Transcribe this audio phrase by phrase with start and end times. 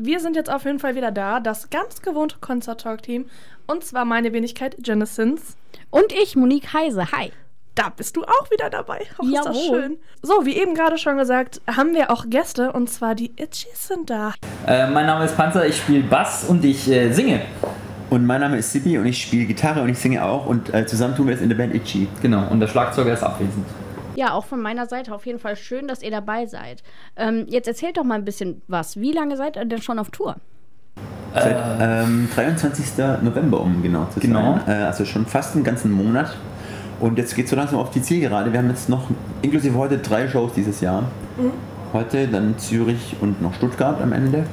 [0.00, 3.26] wir sind jetzt auf jeden Fall wieder da, das ganz gewohnte Concert Talk Team.
[3.66, 5.56] Und zwar meine Wenigkeit Genesins.
[5.90, 7.12] Und ich, Monique Heise.
[7.12, 7.32] Hi.
[7.74, 9.02] Da bist du auch wieder dabei.
[9.18, 9.98] Oh, ist das schön.
[10.20, 14.10] So, wie eben gerade schon gesagt, haben wir auch Gäste und zwar die Itchies sind
[14.10, 14.34] da.
[14.66, 17.42] Äh, mein Name ist Panzer, ich spiele Bass und ich äh, singe.
[18.10, 20.86] Und mein Name ist Sibi und ich spiele Gitarre und ich singe auch und äh,
[20.86, 22.08] zusammen tun wir es in der Band Itchy.
[22.20, 23.66] Genau, und der Schlagzeuger ist abwesend.
[24.18, 26.82] Ja, auch von meiner Seite auf jeden Fall schön, dass ihr dabei seid.
[27.16, 28.98] Ähm, jetzt erzählt doch mal ein bisschen was.
[28.98, 30.34] Wie lange seid ihr denn schon auf Tour?
[31.34, 32.98] Seit ähm, 23.
[33.22, 34.58] November, um genau zu Genau.
[34.66, 34.80] sein.
[34.80, 36.36] Äh, also schon fast einen ganzen Monat.
[36.98, 38.52] Und jetzt geht es so langsam auf die Zielgerade.
[38.52, 39.08] Wir haben jetzt noch
[39.42, 41.04] inklusive heute drei Shows dieses Jahr.
[41.92, 44.44] Heute, dann Zürich und noch Stuttgart am Ende.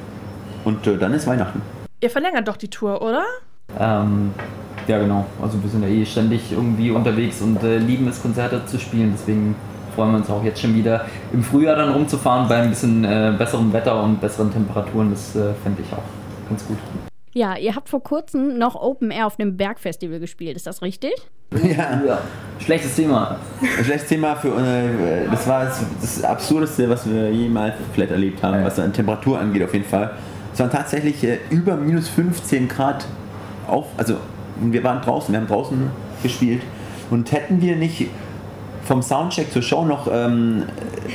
[0.64, 1.60] Und äh, dann ist Weihnachten.
[2.00, 3.24] Ihr verlängert doch die Tour, oder?
[3.78, 4.32] Ähm,
[4.86, 5.26] ja, genau.
[5.42, 9.12] Also wir sind ja eh ständig irgendwie unterwegs und äh, lieben es, Konzerte zu spielen.
[9.18, 9.54] Deswegen
[9.94, 13.34] freuen wir uns auch jetzt schon wieder im Frühjahr dann rumzufahren bei ein bisschen äh,
[13.36, 15.10] besserem Wetter und besseren Temperaturen.
[15.10, 16.78] Das äh, fände ich auch ganz gut.
[17.32, 20.56] Ja, ihr habt vor kurzem noch Open Air auf dem Bergfestival gespielt.
[20.56, 21.12] Ist das richtig?
[21.62, 22.00] Ja.
[22.06, 22.18] Ja.
[22.58, 23.36] Schlechtes Thema.
[23.82, 28.60] Schlechtes Thema für äh, das war das, das Absurdeste, was wir jemals vielleicht erlebt haben,
[28.60, 28.64] Ja.
[28.64, 30.12] was an Temperatur angeht auf jeden Fall.
[30.54, 33.04] Es waren tatsächlich äh, über minus 15 Grad
[33.68, 34.16] auf, also
[34.60, 35.90] wir waren draußen, wir haben draußen
[36.22, 36.62] gespielt
[37.10, 38.08] und hätten wir nicht
[38.84, 40.64] vom Soundcheck zur Show noch ähm,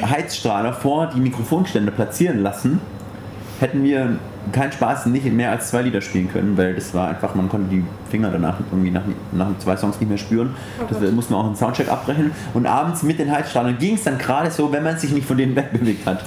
[0.02, 2.82] Heizstrahler vor die Mikrofonstände platzieren lassen,
[3.60, 4.18] hätten wir
[4.52, 7.70] keinen Spaß, nicht mehr als zwei Lieder spielen können, weil das war einfach, man konnte
[7.70, 10.56] die Finger danach irgendwie nach, nach zwei Songs nicht mehr spüren.
[10.90, 12.32] das mussten wir auch einen Soundcheck abbrechen.
[12.54, 15.38] Und abends mit den Heizstrahlern ging es dann gerade so, wenn man sich nicht von
[15.38, 16.26] denen wegbewegt hat.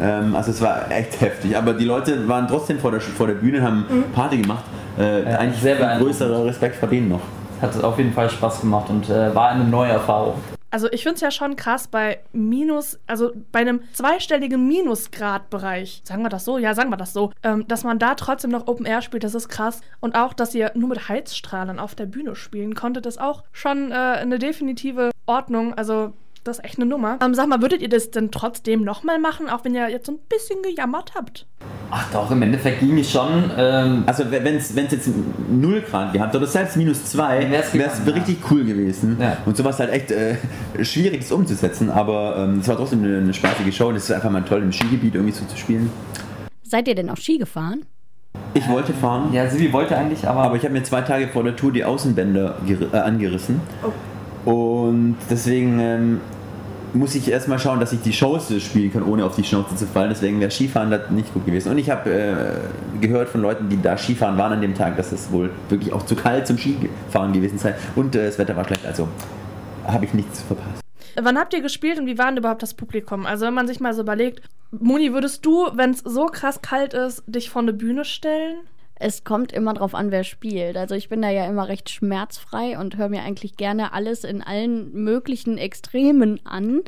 [0.00, 1.56] Ähm, also es war echt heftig.
[1.56, 4.64] Aber die Leute waren trotzdem vor der, vor der Bühne, haben Party gemacht.
[4.98, 7.20] Äh, Ja, eigentlich sehr größerer Respekt vor denen noch.
[7.60, 10.34] Hat auf jeden Fall Spaß gemacht und äh, war eine neue Erfahrung.
[10.70, 16.22] Also ich finde es ja schon krass bei Minus, also bei einem zweistelligen Minusgrad-Bereich, sagen
[16.22, 16.58] wir das so?
[16.58, 19.34] Ja, sagen wir das so, ähm, dass man da trotzdem noch Open Air spielt, das
[19.34, 19.80] ist krass.
[20.00, 23.90] Und auch, dass ihr nur mit Heizstrahlen auf der Bühne spielen konntet, ist auch schon
[23.90, 25.72] äh, eine definitive Ordnung.
[25.72, 26.12] Also
[26.46, 27.18] das ist echt eine Nummer.
[27.22, 30.12] Ähm, sag mal, würdet ihr das denn trotzdem nochmal machen, auch wenn ihr jetzt so
[30.12, 31.46] ein bisschen gejammert habt?
[31.90, 33.50] Ach doch, im Endeffekt ging es schon.
[33.56, 35.08] Ähm, Also wenn es jetzt
[35.50, 38.12] 0 Grad gehabt oder selbst minus 2, Wär's wäre es ja.
[38.12, 39.16] richtig cool gewesen.
[39.20, 39.36] Ja.
[39.46, 40.36] Und sowas halt echt äh,
[40.82, 44.12] schwierig ist umzusetzen, aber ähm, es war trotzdem eine, eine spaßige Show und es ist
[44.12, 45.90] einfach mal toll im Skigebiet irgendwie so zu spielen.
[46.62, 47.84] Seid ihr denn auch Ski gefahren?
[48.54, 51.44] Ich wollte fahren, ja, Sibi wollte eigentlich, aber, aber ich habe mir zwei Tage vor
[51.44, 52.56] der Tour die Außenbänder
[52.92, 53.60] äh, angerissen.
[54.44, 56.20] Und deswegen ähm,
[56.96, 59.86] muss ich erstmal schauen, dass ich die Shows spielen kann, ohne auf die Schnauze zu
[59.86, 60.08] fallen.
[60.10, 61.70] Deswegen wäre Skifahren da nicht gut gewesen.
[61.70, 65.12] Und ich habe äh, gehört von Leuten, die da Skifahren waren an dem Tag, dass
[65.12, 67.74] es wohl wirklich auch zu kalt zum Skifahren gewesen sei.
[67.94, 69.08] Und äh, das Wetter war schlecht, also
[69.86, 70.80] habe ich nichts verpasst.
[71.20, 73.24] Wann habt ihr gespielt und wie war denn überhaupt das Publikum?
[73.24, 76.92] Also wenn man sich mal so überlegt, Moni, würdest du, wenn es so krass kalt
[76.92, 78.58] ist, dich vor eine Bühne stellen?
[78.98, 80.76] Es kommt immer drauf an, wer spielt.
[80.76, 84.42] Also ich bin da ja immer recht schmerzfrei und höre mir eigentlich gerne alles in
[84.42, 86.80] allen möglichen Extremen an.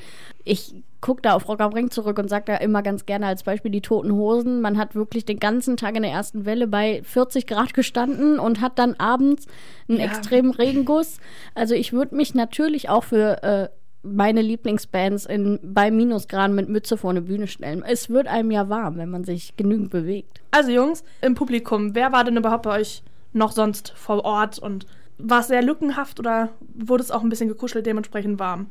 [0.44, 3.42] Ich gucke da auf Rock am Ring zurück und sage da immer ganz gerne als
[3.42, 4.60] Beispiel die Toten Hosen.
[4.62, 8.60] Man hat wirklich den ganzen Tag in der ersten Welle bei 40 Grad gestanden und
[8.62, 9.46] hat dann abends
[9.88, 10.06] einen Ja.
[10.06, 11.18] extremen Regenguss.
[11.54, 13.68] Also ich würde mich natürlich auch für äh,
[14.12, 17.82] meine Lieblingsbands in, bei Minusgraden mit Mütze vor eine Bühne stellen.
[17.86, 20.42] Es wird einem ja warm, wenn man sich genügend bewegt.
[20.50, 23.02] Also Jungs, im Publikum, wer war denn überhaupt bei euch
[23.32, 24.86] noch sonst vor Ort und
[25.18, 28.70] war es sehr lückenhaft oder wurde es auch ein bisschen gekuschelt, dementsprechend warm?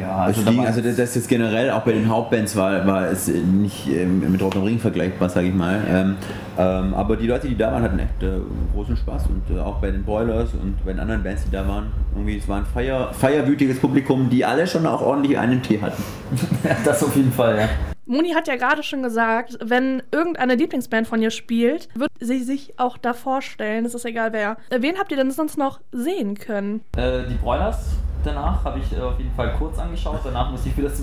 [0.00, 3.28] Ja, Also, war- also das das jetzt generell auch bei den Hauptbands war, war es
[3.28, 5.80] nicht ähm, mit Rock am Ring vergleichbar, sage ich mal.
[5.88, 6.16] Ähm,
[6.58, 8.38] ähm, aber die Leute, die da waren, hatten echt äh,
[8.74, 11.66] großen Spaß und äh, auch bei den Boilers und bei den anderen Bands, die da
[11.66, 15.80] waren, irgendwie es war ein feier, feierwütiges Publikum, die alle schon auch ordentlich einen Tee
[15.80, 16.02] hatten.
[16.84, 17.68] das auf jeden Fall, ja.
[18.08, 22.74] Moni hat ja gerade schon gesagt, wenn irgendeine Lieblingsband von ihr spielt, wird sie sich
[22.78, 24.58] auch da vorstellen, es ist egal wer.
[24.70, 26.82] Äh, Wen habt ihr denn sonst noch sehen können?
[26.96, 27.78] Äh, die Broilers
[28.26, 30.20] danach habe ich äh, auf jeden Fall kurz angeschaut.
[30.24, 31.02] Danach musste ich wieder zu,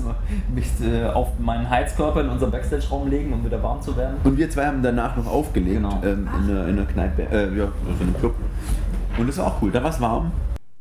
[0.54, 4.18] mich äh, auf meinen Heizkörper in unseren Backstage-Raum legen, um wieder warm zu werden.
[4.24, 6.02] Und wir zwei haben danach noch aufgelegt Genau.
[6.04, 8.36] ähm, in, einer, in einer Kneipe, äh, ja, also in einem Club.
[9.18, 10.32] Und das war auch cool, da war es warm.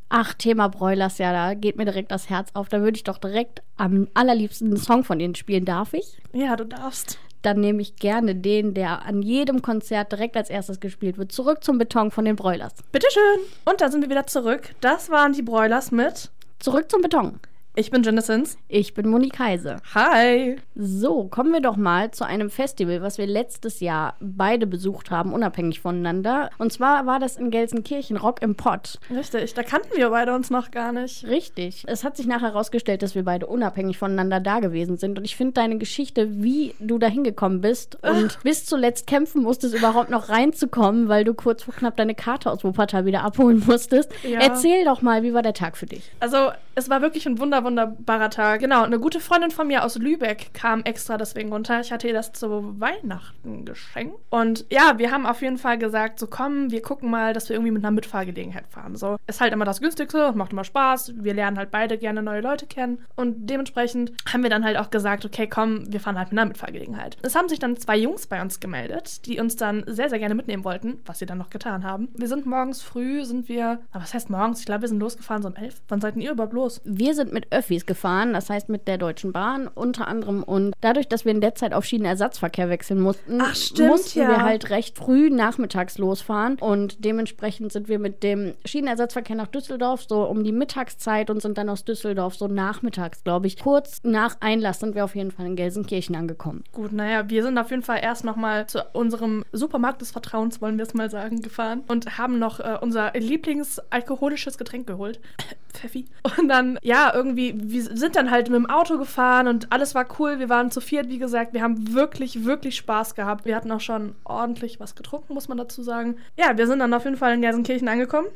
[0.08, 2.68] Ach, Thema Broilers, ja, da geht mir direkt das Herz auf.
[2.68, 5.64] Da würde ich doch direkt am allerliebsten einen Song von ihnen spielen.
[5.64, 6.18] Darf ich?
[6.34, 7.18] Ja, du darfst.
[7.40, 11.32] Dann nehme ich gerne den, der an jedem Konzert direkt als erstes gespielt wird.
[11.32, 12.74] Zurück zum Beton von den Broilers.
[12.92, 13.22] Bitteschön.
[13.64, 14.74] Und da sind wir wieder zurück.
[14.82, 16.30] Das waren die Broilers mit
[16.62, 17.40] Zurück zum Beton.
[17.74, 18.58] Ich bin Genesins.
[18.68, 19.78] Ich bin Moni Kaise.
[19.94, 20.56] Hi.
[20.74, 25.32] So, kommen wir doch mal zu einem Festival, was wir letztes Jahr beide besucht haben,
[25.32, 26.50] unabhängig voneinander.
[26.58, 28.98] Und zwar war das in Gelsenkirchen Rock im Pott.
[29.08, 31.26] Richtig, da kannten wir beide uns noch gar nicht.
[31.26, 31.84] Richtig.
[31.86, 35.18] Es hat sich nachher herausgestellt, dass wir beide unabhängig voneinander da gewesen sind.
[35.18, 39.74] Und ich finde deine Geschichte, wie du da hingekommen bist und bis zuletzt kämpfen musstest,
[39.74, 44.12] überhaupt noch reinzukommen, weil du kurz vor knapp deine Karte aus Wuppertal wieder abholen musstest.
[44.24, 44.40] Ja.
[44.40, 46.12] Erzähl doch mal, wie war der Tag für dich?
[46.20, 48.60] Also, es war wirklich ein wunder, wunderbarer Tag.
[48.60, 51.80] Genau, eine gute Freundin von mir aus Lübeck kam extra deswegen runter.
[51.80, 54.16] Ich hatte ihr das zu Weihnachten geschenkt.
[54.30, 57.56] Und ja, wir haben auf jeden Fall gesagt, so komm, wir gucken mal, dass wir
[57.56, 58.96] irgendwie mit einer Mitfahrgelegenheit fahren.
[58.96, 61.14] So, ist halt immer das Günstigste, macht immer Spaß.
[61.16, 63.04] Wir lernen halt beide gerne neue Leute kennen.
[63.16, 66.48] Und dementsprechend haben wir dann halt auch gesagt, okay, komm, wir fahren halt mit einer
[66.48, 67.16] Mitfahrgelegenheit.
[67.22, 70.34] Es haben sich dann zwei Jungs bei uns gemeldet, die uns dann sehr, sehr gerne
[70.34, 72.08] mitnehmen wollten, was sie dann noch getan haben.
[72.14, 74.60] Wir sind morgens früh, sind wir, aber was heißt morgens?
[74.60, 75.82] Ich glaube, wir sind losgefahren so um elf.
[75.88, 76.80] Wann seid ihr überhaupt los?
[76.84, 80.42] Wir sind mit Öffis gefahren, das heißt mit der Deutschen Bahn unter anderem.
[80.42, 84.28] Und dadurch, dass wir in der Zeit auf Schienenersatzverkehr wechseln mussten, Ach, stimmt, mussten ja.
[84.28, 86.56] wir halt recht früh nachmittags losfahren.
[86.58, 91.58] Und dementsprechend sind wir mit dem Schienenersatzverkehr nach Düsseldorf so um die Mittagszeit und sind
[91.58, 93.58] dann aus Düsseldorf so nachmittags, glaube ich.
[93.58, 96.64] Kurz nach Einlass sind wir auf jeden Fall in Gelsenkirchen angekommen.
[96.72, 100.78] Gut, naja, wir sind auf jeden Fall erst nochmal zu unserem Supermarkt des Vertrauens, wollen
[100.78, 105.20] wir es mal sagen, gefahren und haben noch äh, unser Lieblingsalkoholisches Getränk geholt.
[105.72, 106.04] Pfeffi.
[106.38, 110.06] Und dann, ja, irgendwie, wir sind dann halt mit dem Auto gefahren und alles war
[110.18, 110.38] cool.
[110.38, 111.52] Wir waren zu viert, wie gesagt.
[111.52, 113.44] Wir haben wirklich, wirklich Spaß gehabt.
[113.44, 116.16] Wir hatten auch schon ordentlich was getrunken, muss man dazu sagen.
[116.36, 118.28] Ja, wir sind dann auf jeden Fall in Gelsenkirchen angekommen.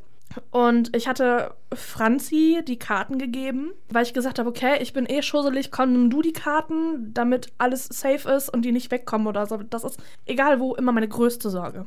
[0.51, 5.23] Und ich hatte Franzi die Karten gegeben, weil ich gesagt habe, okay, ich bin eh
[5.23, 9.47] schusselig, komm, nimm du die Karten, damit alles safe ist und die nicht wegkommen oder
[9.47, 9.57] so.
[9.57, 11.87] Das ist egal wo immer meine größte Sorge.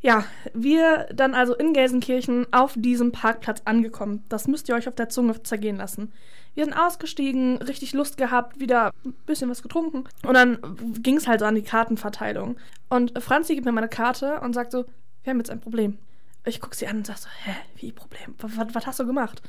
[0.00, 0.24] Ja,
[0.54, 4.24] wir dann also in Gelsenkirchen auf diesem Parkplatz angekommen.
[4.28, 6.12] Das müsst ihr euch auf der Zunge zergehen lassen.
[6.58, 10.02] Wir sind ausgestiegen, richtig Lust gehabt, wieder ein bisschen was getrunken.
[10.26, 10.58] Und dann
[11.00, 12.56] ging es halt so an die Kartenverteilung.
[12.88, 14.84] Und Franzi gibt mir meine Karte und sagt so,
[15.22, 15.98] wir haben jetzt ein Problem.
[16.44, 18.34] Ich gucke sie an und sage so, hä, wie Problem?
[18.38, 19.40] Was, was, was hast du gemacht?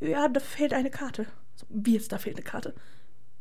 [0.00, 1.26] Ja, da fehlt eine Karte.
[1.54, 2.74] So, wie jetzt, da fehlt eine Karte?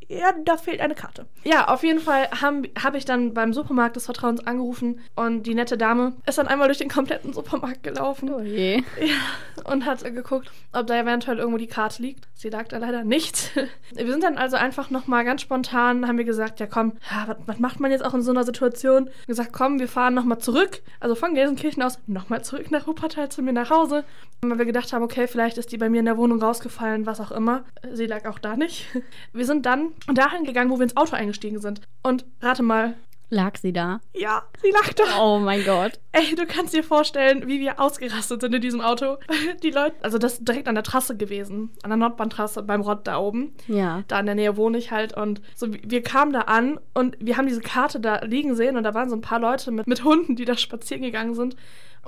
[0.10, 1.28] Ja, da fehlt eine Karte.
[1.44, 5.54] Ja, auf jeden Fall habe hab ich dann beim Supermarkt des Vertrauens angerufen und die
[5.54, 8.34] nette Dame ist dann einmal durch den kompletten Supermarkt gelaufen.
[8.34, 8.78] Oh je.
[9.00, 12.28] Ja, und hat geguckt, ob da eventuell irgendwo die Karte liegt.
[12.34, 13.52] Sie lag da leider nicht.
[13.94, 17.38] Wir sind dann also einfach nochmal ganz spontan, haben wir gesagt, ja komm, ja, was,
[17.46, 19.10] was macht man jetzt auch in so einer Situation?
[19.28, 23.42] Gesagt, komm, wir fahren nochmal zurück, also von Gelsenkirchen aus nochmal zurück nach Wuppertal zu
[23.42, 24.06] mir nach Hause.
[24.42, 27.20] Weil wir gedacht haben, okay, vielleicht ist die bei mir in der Wohnung rausgefallen, was
[27.20, 27.66] auch immer.
[27.92, 28.88] Sie lag auch da nicht.
[29.34, 31.82] Wir sind dann dahin gegangen, wo wir ins Auto eingestiegen sind.
[32.04, 32.96] Und rate mal,
[33.32, 34.02] Lag sie da?
[34.14, 35.22] ja, sie lag da.
[35.22, 36.00] Oh mein Gott.
[36.14, 39.18] Ey, du kannst dir vorstellen, wie wir ausgerastet sind in diesem Auto.
[39.64, 43.06] Die Leute, also das ist direkt an der Trasse gewesen, an der Nordbahntrasse beim Rott
[43.06, 43.54] da oben.
[43.68, 44.04] Ja.
[44.08, 47.38] Da in der Nähe wohne ich halt und so, wir kamen da an und wir
[47.38, 50.04] haben diese Karte da liegen sehen und da waren so ein paar Leute mit, mit
[50.04, 51.56] Hunden, die da spazieren gegangen sind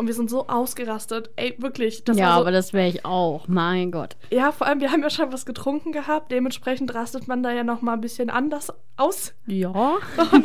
[0.02, 1.30] und wir sind so ausgerastet.
[1.36, 2.04] Ey, wirklich.
[2.08, 3.48] Ja, so, aber das wäre ich auch.
[3.48, 4.18] Mein Gott.
[4.32, 7.64] ja, vor allem, wir haben ja schon was getrunken gehabt, dementsprechend rastet man da ja
[7.64, 9.34] noch mal ein bisschen anders aus.
[9.46, 9.98] Ja.
[10.32, 10.44] Dann,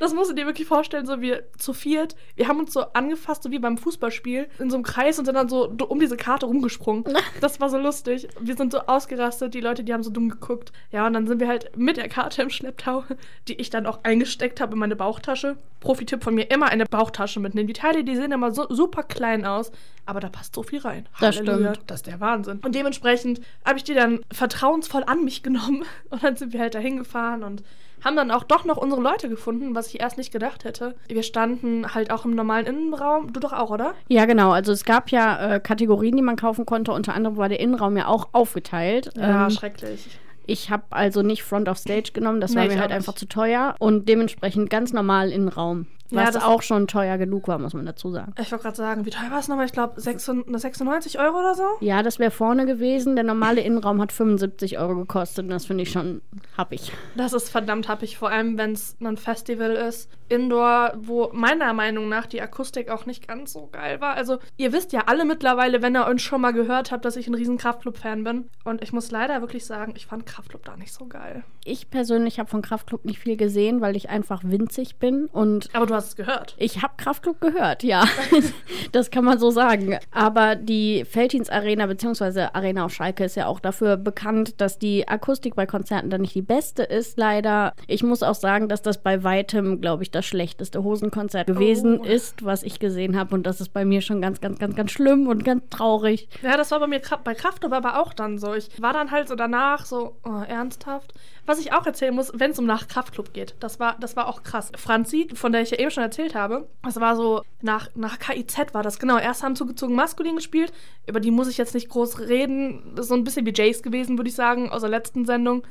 [0.00, 3.42] das musst du dir wirklich vorstellen, so wir zu viert, wir haben uns so angefasst,
[3.42, 6.46] so wie beim Fußballspiel, in so einem Kreis und sind dann so um diese Karte
[6.46, 7.04] rumgesprungen.
[7.40, 8.28] Das war so lustig.
[8.40, 10.72] Wir sind so ausgerastet, die Leute, die haben so dumm geguckt.
[10.90, 13.04] Ja, und dann sind wir halt mit der Karte im Schlepptau,
[13.48, 15.56] die ich dann auch eingesteckt habe in meine Bauchtasche.
[15.80, 17.66] Profi-Tipp von mir, immer eine Bauchtasche mitnehmen.
[17.66, 19.70] Die Teile, die sehen immer so super klein aus,
[20.06, 21.06] aber da passt so viel rein.
[21.20, 21.90] Das Halleluja, stimmt.
[21.90, 22.58] Das ist der Wahnsinn.
[22.64, 26.74] Und dementsprechend habe ich die dann vertrauensvoll an mich genommen und dann sind wir halt
[26.74, 27.62] da hingefahren und
[28.04, 30.96] haben dann auch doch noch unsere Leute gefunden, was ich erst nicht gedacht hätte.
[31.06, 33.32] Wir standen halt auch im normalen Innenraum.
[33.32, 33.94] Du doch auch, oder?
[34.08, 34.50] Ja, genau.
[34.50, 36.90] Also es gab ja äh, Kategorien, die man kaufen konnte.
[36.90, 39.10] Unter anderem war der Innenraum ja auch aufgeteilt.
[39.16, 40.08] Ja, Ähm, schrecklich.
[40.46, 43.12] ich habe also nicht Front of Stage genommen, das war Nee, mir ich halt einfach
[43.12, 43.20] nicht.
[43.20, 43.76] zu teuer.
[43.78, 45.86] Und dementsprechend ganz normal Innenraum.
[46.12, 48.32] Ja, Was das- auch schon teuer genug war, muss man dazu sagen.
[48.40, 49.66] Ich wollte gerade sagen, wie teuer war es nochmal?
[49.66, 51.64] Ich glaube 96 Euro oder so.
[51.80, 53.16] Ja, das wäre vorne gewesen.
[53.16, 55.44] Der normale Innenraum hat 75 Euro gekostet.
[55.44, 56.22] Und das finde ich schon
[56.56, 56.92] happig.
[57.16, 60.10] Das ist verdammt happig, vor allem wenn es ein Festival ist.
[60.28, 64.14] Indoor, wo meiner Meinung nach die Akustik auch nicht ganz so geil war.
[64.14, 67.26] Also, ihr wisst ja alle mittlerweile, wenn ihr uns schon mal gehört habt, dass ich
[67.28, 68.48] ein riesen Kraftclub-Fan bin.
[68.64, 71.44] Und ich muss leider wirklich sagen, ich fand Kraftclub da nicht so geil.
[71.64, 75.26] Ich persönlich habe von Kraftklub nicht viel gesehen, weil ich einfach winzig bin.
[75.26, 76.54] Und Aber du hast hast es gehört.
[76.58, 78.04] Ich habe Kraftklub gehört, ja.
[78.92, 79.98] das kann man so sagen.
[80.10, 82.48] Aber die Feldins Arena bzw.
[82.52, 86.34] Arena auf Schalke ist ja auch dafür bekannt, dass die Akustik bei Konzerten dann nicht
[86.34, 87.72] die beste ist, leider.
[87.86, 92.04] Ich muss auch sagen, dass das bei weitem, glaube ich, das schlechteste Hosenkonzert gewesen Oh.
[92.04, 93.34] ist, was ich gesehen habe.
[93.34, 96.28] Und das ist bei mir schon ganz, ganz, ganz, ganz schlimm und ganz traurig.
[96.42, 98.54] Ja, das war bei mir bei Kraftclub aber auch dann so.
[98.54, 101.12] Ich war dann halt so danach so, oh, ernsthaft.
[101.44, 104.28] Was ich auch erzählen muss, wenn es um nach Kraftclub geht, das war, das war
[104.28, 104.70] auch krass.
[104.76, 108.74] Franzi, von der ich ja eben schon erzählt habe, das war so, nach, nach KIZ
[108.74, 109.18] war das, genau.
[109.18, 110.72] Erst haben zugezogen maskulin gespielt,
[111.06, 112.94] über die muss ich jetzt nicht groß reden.
[113.00, 115.64] So ein bisschen wie Jace gewesen, würde ich sagen, aus der letzten Sendung.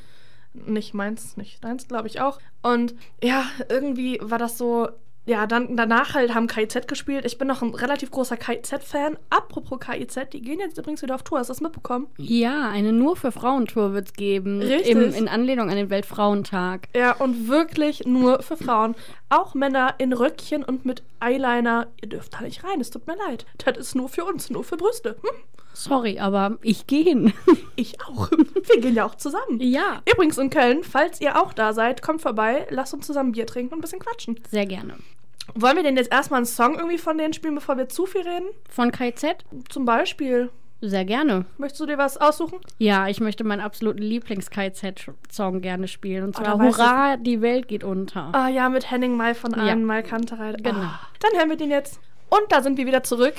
[0.54, 2.40] Nicht meins, nicht deins, glaube ich auch.
[2.62, 4.90] Und ja, irgendwie war das so.
[5.26, 7.26] Ja, dann danach halt haben KIZ gespielt.
[7.26, 9.18] Ich bin noch ein relativ großer KIZ-Fan.
[9.30, 11.40] Apropos KIZ, die gehen jetzt übrigens wieder auf Tour.
[11.40, 12.08] Hast du das mitbekommen?
[12.18, 14.62] Ja, eine nur für Frauentour wird es geben.
[14.62, 14.90] Richtig.
[14.90, 16.88] Im, in Anlehnung an den Weltfrauentag.
[16.96, 18.96] Ja, und wirklich nur für Frauen.
[19.30, 21.88] Auch Männer in Röckchen und mit Eyeliner.
[22.02, 23.46] Ihr dürft da nicht rein, es tut mir leid.
[23.64, 25.18] Das ist nur für uns, nur für Brüste.
[25.22, 25.38] Hm,
[25.74, 27.34] Sorry, aber ich gehe hin.
[27.76, 28.30] ich auch.
[28.32, 29.60] Wir gehen ja auch zusammen.
[29.60, 30.02] ja.
[30.12, 33.74] Übrigens in Köln, falls ihr auch da seid, kommt vorbei, lasst uns zusammen Bier trinken
[33.74, 34.40] und ein bisschen quatschen.
[34.50, 34.96] Sehr gerne.
[35.56, 38.22] Wollen wir denn jetzt erstmal einen Song irgendwie von denen spielen, bevor wir zu viel
[38.22, 38.48] reden?
[38.70, 39.44] Von KZ?
[39.70, 40.50] Zum Beispiel,
[40.82, 41.46] Sehr gerne.
[41.58, 42.60] möchtest du dir was aussuchen?
[42.78, 46.24] Ja, ich möchte meinen absoluten Lieblings-KZ-Song gerne spielen.
[46.26, 48.30] Und Oh, zwar weiß Hurra, die Welt geht unter.
[48.34, 49.58] Ah ja, mit Henning Mai von Ja.
[49.64, 50.54] Ahnen Mai Kanterei.
[50.54, 50.80] Genau.
[50.80, 52.00] Ah, dann hören wir den jetzt.
[52.30, 53.34] Und da sind wir wieder zurück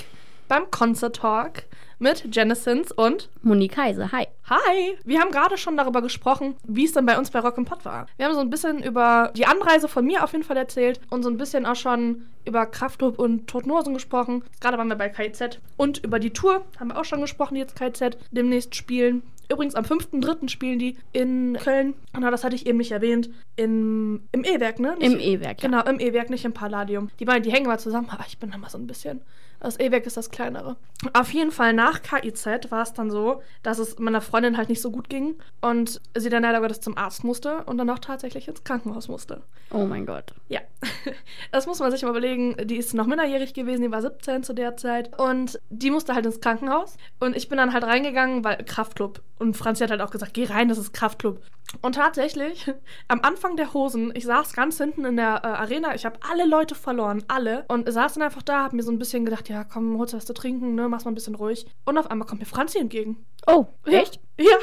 [0.49, 1.65] beim Concert Talk
[2.03, 4.27] mit Genesins und Monique Heise, hi.
[4.51, 4.99] Hi!
[5.05, 8.07] Wir haben gerade schon darüber gesprochen, wie es dann bei uns bei Rock Pop war.
[8.17, 11.23] Wir haben so ein bisschen über die Anreise von mir auf jeden Fall erzählt und
[11.23, 14.43] so ein bisschen auch schon über Kraftklub und Toten Hosen gesprochen.
[14.61, 15.61] Gerade waren wir bei KIZ.
[15.77, 19.23] Und über die Tour haben wir auch schon gesprochen, die jetzt KIZ demnächst spielen.
[19.49, 20.49] Übrigens am 5.3.
[20.49, 21.95] spielen die in Köln.
[22.19, 23.31] Na, das hatte ich eben nicht erwähnt.
[23.55, 24.97] In, Im E-Werk, ne?
[24.99, 25.69] Nicht- Im E-Werk, ja.
[25.69, 27.11] Genau, im E-Werk, nicht im Palladium.
[27.21, 29.21] Die beiden, die hängen mal zusammen, aber ich bin da mal so ein bisschen.
[29.63, 30.77] Das E-Werk ist das kleinere.
[31.13, 34.83] Auf jeden Fall nach KIZ war es dann so, dass es meiner Freundin halt nicht
[34.83, 38.49] so gut ging und sie dann leider Gottes zum Arzt musste und dann auch tatsächlich
[38.49, 39.43] ins Krankenhaus musste.
[39.71, 40.35] Oh mein Gott.
[40.49, 40.61] Ja,
[41.53, 42.57] das muss man sich mal überlegen.
[42.65, 45.19] Die ist noch minderjährig gewesen, die war 17 zu der Zeit.
[45.19, 46.97] Und die musste halt ins Krankenhaus.
[47.21, 49.23] Und ich bin dann halt reingegangen, weil Kraftclub.
[49.39, 51.41] Und Franzi hat halt auch gesagt, geh rein, das ist Kraftclub.
[51.81, 52.71] Und tatsächlich,
[53.09, 56.47] am Anfang der Hosen, ich saß ganz hinten in der äh, Arena, ich habe alle
[56.47, 57.65] Leute verloren, alle.
[57.69, 60.17] Und saß dann einfach da, hab mir so ein bisschen gedacht, ja komm, holst du
[60.17, 61.67] was zu trinken, ne, mach's mal ein bisschen ruhig.
[61.85, 63.25] Und auf einmal kommt mir Franzi entgegen.
[63.47, 64.21] Oh, echt?
[64.39, 64.57] Ja.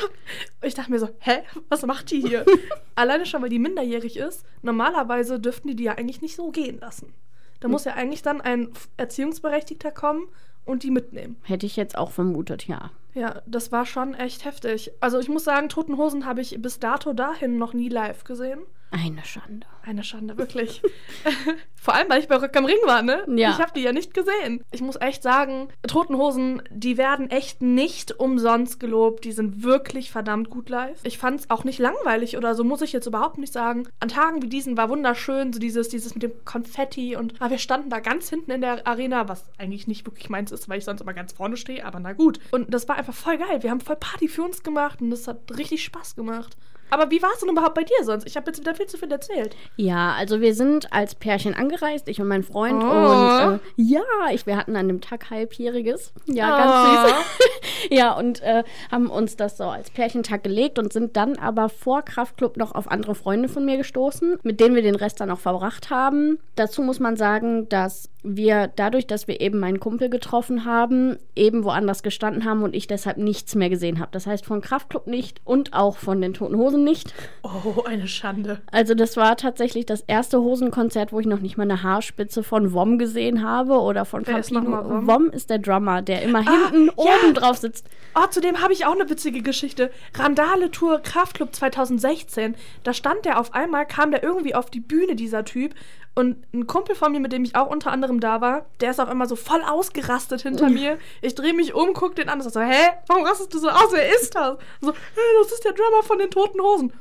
[0.61, 2.45] Ich dachte mir so, hä, was macht die hier?
[2.95, 4.45] Alleine schon, weil die minderjährig ist.
[4.61, 7.13] Normalerweise dürften die die ja eigentlich nicht so gehen lassen.
[7.59, 10.27] Da muss ja eigentlich dann ein Erziehungsberechtigter kommen
[10.65, 11.35] und die mitnehmen.
[11.43, 12.91] Hätte ich jetzt auch vermutet, ja.
[13.13, 14.91] Ja, das war schon echt heftig.
[15.01, 18.59] Also ich muss sagen, Toten Hosen habe ich bis dato dahin noch nie live gesehen.
[18.91, 19.67] Eine Schande.
[19.83, 20.81] Eine Schande, wirklich.
[21.75, 23.23] Vor allem, weil ich bei Rock am Ring war, ne?
[23.35, 23.51] Ja.
[23.51, 24.63] Ich habe die ja nicht gesehen.
[24.71, 29.25] Ich muss echt sagen, Toten Hosen, die werden echt nicht umsonst gelobt.
[29.25, 30.99] Die sind wirklich verdammt gut live.
[31.03, 33.87] Ich fand es auch nicht langweilig oder so, muss ich jetzt überhaupt nicht sagen.
[33.99, 37.59] An Tagen wie diesen war wunderschön, so dieses, dieses mit dem Konfetti und ah, wir
[37.59, 40.85] standen da ganz hinten in der Arena, was eigentlich nicht wirklich meins ist, weil ich
[40.85, 42.39] sonst immer ganz vorne stehe, aber na gut.
[42.51, 43.61] Und das war einfach voll geil.
[43.63, 46.57] Wir haben voll Party für uns gemacht und das hat richtig Spaß gemacht.
[46.89, 48.25] Aber wie war es denn überhaupt bei dir sonst?
[48.27, 49.55] Ich habe jetzt wieder viel zu viel erzählt.
[49.75, 52.83] Ja, also wir sind als Pärchen angereist, ich und mein Freund.
[52.83, 52.87] Oh.
[52.87, 56.13] Und äh, ja, ich, wir hatten an dem Tag halbjähriges.
[56.25, 56.57] Ja, Oh.
[56.57, 57.49] ganz süß.
[57.91, 62.01] ja, und äh, haben uns das so als Pärchentag gelegt und sind dann aber vor
[62.01, 65.39] Kraftclub noch auf andere Freunde von mir gestoßen, mit denen wir den Rest dann auch
[65.39, 66.39] verbracht haben.
[66.55, 71.63] Dazu muss man sagen, dass wir dadurch, dass wir eben meinen Kumpel getroffen haben, eben
[71.63, 74.09] woanders gestanden haben und ich deshalb nichts mehr gesehen habe.
[74.11, 77.13] Das heißt von Kraftclub nicht und auch von den Toten Hosen nicht.
[77.43, 78.61] Oh, eine Schande.
[78.71, 82.73] Also das war tatsächlich das erste Hosenkonzert, wo ich noch nicht mal eine Haarspitze von
[82.73, 84.83] Wom gesehen habe oder von Wer ist Campino.
[84.89, 85.07] Wom?
[85.07, 86.93] Wom ist der Drummer, der immer Ah, hinten ja.
[86.95, 87.87] oben drauf sitzt.
[88.15, 89.91] Oh, zudem habe ich auch eine witzige Geschichte.
[90.17, 92.55] Randale Tour Kraftclub 2016.
[92.83, 95.73] Da stand der auf einmal, kam der irgendwie auf die Bühne, dieser Typ.
[96.19, 98.99] Und ein Kumpel von mir, mit dem ich auch unter anderem da war, der ist
[98.99, 100.97] auf einmal so voll ausgerastet hinter mir.
[101.21, 103.69] Ich drehe mich um, guck den an und sag so, hä, warum rastest du so
[103.69, 103.93] aus?
[103.93, 104.57] Wer ist das?
[104.81, 106.91] So, hä, das ist der Drummer von den Toten Hosen.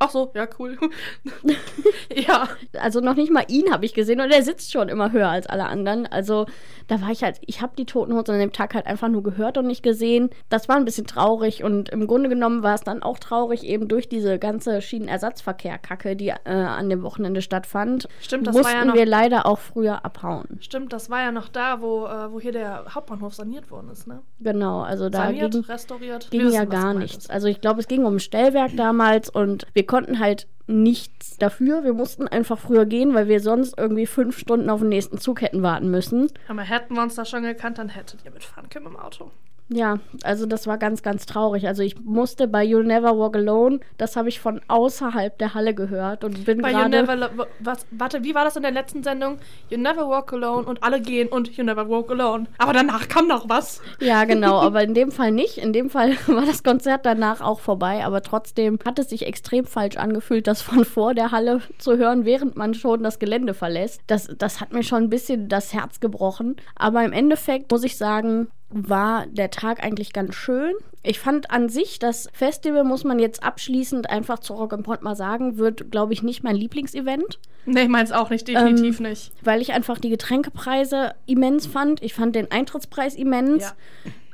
[0.00, 0.78] Ach so, ja, cool.
[2.14, 2.48] ja.
[2.80, 5.46] Also noch nicht mal ihn habe ich gesehen und er sitzt schon immer höher als
[5.46, 6.06] alle anderen.
[6.06, 6.46] Also
[6.86, 9.22] da war ich halt, ich habe die Toten Hosen an dem Tag halt einfach nur
[9.22, 10.30] gehört und nicht gesehen.
[10.48, 13.88] Das war ein bisschen traurig und im Grunde genommen war es dann auch traurig eben
[13.88, 18.08] durch diese ganze Schienenersatzverkehr-Kacke, die äh, an dem Wochenende stattfand.
[18.20, 20.58] Stimmt, das war mussten ja noch- wir leider auch früher abhauen.
[20.60, 24.06] Stimmt, das war ja noch da, wo, äh, wo hier der Hauptbahnhof saniert worden ist,
[24.06, 24.20] ne?
[24.40, 26.30] Genau, also da Saniert, ging, restauriert.
[26.30, 27.28] ging ja gar nichts.
[27.28, 31.82] Also ich glaube, es ging um ein Stellwerk damals und wir konnten halt nichts dafür.
[31.82, 35.40] Wir mussten einfach früher gehen, weil wir sonst irgendwie fünf Stunden auf den nächsten Zug
[35.40, 36.30] hätten warten müssen.
[36.46, 39.32] Aber hätten wir uns da schon gekannt, dann hättet ihr mitfahren können im Auto.
[39.70, 41.66] Ja, also das war ganz, ganz traurig.
[41.68, 45.74] Also ich musste bei You Never Walk Alone, das habe ich von außerhalb der Halle
[45.74, 47.02] gehört und bin Bei You gerade...
[47.02, 49.38] Never, was, warte, wie war das in der letzten Sendung?
[49.68, 52.46] You Never Walk Alone und alle gehen und You Never Walk Alone.
[52.56, 53.82] Aber danach kam noch was.
[54.00, 55.58] Ja, genau, aber in dem Fall nicht.
[55.58, 59.66] In dem Fall war das Konzert danach auch vorbei, aber trotzdem hat es sich extrem
[59.66, 64.00] falsch angefühlt, das von vor der Halle zu hören, während man schon das Gelände verlässt.
[64.06, 66.56] Das, das hat mir schon ein bisschen das Herz gebrochen.
[66.74, 70.74] Aber im Endeffekt muss ich sagen, war der Tag eigentlich ganz schön.
[71.02, 75.16] Ich fand an sich, das Festival, muss man jetzt abschließend einfach zu Rock Pont mal
[75.16, 77.38] sagen, wird, glaube ich, nicht mein Lieblingsevent.
[77.64, 79.32] Nee, ich meins auch nicht, definitiv nicht.
[79.42, 82.02] Weil ich einfach die Getränkepreise immens fand.
[82.02, 83.62] Ich fand den Eintrittspreis immens.
[83.62, 83.72] Ja.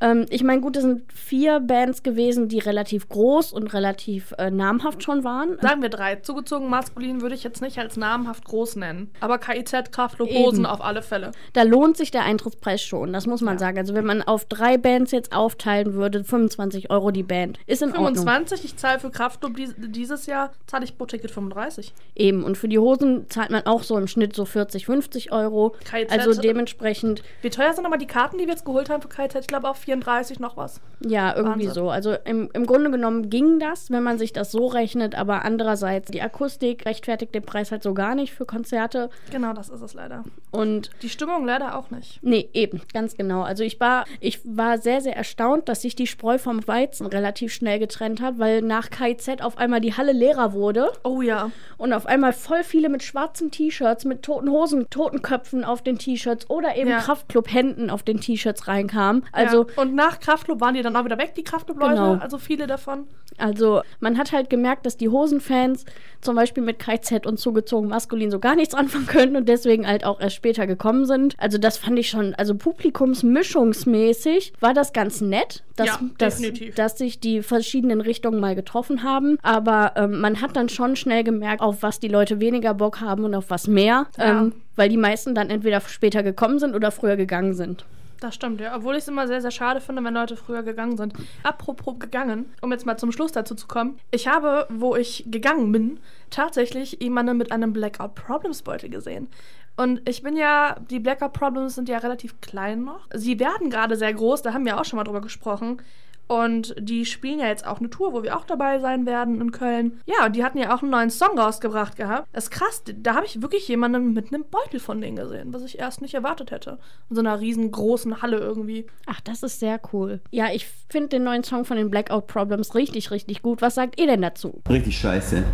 [0.00, 4.50] Ähm, ich meine, gut, es sind vier Bands gewesen, die relativ groß und relativ äh,
[4.50, 5.58] namhaft schon waren.
[5.60, 6.16] Sagen wir drei.
[6.16, 9.10] Zugezogen maskulin würde ich jetzt nicht als namhaft groß nennen.
[9.20, 10.28] Aber KIZ, Kraftklub.
[10.30, 11.30] Hosen auf alle Fälle.
[11.52, 13.58] Da lohnt sich der Eintrittspreis schon, das muss man Ja.
[13.60, 13.78] sagen.
[13.78, 17.90] Also wenn man auf drei Bands jetzt aufteilen würde, 25 Euro die Band, ist in
[17.90, 18.14] Ordnung.
[18.16, 21.92] 25, ich zahle für Kraftklub dies, dieses Jahr, zahle ich pro Ticket 35.
[22.14, 25.74] Eben, und für die Hosen zahlt man auch so im Schnitt so 40, 50 Euro.
[25.90, 29.08] KIZ Also dementsprechend, Wie teuer sind aber die Karten, die wir jetzt geholt haben für
[29.08, 29.34] KIZ?
[29.40, 30.80] Ich glaube auch 34 noch was.
[31.06, 31.72] ja, irgendwie Wahnsinn.
[31.74, 31.90] so.
[31.90, 36.10] Also im, im Grunde genommen ging das, wenn man sich das so rechnet, aber andererseits,
[36.10, 39.10] die Akustik rechtfertigt den Preis halt so gar nicht für Konzerte.
[39.30, 40.24] Genau, das ist es leider.
[40.50, 42.18] Und Die Stimmung leider auch nicht.
[42.22, 43.42] Nee, eben, ganz genau.
[43.42, 47.52] Also ich war, ich war sehr, sehr erstaunt, dass sich die Spreu vom Weizen relativ
[47.52, 51.50] schnell getrennt hat, weil nach KIZ auf einmal die Halle leerer wurde Oh ja.
[51.76, 55.98] und auf einmal voll viele mit schwarzen T-Shirts, mit toten Hosen, toten Köpfen auf den
[55.98, 56.98] T-Shirts oder eben Ja.
[56.98, 59.24] Kraftclub-Händen auf den T-Shirts reinkamen.
[59.32, 59.73] Also, ja.
[59.76, 61.94] Und nach Kraftklub waren die dann auch wieder weg, die Kraftklub-Leute.
[61.94, 62.14] Genau.
[62.16, 63.06] Also viele davon.
[63.38, 65.84] also man hat halt gemerkt, dass die Hosenfans
[66.20, 70.04] zum Beispiel mit KIZ und zugezogen maskulin so gar nichts anfangen können und deswegen halt
[70.04, 71.34] auch erst später gekommen sind.
[71.38, 76.42] Also das fand ich schon, also publikumsmischungsmäßig war das ganz nett, dass, Ja, dass,
[76.76, 79.38] dass sich die verschiedenen Richtungen mal getroffen haben.
[79.42, 83.24] Aber ähm, man hat dann schon schnell gemerkt, auf was die Leute weniger Bock haben
[83.24, 84.06] und auf was mehr.
[84.16, 84.42] Ja.
[84.42, 87.84] Ähm, weil die meisten dann entweder später gekommen sind oder früher gegangen sind.
[88.24, 88.74] Das stimmt, ja.
[88.74, 91.12] Obwohl ich es immer sehr, sehr schade finde, wenn Leute früher gegangen sind.
[91.42, 93.98] Apropos gegangen, um jetzt mal zum Schluss dazu zu kommen.
[94.12, 96.00] Ich habe, wo ich gegangen bin,
[96.30, 99.28] tatsächlich jemanden mit einem Blackout Problems Beutel gesehen.
[99.76, 103.06] Und ich bin ja, die Blackout Problems sind ja relativ klein noch.
[103.12, 105.82] Sie werden gerade sehr groß, da haben wir auch schon mal drüber gesprochen.
[106.26, 109.52] Und die spielen ja jetzt auch eine Tour, wo wir auch dabei sein werden in
[109.52, 110.00] Köln.
[110.06, 112.28] Ja, und die hatten ja auch einen neuen Song rausgebracht gehabt.
[112.32, 115.62] Das ist krass, da habe ich wirklich jemanden mit einem Beutel von denen gesehen, was
[115.62, 116.78] ich erst nicht erwartet hätte.
[117.10, 118.86] In so einer riesengroßen Halle irgendwie.
[119.06, 120.20] Ach, das ist sehr cool.
[120.30, 123.60] Ja, ich finde den neuen Song von den Blackout Problems richtig, richtig gut.
[123.60, 124.62] Was sagt ihr denn dazu?
[124.68, 125.44] Richtig scheiße.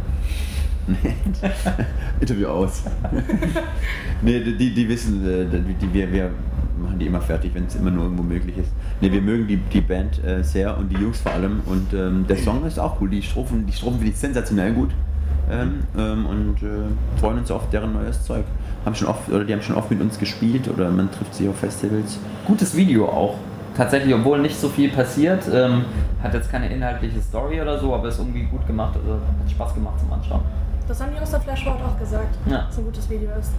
[2.20, 2.84] Interview aus.
[4.22, 6.30] nee, die, die wissen, äh, die, die, wir, wir
[6.80, 8.70] machen die immer fertig, wenn es immer nur irgendwo möglich ist.
[9.00, 11.60] Nee, wir mögen die, die Band äh, sehr und die Jungs vor allem.
[11.66, 13.10] Und ähm, der Song ist auch cool.
[13.10, 14.90] Die Strophen, die Strophen finde ich sensationell gut.
[15.50, 18.44] Ähm, ähm, und äh, freuen uns auf deren neues Zeug.
[18.84, 21.48] Haben schon oft, oder die haben schon oft mit uns gespielt oder man trifft sie
[21.48, 22.18] auf Festivals.
[22.46, 23.34] Gutes Video auch.
[23.76, 25.84] Tatsächlich, obwohl nicht so viel passiert, ähm,
[26.22, 29.74] hat jetzt keine inhaltliche Story oder so, aber ist irgendwie gut gemacht, also hat Spaß
[29.74, 30.40] gemacht zum Anschauen.
[30.86, 32.62] Das haben die aus der Flashboard auch gesagt, Ja.
[32.62, 33.52] dass es ein gutes Video ist.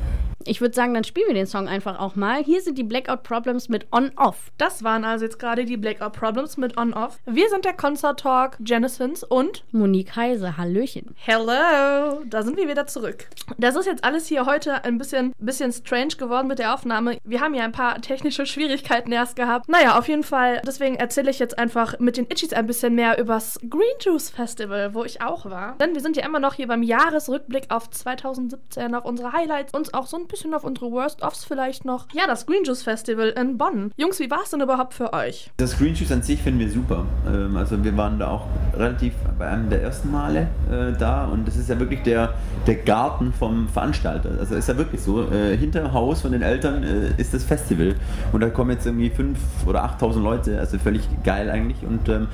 [0.46, 2.44] Ich würde sagen, dann spielen wir den Song einfach auch mal.
[2.44, 4.52] Hier sind die Blackout Problems mit On-Off.
[4.58, 7.18] Das waren also jetzt gerade die Blackout Problems mit On-Off.
[7.26, 11.16] Wir sind der Concert Talk, Genesis und Monique Heise, Hallöchen.
[11.18, 12.22] Hello!
[12.26, 13.28] Da sind wir wieder zurück.
[13.58, 17.18] Das ist jetzt alles hier heute ein bisschen, bisschen strange geworden mit der Aufnahme.
[17.24, 19.70] Wir haben ja ein paar technische Schwierigkeiten erst gehabt.
[19.70, 20.62] Naja, auf jeden Fall.
[20.66, 24.94] Deswegen erzähle ich jetzt einfach mit den Itchies ein bisschen mehr übers Green Juice Festival,
[24.94, 25.78] wo ich auch war.
[25.78, 29.94] Denn wir sind ja immer noch hier beim Jahresrückblick auf 2017, auf unsere Highlights und
[29.94, 32.08] auch so ein bisschen auf unsere Worst-Offs vielleicht noch.
[32.14, 33.92] Ja, das Green Juice Festival in Bonn.
[33.98, 35.52] Jungs, wie war es denn überhaupt für euch?
[35.58, 37.06] Das Green Juice an sich finden wir super.
[37.28, 41.48] Ähm, also wir waren da auch relativ bei einem der ersten Male äh, da und
[41.48, 42.34] das ist ja wirklich der,
[42.66, 44.32] der Garten vom Veranstalter.
[44.40, 45.30] Also ist ja wirklich so.
[45.30, 47.96] Äh, hinter Haus von den Eltern äh, ist das Festival
[48.32, 49.36] und da kommen jetzt irgendwie 5.000
[49.68, 50.60] oder 8.000 Leute.
[50.60, 52.28] Also völlig geil eigentlich und ähm,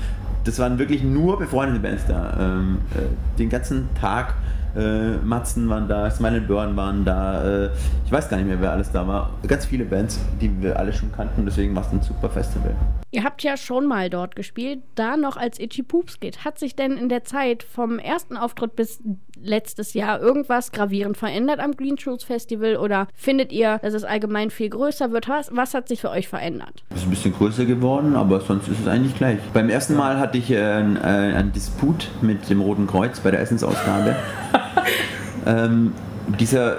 [0.44, 2.38] das waren wirklich nur befreundete Bands da.
[2.40, 4.36] Ähm, äh, den ganzen Tag
[4.78, 7.70] äh, Matzen waren da, Smile and Burn waren da, äh,
[8.06, 9.32] ich weiß gar nicht mehr, wer alles da war.
[9.48, 12.76] Ganz viele Bands, die wir alle schon kannten, deswegen war es ein super Festival.
[13.12, 16.44] Ihr habt ja schon mal dort gespielt, da noch als Itchy Poops geht.
[16.44, 19.02] Hat sich denn in der Zeit vom ersten Auftritt bis
[19.42, 24.50] letztes Jahr irgendwas gravierend verändert am Green Shoes Festival oder findet ihr, dass es allgemein
[24.50, 25.30] viel größer wird?
[25.30, 26.84] Was, was hat sich für euch verändert?
[26.94, 29.40] Ist ein bisschen größer geworden, aber sonst ist es eigentlich gleich.
[29.54, 33.32] Beim ersten Mal hatte ich äh, einen, äh, einen Disput mit dem Roten Kreuz bei
[33.32, 34.16] der Essensausgabe.
[35.46, 35.94] ähm,
[36.40, 36.78] dieser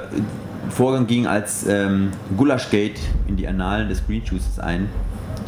[0.71, 4.89] Vorgang ging als ähm, Gulaschgate in die Annalen des Green Juices ein.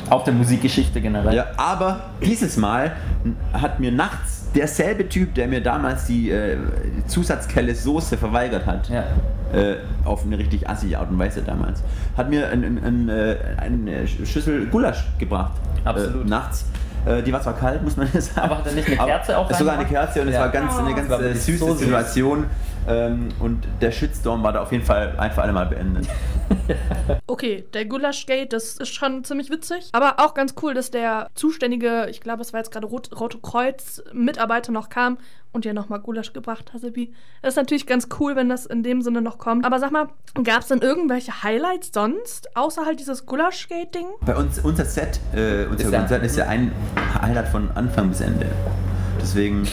[0.09, 1.35] Auch der Musikgeschichte generell.
[1.35, 2.93] Ja, aber dieses Mal
[3.53, 6.57] hat mir nachts derselbe Typ, der mir damals die äh,
[7.07, 9.05] Zusatzkelle Soße verweigert hat, Ja.
[9.53, 11.83] äh, auf eine richtig assige Art und Weise damals,
[12.17, 15.53] hat mir ein, ein, ein, äh, eine Schüssel Gulasch gebracht.
[15.85, 16.27] Absolut.
[16.27, 16.65] Äh, nachts.
[17.07, 18.41] Äh, die war zwar kalt, muss man sagen.
[18.41, 19.85] Aber hat er nicht eine Kerze auch es ist Sogar eine?
[19.87, 20.95] Kerze und es war ganz, eine Oh.
[20.95, 21.79] ganz äh, süße so süß.
[21.81, 22.47] Situation.
[22.88, 26.07] Ähm, und der Shitstorm war da auf jeden Fall ein für alle Mal beendet.
[27.27, 29.88] Okay, der Gulaschgate, das ist schon ziemlich witzig.
[29.93, 33.38] Aber auch ganz cool, dass der zuständige, ich glaube, es war jetzt gerade Rot Rote
[33.38, 35.19] Kreuz, Mitarbeiter noch kam
[35.53, 37.12] und dir nochmal Gulasch gebracht hat, Seppi.
[37.43, 39.64] Das ist natürlich ganz cool, wenn das in dem Sinne noch kommt.
[39.64, 40.09] Aber sag mal,
[40.45, 44.07] gab es denn irgendwelche Highlights sonst, außer halt dieses Gulaschgate-Ding?
[44.23, 46.73] Bei uns, unser Set, äh, unser Ist ja- Konzert ist ja ein
[47.21, 48.47] Highlight von Anfang bis Ende.
[49.21, 49.66] Deswegen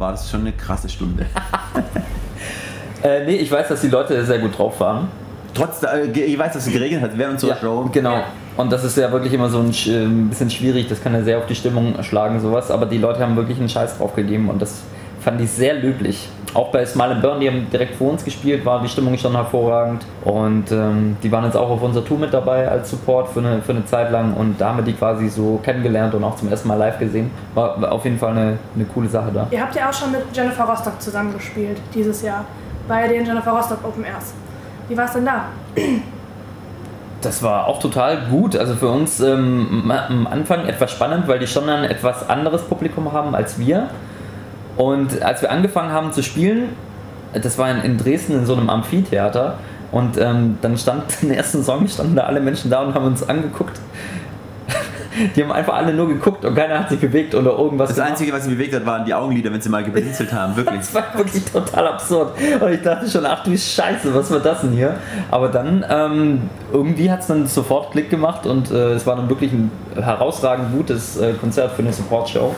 [0.00, 1.26] war das schon eine krasse Stunde.
[3.02, 5.08] Äh, nee, ich weiß, dass die Leute sehr gut drauf waren.
[5.54, 7.88] Trotz, äh, ich weiß, dass es geregnet hat während unserer Show.
[7.90, 8.12] Genau.
[8.12, 8.24] Ja.
[8.58, 11.22] Und das ist ja wirklich immer so ein, äh, ein bisschen schwierig, das kann ja
[11.22, 12.70] sehr auf die Stimmung schlagen, sowas.
[12.70, 14.82] Aber die Leute haben wirklich einen Scheiß drauf gegeben und das
[15.20, 16.28] fand ich sehr löblich.
[16.52, 19.32] Auch bei Smile and Burn, die haben direkt vor uns gespielt, war die Stimmung schon
[19.32, 20.04] hervorragend.
[20.24, 23.62] Und ähm, die waren jetzt auch auf unserer Tour mit dabei als Support für eine,
[23.62, 26.50] für eine Zeit lang und da haben wir die quasi so kennengelernt und auch zum
[26.50, 27.30] ersten Mal live gesehen.
[27.54, 29.46] War, auf jeden Fall eine, eine coole Sache da.
[29.50, 32.44] Ihr habt ja auch schon mit Jennifer Rostock zusammengespielt dieses Jahr
[32.88, 34.34] bei den Jennifer Rostock Open Airs.
[34.88, 35.44] Wie war es denn da?
[37.20, 38.56] Das war auch total gut.
[38.56, 43.12] Also für uns ähm, am Anfang etwas spannend, weil die schon ein etwas anderes Publikum
[43.12, 43.88] haben als wir.
[44.80, 46.70] Und als wir angefangen haben zu spielen,
[47.34, 49.58] das war in, in Dresden in so einem Amphitheater.
[49.92, 53.28] Und ähm, dann stand den ersten Song, standen da alle Menschen da und haben uns
[53.28, 53.78] angeguckt.
[55.36, 57.88] Die haben einfach alle nur geguckt und keiner hat sich bewegt oder irgendwas.
[57.88, 58.12] Das gemacht.
[58.12, 60.56] Einzige, was sie bewegt hat, waren die Augenlider, wenn sie mal geblinzelt haben.
[60.56, 60.76] Wirklich.
[60.78, 62.32] Das war wirklich total absurd.
[62.58, 64.94] Und ich dachte schon, ach du Scheiße, was war das denn hier?
[65.30, 69.28] Aber dann, ähm, irgendwie hat es dann sofort Klick gemacht und äh, es war dann
[69.28, 72.54] wirklich ein herausragend gutes äh, Konzert für eine Support-Show.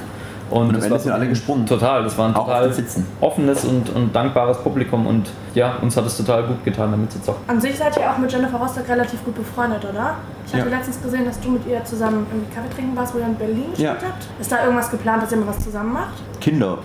[0.53, 1.67] Und, am das Ende war sind alle gesprungen.
[1.67, 2.73] Total, das war ein total
[3.21, 7.23] offenes und, und dankbares Publikum und ja, uns hat es total gut getan, damit zu
[7.23, 7.43] zocken.
[7.49, 10.17] An sich seid ihr auch mit Jennifer Rostock relativ gut befreundet, oder?
[10.47, 10.77] Ich hatte Ja.
[10.77, 13.71] letztens gesehen, dass du mit ihr zusammen irgendwie Kaffee trinken warst, wo ihr in Berlin
[13.71, 14.09] gespielt Ja.
[14.09, 14.27] habt.
[14.41, 16.15] Ist da irgendwas geplant, dass ihr mal was zusammen macht?
[16.41, 16.79] Kinder.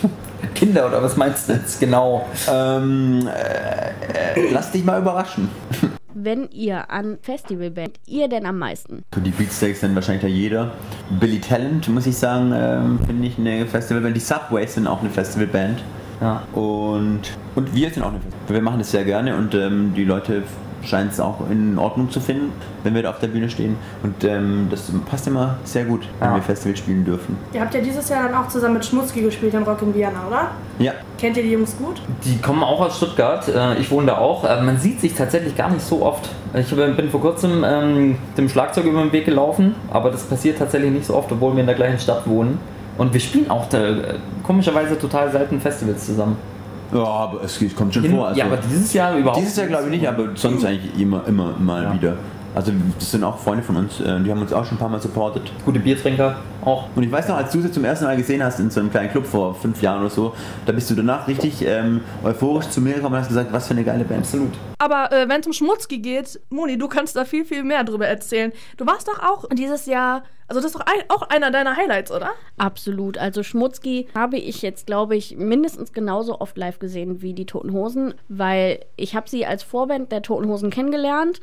[0.54, 2.26] Kinder oder was meinst du jetzt genau?
[2.50, 5.50] Ähm, äh, äh, lass dich mal überraschen.
[6.22, 9.04] Wenn ihr an Festivalband, ihr denn am meisten?
[9.16, 10.72] Die Beatsteaks sind wahrscheinlich ja jeder.
[11.18, 14.14] Billy Talent, muss ich sagen, ähm, finde ich eine Festivalband.
[14.14, 15.82] Die Subways sind auch eine Festivalband.
[16.20, 16.42] Ja.
[16.52, 17.20] Und,
[17.54, 18.50] und wir sind auch eine Festivalband.
[18.50, 20.42] Wir machen das sehr gerne und ähm, die Leute
[20.82, 22.52] scheinen es auch in Ordnung zu finden,
[22.84, 23.76] wenn wir da auf der Bühne stehen.
[24.02, 26.34] Und ähm, das passt immer sehr gut, wenn Ja.
[26.36, 27.36] wir Festival spielen dürfen.
[27.52, 30.26] Ihr habt ja dieses Jahr dann auch zusammen mit Schmutzki gespielt in Rock in Vienna,
[30.26, 30.48] oder?
[30.78, 32.00] Ja, Kennt ihr die Jungs gut?
[32.24, 33.46] Die kommen auch aus Stuttgart.
[33.48, 34.44] Äh, Ich wohne da auch.
[34.44, 36.28] Äh, Man sieht sich tatsächlich gar nicht so oft.
[36.54, 40.90] Ich bin vor kurzem ähm, dem Schlagzeug über den Weg gelaufen, aber das passiert tatsächlich
[40.90, 42.58] nicht so oft, obwohl wir in der gleichen Stadt wohnen.
[42.98, 46.36] Und wir spielen auch da, äh, komischerweise total selten Festivals zusammen.
[46.92, 48.28] Ja aber es kommt schon Hin- vor.
[48.28, 51.26] Also ja, aber dieses Jahr überhaupt Dieses Jahr glaube ich nicht, aber sonst eigentlich immer,
[51.26, 51.94] immer mal Ja.
[51.94, 52.16] wieder.
[52.54, 54.88] Also das sind auch Freunde von uns, äh, die haben uns auch schon ein paar
[54.88, 55.52] Mal supportet.
[55.64, 56.88] Gute Biertrinker auch.
[56.96, 58.90] Und ich weiß noch, als du sie zum ersten Mal gesehen hast in so einem
[58.90, 60.34] kleinen Club vor fünf Jahren oder so,
[60.66, 63.74] da bist du danach richtig ähm, euphorisch zu mir gekommen und hast gesagt, was für
[63.74, 64.20] eine geile Band.
[64.20, 64.52] Absolut.
[64.78, 68.06] Aber äh, wenn es um Schmutzki geht, Moni, du kannst da viel, viel mehr drüber
[68.06, 68.52] erzählen.
[68.76, 72.10] Du warst doch auch dieses Jahr, also das ist doch ein, auch einer deiner Highlights,
[72.10, 72.30] oder?
[72.58, 73.16] Absolut.
[73.16, 77.72] Also Schmutzki habe ich jetzt, glaube ich, mindestens genauso oft live gesehen wie die Toten
[77.72, 81.40] Hosen, weil ich habe sie als Vorband der Toten Hosen kennengelernt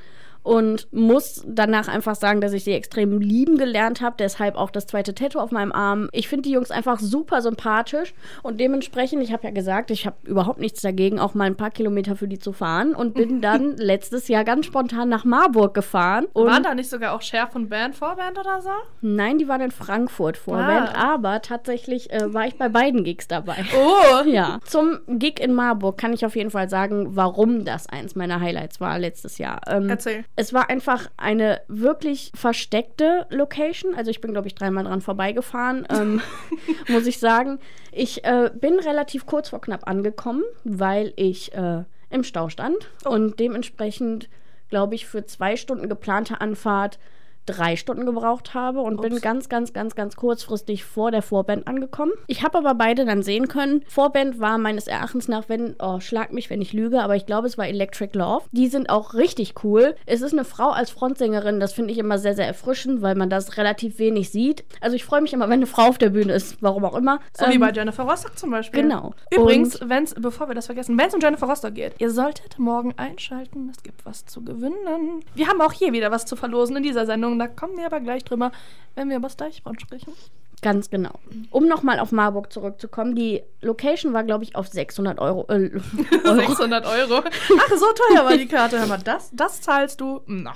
[0.48, 4.16] und muss danach einfach sagen, dass ich sie extrem lieben gelernt habe.
[4.18, 6.08] Deshalb auch das zweite Tattoo auf meinem Arm.
[6.14, 10.16] Ich finde die Jungs einfach super sympathisch und dementsprechend, ich habe ja gesagt, ich habe
[10.24, 13.76] überhaupt nichts dagegen, auch mal ein paar Kilometer für die zu fahren und bin dann
[13.76, 16.28] letztes Jahr ganz spontan nach Marburg gefahren.
[16.32, 18.70] Und Waren da nicht sogar auch Sheriff und Band, Vorband oder so?
[19.02, 21.16] Nein, die waren in Frankfurt Vorband, Ah.
[21.16, 23.66] aber tatsächlich äh, war ich bei beiden Gigs dabei.
[23.76, 24.24] Oh!
[24.28, 28.40] Ja, zum Gig in Marburg kann ich auf jeden Fall sagen, warum das eins meiner
[28.40, 29.62] Highlights war letztes Jahr.
[29.68, 30.26] Ähm, Erzähl.
[30.39, 33.95] Es war einfach eine wirklich versteckte Location.
[33.95, 36.21] Also ich bin, glaube ich, dreimal dran vorbeigefahren, ähm,
[36.88, 37.60] muss ich sagen.
[37.91, 43.39] Ich äh, bin relativ kurz vor knapp angekommen, weil ich äh, im Stau stand und
[43.39, 44.30] dementsprechend,
[44.69, 47.00] glaube ich, für zwei Stunden geplante Anfahrt
[47.48, 49.22] drei Stunden gebraucht habe und bin Ups.
[49.22, 52.12] ganz, ganz, ganz, ganz kurzfristig vor der Vorband angekommen.
[52.28, 53.84] Ich habe aber beide dann sehen können.
[53.88, 57.48] Vorband war meines Erachtens nach, wenn, oh, schlag mich, wenn ich lüge, aber ich glaube,
[57.48, 58.46] es war Electric Love.
[58.52, 59.96] Die sind auch richtig cool.
[60.06, 63.30] Es ist eine Frau als Frontsängerin, das finde ich immer sehr, sehr erfrischend, weil man
[63.30, 64.66] das relativ wenig sieht.
[64.82, 67.20] Also ich freue mich immer, wenn eine Frau auf der Bühne ist, warum auch immer.
[67.38, 68.84] So wie Ähm, bei Jennifer Rostock zum Beispiel.
[68.84, 69.14] Genau.
[69.34, 72.60] Übrigens, Und- wenn's, bevor wir das vergessen, wenn es um Jennifer Rostock geht, ihr solltet
[72.60, 73.70] morgen einschalten.
[73.76, 75.24] Es gibt was zu gewinnen.
[75.36, 77.37] Wir haben auch hier wieder was zu verlosen in dieser Sendung.
[77.39, 78.52] Da kommen wir aber gleich drüber,
[78.95, 80.13] wenn wir über das Deichbrand sprechen.
[80.63, 81.12] Ganz genau.
[81.52, 85.45] Um nochmal auf Marburg zurückzukommen, die Location war, glaube ich, auf 600 Euro.
[85.50, 85.69] Äh,
[86.26, 86.36] Euro.
[86.36, 87.21] 600 Euro.
[87.23, 88.80] Ach, so teuer war die Karte.
[88.80, 90.21] Hör mal, das, das zahlst du?
[90.26, 90.56] Na,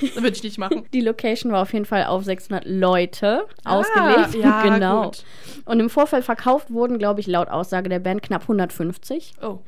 [0.00, 0.86] das würde ich nicht machen.
[0.94, 4.34] Die Location war auf jeden Fall auf 600 Leute ausgelegt.
[4.36, 5.04] ja, genau.
[5.04, 5.24] gut.
[5.66, 9.34] Und im Vorfeld verkauft wurden, glaube ich, laut Aussage der Band knapp 150.
[9.42, 9.58] Oh.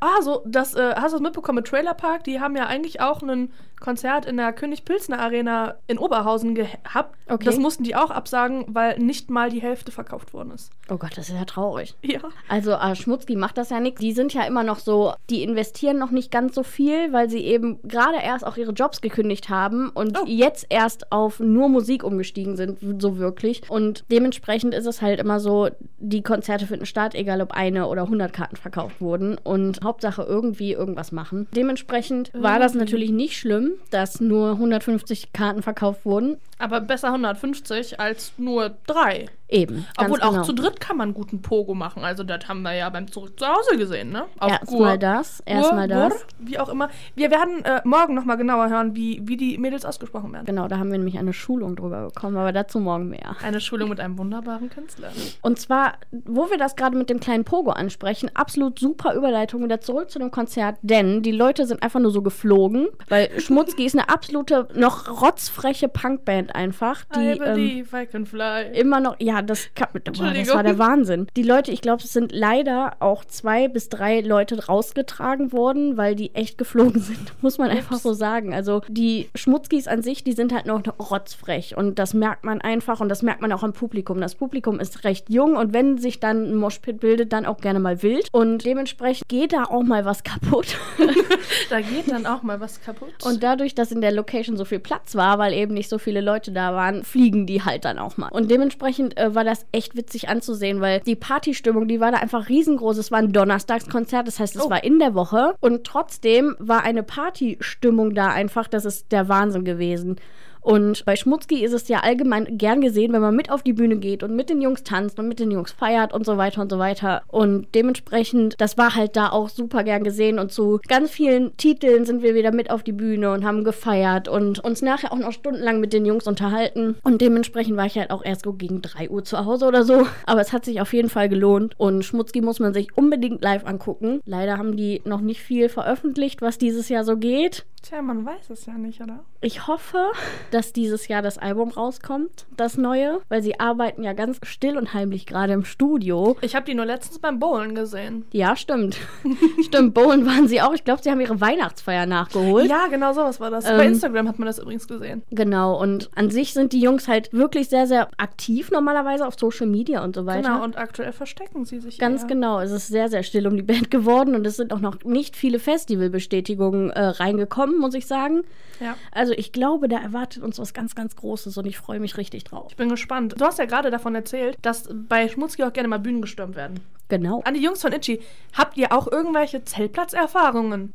[0.00, 2.24] Ah, so, das, äh, hast du das mitbekommen mit Trailer Park?
[2.24, 3.52] Die haben ja eigentlich auch ein
[3.84, 7.18] Konzert in der König-Pilsner Arena in Oberhausen gehabt.
[7.28, 7.44] Okay.
[7.44, 10.70] Das mussten die auch absagen, weil nicht mal die Hälfte verkauft worden ist.
[10.88, 11.94] Oh Gott, das ist ja traurig.
[12.02, 12.20] Ja.
[12.48, 14.00] Also äh, Schmutzki macht das ja nicht.
[14.00, 17.40] Die sind ja immer noch so, die investieren noch nicht ganz so viel, weil sie
[17.44, 20.24] eben gerade erst auch ihre Jobs gekündigt haben und Oh.
[20.26, 23.68] jetzt erst auf nur Musik umgestiegen sind, so wirklich.
[23.68, 25.68] Und dementsprechend ist es halt immer so,
[25.98, 30.72] die Konzerte finden statt, egal ob eine oder 100 Karten verkauft wurden und Hauptsache irgendwie
[30.72, 31.48] irgendwas machen.
[31.54, 36.38] Dementsprechend war das natürlich nicht schlimm, dass nur 150 Karten verkauft wurden.
[36.58, 39.26] Aber besser 150 als nur drei.
[39.54, 39.86] Eben.
[39.96, 40.42] Obwohl auch genau.
[40.42, 42.04] zu dritt kann man guten Pogo machen.
[42.04, 44.24] Also das haben wir ja beim Zurück zu Hause gesehen, ne?
[44.38, 46.12] Auf Erstmal das, erstmal das.
[46.12, 46.88] Gur, Wie auch immer.
[47.14, 50.44] Wir werden äh, morgen nochmal genauer hören, wie, wie die Mädels ausgesprochen werden.
[50.44, 53.36] Genau, da haben wir nämlich eine Schulung drüber bekommen, aber dazu morgen mehr.
[53.42, 55.10] Eine Schulung mit einem wunderbaren Künstler.
[55.42, 59.80] Und zwar, wo wir das gerade mit dem kleinen Pogo ansprechen, absolut super Überleitung wieder
[59.80, 63.94] zurück zu dem Konzert, denn die Leute sind einfach nur so geflogen, weil Schmutzki ist
[63.94, 68.70] eine absolute, noch rotzfreche Punkband einfach, die I ähm, believe I can fly.
[68.72, 71.26] immer noch, ja, das, kann, boah, das war der Wahnsinn.
[71.36, 76.14] Die Leute, ich glaube, es sind leider auch zwei bis drei Leute rausgetragen worden, weil
[76.14, 78.54] die echt geflogen sind, muss man einfach so sagen.
[78.54, 83.00] Also die Schmutzkis an sich, die sind halt noch rotzfrech und das merkt man einfach
[83.00, 84.20] und das merkt man auch am Publikum.
[84.20, 87.80] Das Publikum ist recht jung und wenn sich dann ein Moshpit bildet, dann auch gerne
[87.80, 90.76] mal wild und dementsprechend geht da auch mal was kaputt.
[91.70, 93.12] Da geht dann auch mal was kaputt.
[93.24, 96.20] Und dadurch, dass in der Location so viel Platz war, weil eben nicht so viele
[96.20, 98.28] Leute da waren, fliegen die halt dann auch mal.
[98.28, 102.48] Und dementsprechend äh, war das echt witzig anzusehen, weil die Partystimmung, die war da einfach
[102.48, 102.98] riesengroß.
[102.98, 104.70] Es war ein Donnerstagskonzert, das heißt, es Oh.
[104.70, 105.54] war in der Woche.
[105.60, 110.16] Und trotzdem war eine Partystimmung da einfach, das ist der Wahnsinn gewesen.
[110.64, 113.96] Und bei Schmutzki ist es ja allgemein gern gesehen, wenn man mit auf die Bühne
[113.96, 116.70] geht und mit den Jungs tanzt und mit den Jungs feiert und so weiter und
[116.70, 117.22] so weiter.
[117.28, 120.38] Und dementsprechend, das war halt da auch super gern gesehen.
[120.38, 124.26] Und zu ganz vielen Titeln sind wir wieder mit auf die Bühne und haben gefeiert
[124.26, 126.96] und uns nachher auch noch stundenlang mit den Jungs unterhalten.
[127.02, 130.06] Und dementsprechend war ich halt auch erst so gegen 3 Uhr zu Hause oder so.
[130.24, 131.74] Aber es hat sich auf jeden Fall gelohnt.
[131.76, 134.20] Und Schmutzki muss man sich unbedingt live angucken.
[134.24, 137.66] Leider haben die noch nicht viel veröffentlicht, was dieses Jahr so geht.
[137.84, 139.24] Tja, man weiß es ja nicht, oder?
[139.42, 140.12] Ich hoffe,
[140.50, 144.94] dass dieses Jahr das Album rauskommt, das neue, weil sie arbeiten ja ganz still und
[144.94, 146.34] heimlich gerade im Studio.
[146.40, 148.24] Ich habe die nur letztens beim Bowlen gesehen.
[148.32, 148.96] Ja, stimmt.
[149.62, 150.72] stimmt, Bowen waren sie auch.
[150.72, 152.70] Ich glaube, sie haben ihre Weihnachtsfeier nachgeholt.
[152.70, 153.68] Ja, genau sowas war das.
[153.68, 155.22] Ähm, Bei Instagram hat man das übrigens gesehen.
[155.30, 159.66] Genau, und an sich sind die Jungs halt wirklich sehr, sehr aktiv normalerweise auf Social
[159.66, 160.48] Media und so weiter.
[160.48, 162.28] Genau, und aktuell verstecken sie sich Ganz eher.
[162.28, 165.04] genau, es ist sehr, sehr still um die Band geworden und es sind auch noch
[165.04, 168.42] nicht viele Festivalbestätigungen äh, reingekommen, muss ich sagen.
[168.80, 168.96] Ja.
[169.12, 172.44] Also ich glaube, da erwartet uns was ganz, ganz Großes und ich freue mich richtig
[172.44, 172.66] drauf.
[172.70, 173.34] Ich bin gespannt.
[173.36, 176.80] Du hast ja gerade davon erzählt, dass bei Schmutzki auch gerne mal Bühnen gestürmt werden.
[177.08, 177.42] Genau.
[177.44, 178.20] An die Jungs von Itchy,
[178.54, 180.92] habt ihr auch irgendwelche Zeltplatzerfahrungen?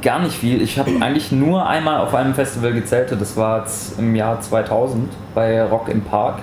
[0.00, 0.60] Gar nicht viel.
[0.62, 3.20] Ich habe eigentlich nur einmal auf einem Festival gezeltet.
[3.20, 6.40] Das war jetzt im Jahr 2000 bei Rock im Park.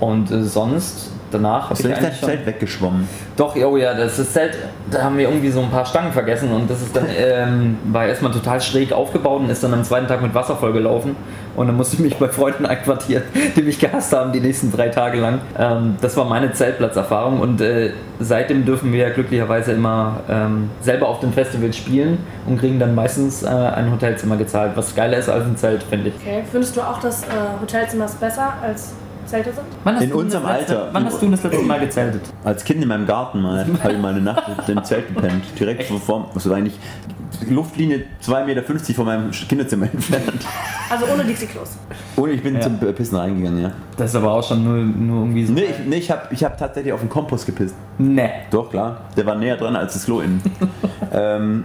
[0.00, 2.28] Und äh, sonst, danach habe Hast ich du nicht dein eigentlich schon...
[2.28, 3.08] Zelt weggeschwommen?
[3.36, 4.56] Doch, oh ja, das ist Zelt,
[4.90, 8.06] da haben wir irgendwie so ein paar Stangen vergessen und das ist dann, ähm, war
[8.06, 11.16] erstmal total schräg aufgebaut und ist dann am zweiten Tag mit Wasser vollgelaufen
[11.56, 13.24] und dann musste ich mich bei Freunden einquartieren,
[13.56, 15.40] die mich gehasst haben die nächsten drei Tage lang.
[15.58, 21.20] Ähm, das war meine Zeltplatzerfahrung und äh, seitdem dürfen wir glücklicherweise immer ähm, selber auf
[21.20, 25.44] den Festivals spielen und kriegen dann meistens äh, ein Hotelzimmer gezahlt, was geiler ist als
[25.44, 26.14] ein Zelt, finde ich.
[26.16, 27.26] Okay, findest du auch, dass äh,
[27.60, 28.94] Hotelzimmers besser als
[29.26, 30.02] Zelte sind?
[30.02, 30.88] In unserem letzte, Alter.
[30.92, 32.22] Wann hast du das letzte Mal gezeltet?
[32.44, 35.44] Als Kind in meinem Garten mal, habe ich mal eine Nacht im Zelt gepennt.
[35.58, 36.78] Direkt vor, vor was war eigentlich
[37.48, 38.62] Luftlinie 2,50 Meter
[38.94, 40.46] von meinem Kinderzimmer entfernt.
[40.88, 41.76] Also ohne Dixie-Klos.
[42.16, 42.60] Ohne ich bin Ja.
[42.60, 43.72] zum Pissen reingegangen, ja.
[43.96, 45.52] Das ist aber auch schon nur, nur irgendwie so.
[45.52, 47.74] Nee, ich, nee, ich habe ich hab tatsächlich auf den Kompost gepisst.
[47.98, 48.30] Nee.
[48.50, 49.02] Doch, klar.
[49.16, 50.40] Der war näher dran als das Klo innen.
[51.12, 51.64] ähm,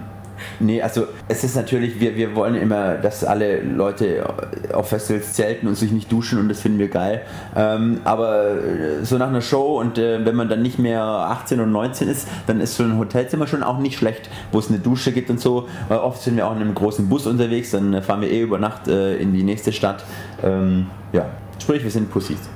[0.59, 4.25] Nee, also es ist natürlich, wir, wir wollen immer, dass alle Leute
[4.73, 7.21] auf Festivals zelten und sich nicht duschen und das finden wir geil.
[7.55, 11.59] Ähm, aber äh, so nach einer Show und äh, wenn man dann nicht mehr 18
[11.59, 14.79] und 19 ist, dann ist so ein Hotelzimmer schon auch nicht schlecht, wo es eine
[14.79, 15.67] Dusche gibt und so.
[15.89, 18.41] Äh, oft sind wir auch in einem großen Bus unterwegs, dann äh, fahren wir eh
[18.41, 20.03] über Nacht äh, in die nächste Stadt.
[20.43, 21.25] Ähm, ja,
[21.59, 22.49] sprich, wir sind Pussys.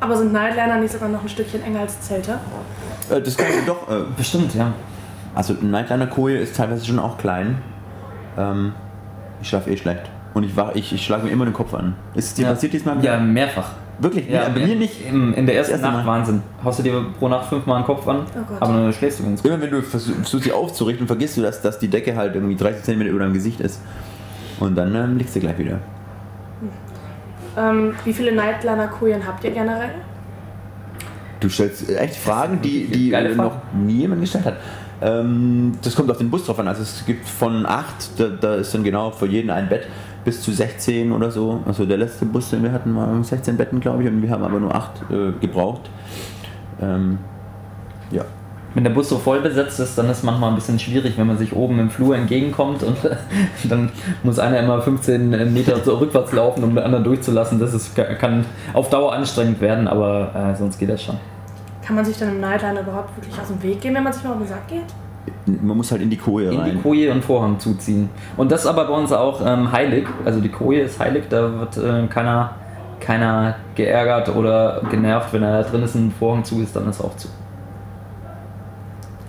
[0.00, 2.38] Aber sind Nightliner nicht sogar noch ein Stückchen enger als Zelte?
[3.10, 3.88] Äh, das kann ich doch.
[3.88, 4.72] Äh, Bestimmt, ja.
[5.36, 7.58] Also ein Nightliner Koje ist teilweise schon auch klein.
[8.36, 8.72] Ähm,
[9.40, 10.10] ich schlafe eh schlecht.
[10.34, 11.94] Und ich, wach- ich, ich schlage mir immer den Kopf an.
[12.14, 12.52] Ist es dir ja.
[12.52, 13.02] passiert diesmal?
[13.04, 13.70] Ja, mehrfach.
[13.98, 14.28] Wirklich?
[14.28, 15.06] Ja, bei mir nicht.
[15.08, 16.18] Im, in der ersten erste Nacht Mal.
[16.18, 16.42] Wahnsinn.
[16.64, 19.42] Haust du dir pro Nacht fünfmal den Kopf an, Oh aber dann schläfst du ganz
[19.42, 19.50] gut.
[19.50, 22.82] Immer wenn du versuchst, sie aufzurichten, vergisst du, dass, dass die Decke halt irgendwie 30
[22.82, 23.80] cm über deinem Gesicht ist.
[24.60, 25.78] Und dann ähm, liegst du gleich wieder.
[27.56, 29.90] Ähm, wie viele Nightliner-Kojen habt ihr generell?
[31.40, 34.56] Du stellst echt Fragen, die, die noch nie jemand gestellt hat.
[35.02, 36.68] Ähm, das kommt auf den Bus drauf an.
[36.68, 39.86] Also es gibt von 8, da, da ist dann genau für jeden ein Bett,
[40.24, 41.62] bis zu 16 oder so.
[41.66, 44.42] Also der letzte Bus, den wir hatten, war 16 Betten, glaube ich, und wir haben
[44.42, 45.90] aber nur 8 äh, gebraucht.
[46.80, 47.18] Ähm,
[48.10, 48.24] ja.
[48.74, 51.38] Wenn der Bus so voll besetzt ist, dann ist manchmal ein bisschen schwierig, wenn man
[51.38, 52.96] sich oben im Flur entgegenkommt und
[53.64, 53.90] dann
[54.22, 57.58] muss einer immer 15 Meter so rückwärts laufen, um den anderen durchzulassen.
[57.58, 61.16] Das ist, kann auf Dauer anstrengend werden, aber äh, sonst geht das schon.
[61.86, 64.24] Kann man sich dann im Nightliner überhaupt wirklich aus dem Weg gehen, wenn man sich
[64.24, 64.82] mal auf den Sack geht?
[65.62, 66.82] Man muss halt in die Koje In die rein.
[66.82, 68.10] Koje und Vorhang zuziehen.
[68.36, 70.08] Und das ist aber bei uns auch ähm, heilig.
[70.24, 72.56] Also die Koje ist heilig, da wird äh, keiner,
[72.98, 76.88] keiner geärgert oder genervt, wenn er da drin ist und ein Vorhang zu ist, dann
[76.88, 77.28] ist auch zu.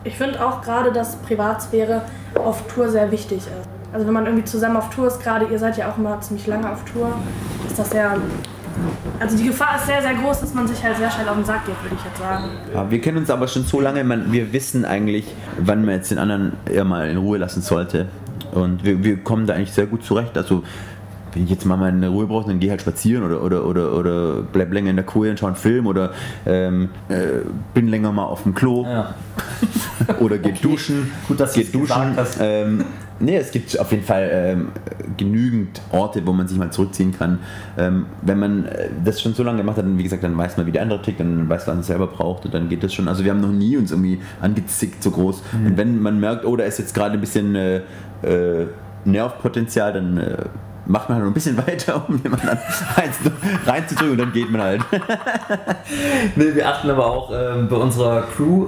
[0.04, 2.02] Ich finde auch gerade, dass Privatsphäre
[2.44, 3.70] auf Tour sehr wichtig ist.
[3.94, 6.48] Also wenn man irgendwie zusammen auf Tour ist, gerade ihr seid ja auch immer ziemlich
[6.48, 7.10] lange auf Tour,
[7.68, 8.16] ist das sehr...
[9.20, 11.46] Also die Gefahr ist sehr, sehr groß, dass man sich halt sehr schnell auf den
[11.46, 12.46] Sack geht, würde ich jetzt sagen.
[12.74, 15.26] Ja, wir kennen uns aber schon so lange, man, wir wissen eigentlich,
[15.60, 18.08] wann man jetzt den anderen eher mal in Ruhe lassen sollte.
[18.52, 20.38] Und wir, wir kommen da eigentlich sehr gut zurecht.
[20.38, 20.64] Also,
[21.38, 24.42] wenn ich jetzt mal meine Ruhe brauche, dann gehe halt spazieren oder, oder, oder, oder
[24.42, 26.12] bleib länger in der Koje und schau einen Film oder
[26.48, 27.46] ähm, äh,
[27.76, 29.14] bin länger mal auf dem Klo Ja.
[30.20, 31.12] oder geht duschen.
[31.28, 32.16] Gut, dass geht duschen.
[32.16, 32.40] hast.
[32.42, 32.86] Ähm,
[33.20, 34.70] nee, es gibt auf jeden Fall ähm,
[35.16, 37.38] genügend Orte, wo man sich mal zurückziehen kann.
[37.78, 40.58] Ähm, wenn man äh, das schon so lange gemacht hat, dann, wie gesagt, dann weiß
[40.58, 42.82] man, wie der andere tickt, dann weiß man, was man selber braucht und dann geht
[42.82, 43.08] das schon.
[43.08, 45.44] Also wir haben noch nie uns irgendwie angezickt so groß.
[45.54, 45.68] Mhm.
[45.68, 47.82] Und wenn man merkt, oh, da ist jetzt gerade ein bisschen äh,
[48.24, 48.66] äh,
[49.06, 50.38] Nervpotenzial, dann äh,
[50.88, 52.60] macht man halt ein bisschen weiter, um jemanden an-
[52.96, 53.32] rein-
[53.66, 54.82] reinzudrücken und dann geht man halt.
[56.36, 58.68] Nee, wir achten aber auch ähm, bei unserer Crew,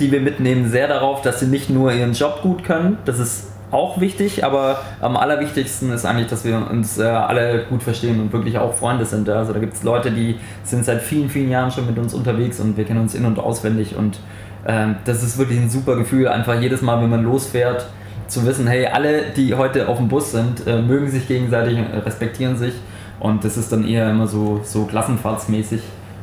[0.00, 2.98] die wir mitnehmen, sehr darauf, dass sie nicht nur ihren Job gut können.
[3.04, 7.82] Das ist auch wichtig, aber am allerwichtigsten ist eigentlich, dass wir uns äh, alle gut
[7.82, 9.28] verstehen und wirklich auch Freunde sind.
[9.28, 12.60] Also da gibt es Leute, die sind seit vielen, vielen Jahren schon mit uns unterwegs
[12.60, 14.20] und wir kennen uns in- und auswendig und
[14.66, 17.86] ähm, das ist wirklich ein super Gefühl, einfach jedes Mal, wenn man losfährt,
[18.34, 21.98] zu wissen, hey, alle, die heute auf dem Bus sind, äh, mögen sich gegenseitig, äh,
[21.98, 22.74] respektieren sich
[23.20, 25.80] und das ist dann eher immer so, so klassenfahrtsmäßig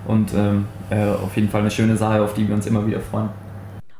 [0.07, 2.99] und ähm, äh, auf jeden Fall eine schöne Sache, auf die wir uns immer wieder
[2.99, 3.29] freuen.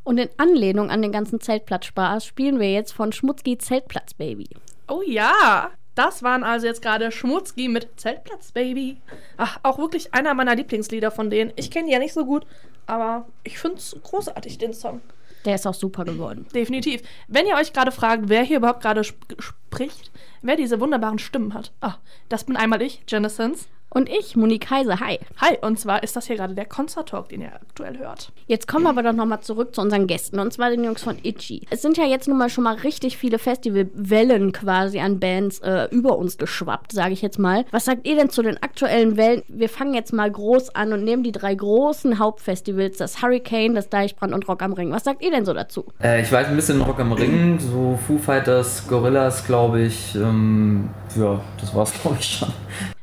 [0.04, 4.48] Und in Anlehnung an den ganzen Zeltplatzspaß spielen wir jetzt von Schmutzki Zeltplatz Baby.
[4.88, 8.96] Oh ja, das waren also jetzt gerade Schmutzki mit Zeltplatz, Baby.
[9.36, 11.52] Ach, auch wirklich einer meiner Lieblingslieder von denen.
[11.56, 12.46] Ich kenne die ja nicht so gut,
[12.86, 15.02] aber ich finde es großartig, den Song.
[15.44, 16.46] Der ist auch super geworden.
[16.54, 17.02] Definitiv.
[17.28, 20.10] Wenn ihr euch gerade fragt, wer hier überhaupt gerade sp spricht,
[20.42, 21.72] wer diese wunderbaren Stimmen hat.
[21.80, 21.96] Ah,
[22.28, 23.68] das bin einmal ich, Genesins.
[23.94, 25.18] Und ich, Monique Kaiser, hi.
[25.38, 28.32] Hi, und zwar ist das hier gerade der Concert Talk, den ihr aktuell hört.
[28.46, 31.18] Jetzt kommen wir aber doch nochmal zurück zu unseren Gästen, und zwar den Jungs von
[31.22, 31.66] Itchy.
[31.68, 35.88] Es sind ja jetzt nun mal schon mal richtig viele Festivalwellen quasi an Bands äh,
[35.90, 37.66] über uns geschwappt, sage ich jetzt mal.
[37.70, 39.42] Was sagt ihr denn zu den aktuellen Wellen?
[39.48, 43.90] Wir fangen jetzt mal groß an und nehmen die drei großen Hauptfestivals, das Hurricane, das
[43.90, 44.90] Deichbrand und Rock am Ring.
[44.90, 45.84] Was sagt ihr denn so dazu?
[46.02, 50.14] Äh, ich weiß ein bisschen Rock am Ring, so Foo Fighters, Gorillas, glaube ich.
[50.14, 52.48] Ähm, ja, das war's, glaube ich schon.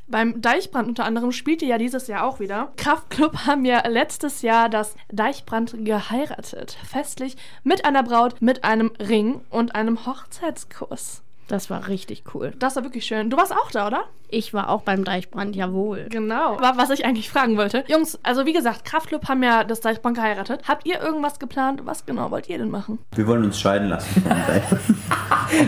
[0.09, 2.73] Beim Deichbrand unter anderem spielte ja dieses Jahr auch wieder.
[2.77, 6.77] Kraftklub haben ja letztes Jahr das Deichbrand geheiratet.
[6.83, 11.21] Festlich mit einer Braut, mit einem Ring und einem Hochzeitskuss.
[11.49, 12.53] Das war richtig cool.
[12.59, 13.29] Das war wirklich schön.
[13.29, 14.03] Du warst auch da, oder?
[14.29, 16.05] Ich war auch beim Deichbrand, jawohl.
[16.09, 16.57] Genau.
[16.57, 17.83] Aber was ich eigentlich fragen wollte.
[17.87, 20.61] Jungs, also wie gesagt, Kraftklub haben ja das Deichbrand geheiratet.
[20.67, 21.81] Habt ihr irgendwas geplant?
[21.85, 22.99] Was genau wollt ihr denn machen?
[23.15, 24.23] Wir wollen uns scheiden lassen.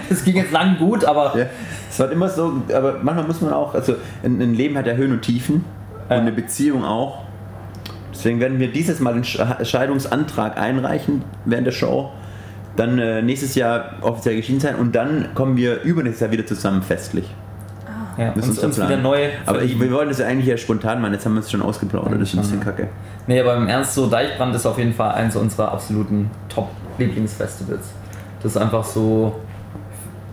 [0.09, 1.45] Das ging jetzt lang gut, aber Ja,
[1.89, 4.93] es war immer so, aber manchmal muss man auch, also ein, ein Leben hat ja
[4.93, 5.65] Höhen und Tiefen
[6.07, 7.23] und eine Beziehung auch.
[8.13, 12.11] Deswegen werden wir dieses Mal den Sch- Scheidungsantrag einreichen während der Show,
[12.75, 16.81] dann äh, nächstes Jahr offiziell geschieden sein und dann kommen wir übernächstes Jahr wieder zusammen
[16.81, 17.29] festlich.
[18.17, 19.29] Ja, Das ist uns, uns wieder neu.
[19.45, 21.61] Aber ich, wir wollten es ja eigentlich ja spontan machen, jetzt haben wir es schon
[21.61, 22.89] ausgeplaudert, das ist ein bisschen kacke.
[23.27, 27.89] Nee, aber im Ernst, so Deichbrand ist auf jeden Fall eines unserer absoluten Top-Lieblingsfestivals.
[28.41, 29.35] Das ist einfach so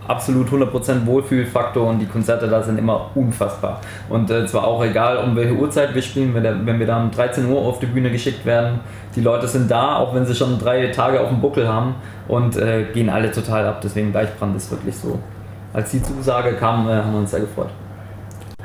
[0.09, 3.79] absolut 100% Wohlfühlfaktor und die Konzerte da sind immer unfassbar.
[4.09, 7.01] Und äh, zwar auch egal, um welche Uhrzeit wir spielen, wenn, der, wenn wir da
[7.01, 8.79] um 13 Uhr auf die Bühne geschickt werden,
[9.15, 11.95] die Leute sind da, auch wenn sie schon drei Tage auf dem Buckel haben
[12.27, 13.81] und äh, gehen alle total ab.
[13.83, 15.19] Deswegen Deichbrand ist wirklich so.
[15.73, 17.69] Als die Zusage kam, äh, haben wir uns sehr gefreut.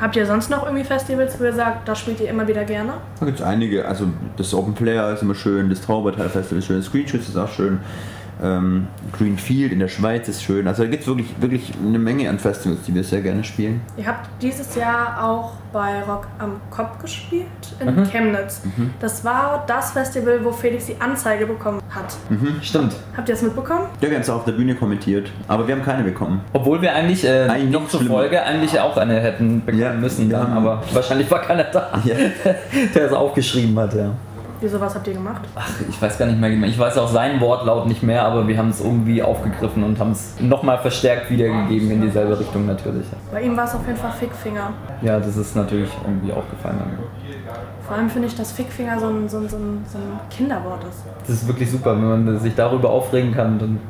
[0.01, 2.95] Habt ihr sonst noch irgendwie Festivals, wo ihr sagt, da spielt ihr immer wieder gerne?
[3.21, 6.67] Da gibt es einige, also das Open Player ist immer schön, das Traubertal Festival ist
[6.67, 7.79] schön, Screenshoots ist auch schön,
[8.45, 8.87] ähm,
[9.17, 10.69] Greenfield in der Schweiz ist schön.
[10.69, 13.81] Also da gibt es wirklich, wirklich eine Menge an Festivals, die wir sehr gerne spielen.
[13.97, 17.47] Ihr habt dieses Jahr auch bei Rock am Kopf gespielt
[17.81, 18.05] in Mhm.
[18.05, 18.61] Chemnitz.
[19.01, 22.15] Das war das Festival, wo Felix die Anzeige bekommen hat.
[22.63, 22.95] Stimmt.
[23.17, 23.87] Habt ihr das mitbekommen?
[24.01, 26.43] Ja, wir haben es auch auf der Bühne kommentiert, aber wir haben keine bekommen.
[26.53, 28.17] Obwohl wir eigentlich, äh, Eigentlich noch zur schlimmer.
[28.17, 32.15] Folge eigentlich auch eine hätten bekommen Ja, müssen, dann, aber wahrscheinlich war keiner da, Ja.
[32.95, 34.11] der es aufgeschrieben hat, ja.
[34.65, 35.43] Wieso, was habt ihr gemacht?
[35.55, 36.67] Ach, ich weiß gar nicht mehr genau.
[36.67, 40.13] Ich weiß auch seinen Wortlaut nicht mehr, aber wir haben es irgendwie aufgegriffen und haben
[40.13, 43.05] es nochmal verstärkt wiedergegeben in dieselbe Richtung natürlich.
[43.31, 44.73] Bei ihm war es auf jeden Fall Fickfinger.
[45.03, 46.79] Ja, das ist natürlich irgendwie aufgefallen.
[46.81, 47.24] an mir.
[47.87, 50.83] Vor allem finde ich, dass Fickfinger so ein, so, ein, so, ein, so ein Kinderwort
[50.85, 51.05] ist.
[51.27, 53.81] Das ist wirklich super, wenn man sich darüber aufregen kann, dann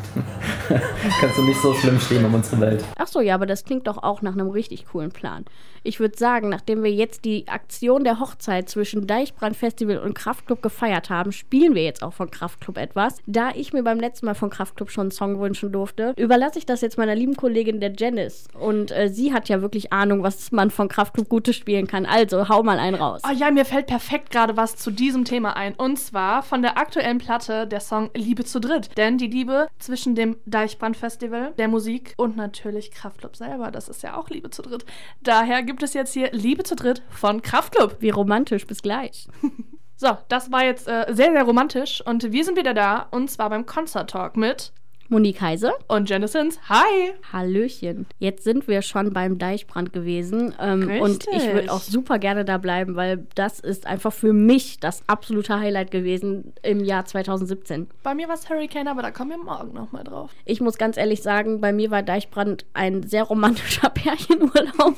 [1.21, 2.85] kannst du nicht so schlimm stehen um unsere Welt.
[2.97, 5.45] Ach so, ja, aber das klingt doch auch nach einem richtig coolen Plan.
[5.87, 10.63] Ich würde sagen, nachdem wir jetzt die Aktion der Hochzeit zwischen Deichbrand Festival und Kraftklub
[10.63, 13.19] gefeiert haben, spielen wir jetzt auch von Kraftklub etwas.
[13.27, 16.65] Da ich mir beim letzten Mal von Kraftklub schon einen Song wünschen durfte, überlasse ich
[16.65, 18.49] das jetzt meiner lieben Kollegin der Janice.
[18.59, 22.07] Und äh, sie hat ja wirklich Ahnung, was man von Kraftklub Gutes spielen kann.
[22.07, 23.21] Also, hau mal einen raus.
[23.29, 25.75] Oh ja, mir fällt perfekt gerade was zu diesem Thema ein.
[25.75, 28.97] Und zwar von der aktuellen Platte der Song Liebe zu dritt.
[28.97, 34.17] Denn die Liebe zwischen dem Deichbrand-Festival, der Musik und natürlich Kraftklub selber, das ist ja
[34.17, 34.85] auch Liebe zu dritt.
[35.23, 37.97] Daher gibt es jetzt hier Liebe zu dritt von Kraftklub.
[38.01, 39.29] Wie romantisch, bis gleich.
[39.97, 42.05] So, das war jetzt äh, sehr, sehr romantisch.
[42.05, 43.07] Und wir sind wieder da.
[43.13, 44.73] Und zwar beim Concert Talk mit
[45.09, 45.73] Monique Heise.
[45.89, 46.59] und Janisons.
[46.69, 47.13] Hi!
[47.33, 48.07] Hallöchen.
[48.19, 50.55] Jetzt sind wir schon beim Deichbrand gewesen.
[50.61, 54.81] Ähm, und ich würde auch super gerne da bleiben, weil das ist einfach für mich
[54.81, 57.89] das absolute Highlight gewesen im Jahr 2017.
[58.03, 60.31] Bei mir war es Hurricane, aber da kommen wir morgen nochmal drauf.
[60.45, 64.97] Ich muss ganz ehrlich sagen, bei mir war Deichbrand ein sehr romantischer Pärchenurlaub.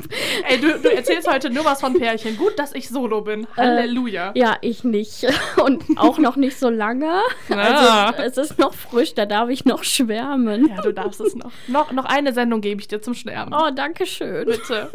[0.48, 2.36] Ey, du, du erzählst heute nur was von Pärchen.
[2.36, 3.46] Gut, dass ich solo bin.
[3.56, 4.32] Halleluja.
[4.34, 5.26] Ja, ich nicht.
[5.64, 7.20] Und auch noch nicht so lange.
[7.50, 8.10] Ah.
[8.10, 10.68] Also es ist noch frisch, da darf ich noch schwärmen.
[10.68, 11.50] Ja, du darfst es noch.
[11.68, 11.92] noch.
[11.92, 13.52] Noch eine Sendung gebe ich dir zum Sterben.
[13.54, 14.46] Oh, danke schön.
[14.46, 14.90] Bitte.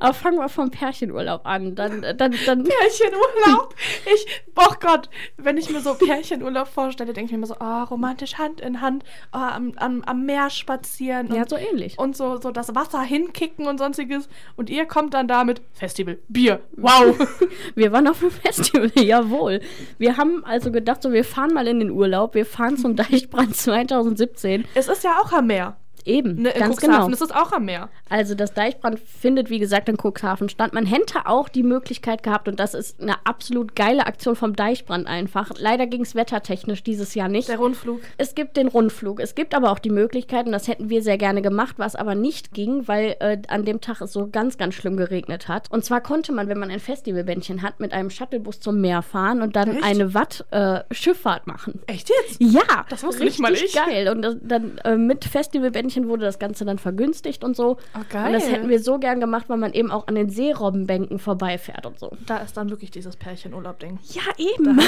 [0.00, 1.74] Aber fangen wir vom Pärchenurlaub an.
[1.74, 3.74] Dann, dann, dann Pärchenurlaub.
[4.14, 4.26] Ich,
[4.56, 8.34] oh Gott, wenn ich mir so Pärchenurlaub vorstelle, denke ich mir immer so, oh, romantisch
[8.38, 11.98] Hand in Hand, oh, am, am, am Meer spazieren und, Ja, so ähnlich.
[11.98, 14.28] und so, so das Wasser hinkicken und sonstiges.
[14.56, 17.16] Und ihr kommt dann da mit Festival, Bier, wow.
[17.74, 19.60] Wir waren auf einem Festival, jawohl.
[19.98, 22.34] Wir haben also gedacht, so, wir fahren mal in den Urlaub.
[22.34, 24.33] Wir fahren zum Deichbrand 2017.
[24.74, 25.76] es ist ja auch am Meer.
[26.04, 27.08] Eben, Ne, in ganz Cuxhaven genau.
[27.12, 27.88] ist es auch am Meer.
[28.08, 30.72] Also das Deichbrand findet, wie gesagt, in Cuxhaven statt.
[30.74, 35.06] Man hätte auch die Möglichkeit gehabt, und das ist eine absolut geile Aktion vom Deichbrand
[35.06, 35.50] einfach.
[35.58, 37.48] Leider ging es wettertechnisch dieses Jahr nicht.
[37.48, 38.00] Der Rundflug.
[38.18, 39.20] Es gibt den Rundflug.
[39.20, 42.14] Es gibt aber auch die Möglichkeit, und das hätten wir sehr gerne gemacht, was aber
[42.14, 45.70] nicht ging, weil äh, an dem Tag es so ganz, ganz schlimm geregnet hat.
[45.70, 49.40] Und zwar konnte man, wenn man ein Festivalbändchen hat, mit einem Shuttlebus zum Meer fahren
[49.42, 49.84] und dann Echt?
[49.84, 51.80] eine Watt-Schifffahrt machen.
[51.86, 52.40] Echt jetzt?
[52.40, 53.74] Ja, Das wusste nicht mal richtig ich.
[53.74, 54.08] geil.
[54.08, 57.76] Und das, dann äh, mit Festivalbändchen wurde das Ganze dann vergünstigt und so.
[57.96, 58.26] Oh, geil.
[58.26, 61.86] Und das hätten wir so gern gemacht, weil man eben auch an den Seerobbenbänken vorbeifährt
[61.86, 62.10] und so.
[62.26, 63.98] Da ist dann wirklich dieses Pärchenurlaub-Ding.
[64.12, 64.80] Ja, eben.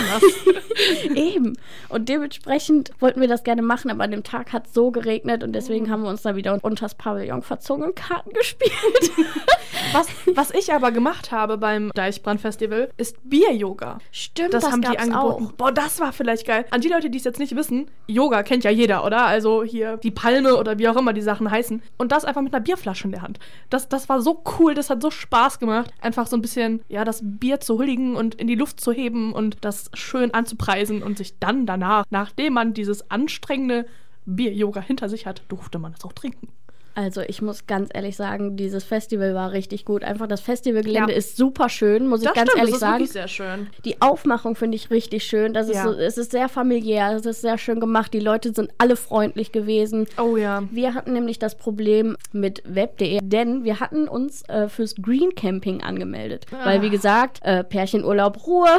[1.14, 1.52] eben.
[1.88, 5.42] Und dementsprechend wollten wir das gerne machen, aber an dem Tag hat es so geregnet
[5.44, 8.72] und deswegen haben wir uns da wieder unters Pavillon verzogen und Karten gespielt.
[9.92, 13.98] Was, was ich aber gemacht habe beim Deichbrand-Festival, ist Bier-Yoga.
[14.10, 15.46] Stimmt, Das, das, haben die angeboten.
[15.46, 15.52] auch.
[15.52, 16.64] Boah, das war vielleicht geil.
[16.70, 19.26] An die Leute, die es jetzt nicht wissen, Yoga kennt ja jeder, oder?
[19.26, 21.82] Also hier die Palme oder wie auch immer die Sachen heißen.
[21.96, 23.38] Und das einfach mit einer Bierflasche in der Hand.
[23.70, 25.92] Das, das war so cool, das hat so Spaß gemacht.
[26.00, 29.32] Einfach so ein bisschen, ja, das Bier zu huldigen und in die Luft zu heben
[29.32, 33.86] und das schön anzupreisen und sich dann danach, nachdem man dieses anstrengende
[34.26, 36.48] Bier-Yoga hinter sich hat, durfte man es auch trinken.
[36.98, 40.02] Also ich muss ganz ehrlich sagen, dieses Festival war richtig gut.
[40.02, 41.16] Einfach das Festivalgelände Ja.
[41.18, 42.94] ist super schön, muss ich ganz ehrlich das ist sagen.
[42.94, 43.66] wirklich sehr schön.
[43.84, 45.52] Die Aufmachung finde ich richtig schön.
[45.52, 45.84] Das ist Ja.
[45.84, 48.14] so, es ist sehr familiär, es ist sehr schön gemacht.
[48.14, 50.06] Die Leute sind alle freundlich gewesen.
[50.18, 50.62] Oh ja.
[50.70, 55.82] Wir hatten nämlich das Problem mit web.de, denn wir hatten uns äh, fürs Green Camping
[55.82, 56.46] angemeldet.
[56.64, 58.70] Weil, wie gesagt, äh, Pärchenurlaub, Ruhe,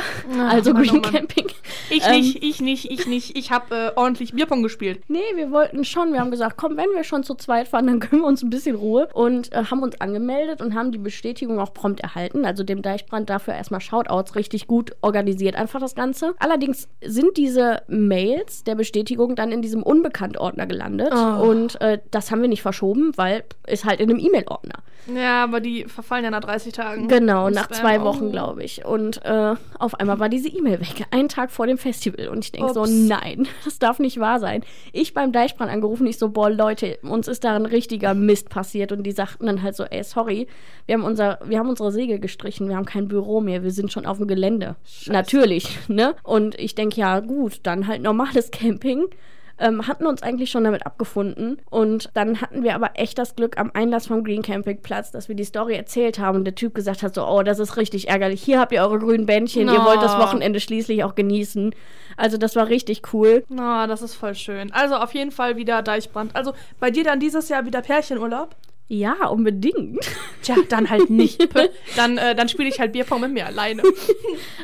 [0.50, 1.12] also Mann, oh Green Mann.
[1.12, 1.48] Camping.
[1.92, 3.38] Ich Ähm, nicht, ich nicht, ich nicht.
[3.38, 5.02] Ich habe äh, ordentlich Bierpong gespielt.
[5.08, 6.14] Nee, wir wollten schon.
[6.14, 8.50] Wir haben gesagt, komm, wenn wir schon zu zweit fahren, dann gönnen wir uns ein
[8.50, 12.46] bisschen Ruhe und äh, haben uns angemeldet und haben die Bestätigung auch prompt erhalten.
[12.46, 16.34] Also dem Deichbrand dafür erstmal Shoutouts richtig gut organisiert einfach das Ganze.
[16.40, 21.50] Allerdings sind diese Mails der Bestätigung dann in diesem Unbekannt-Ordner gelandet Oh.
[21.50, 24.76] und äh, das haben wir nicht verschoben, weil ist halt in einem E-Mail-Ordner.
[25.14, 27.08] Ja, aber die verfallen ja nach 30 Tagen.
[27.08, 27.78] Genau, nach Spam.
[27.78, 28.02] zwei.
[28.02, 28.86] Wochen, glaube ich.
[28.86, 31.06] Und äh, auf einmal war diese E-Mail weg.
[31.12, 32.28] Einen Tag vor dem Festival.
[32.28, 34.64] Und ich denke so, nein, das darf nicht wahr sein.
[34.92, 38.92] Ich beim Deichbrand angerufen, ich so, boah, Leute, uns ist da ein richtiger Mist passiert.
[38.92, 40.48] Und die sagten dann halt so, ey, sorry,
[40.86, 43.92] wir haben, unser, wir haben unsere Segel gestrichen, wir haben kein Büro mehr, wir sind
[43.92, 44.76] schon auf dem Gelände.
[45.08, 46.16] Natürlich, ne?
[46.24, 49.06] Und ich denke, ja, gut, dann halt normales Camping
[49.60, 51.60] ähm, hatten uns eigentlich schon damit abgefunden.
[51.70, 55.28] Und dann hatten wir aber echt das Glück am Einlass vom Green Camping Platz, dass
[55.28, 58.10] wir die Story erzählt haben und der Typ gesagt hat: so, oh, das ist richtig
[58.10, 58.42] ärgerlich.
[58.44, 59.86] Hier habt ihr eure grünen Bändchen, ihr No.
[59.86, 61.74] wollt das Wochenende schließlich auch genießen.
[62.18, 63.44] Also, das war richtig cool.
[63.50, 64.72] Na, das ist voll schön.
[64.72, 66.36] Also auf jeden Fall wieder Deichbrand.
[66.36, 68.56] Also bei dir dann dieses Jahr wieder Pärchenurlaub?
[68.90, 70.00] Ja, unbedingt.
[70.42, 71.48] Tja, dann halt nicht.
[71.96, 73.84] Dann äh, dann spiele ich halt Bierpong mit mir alleine.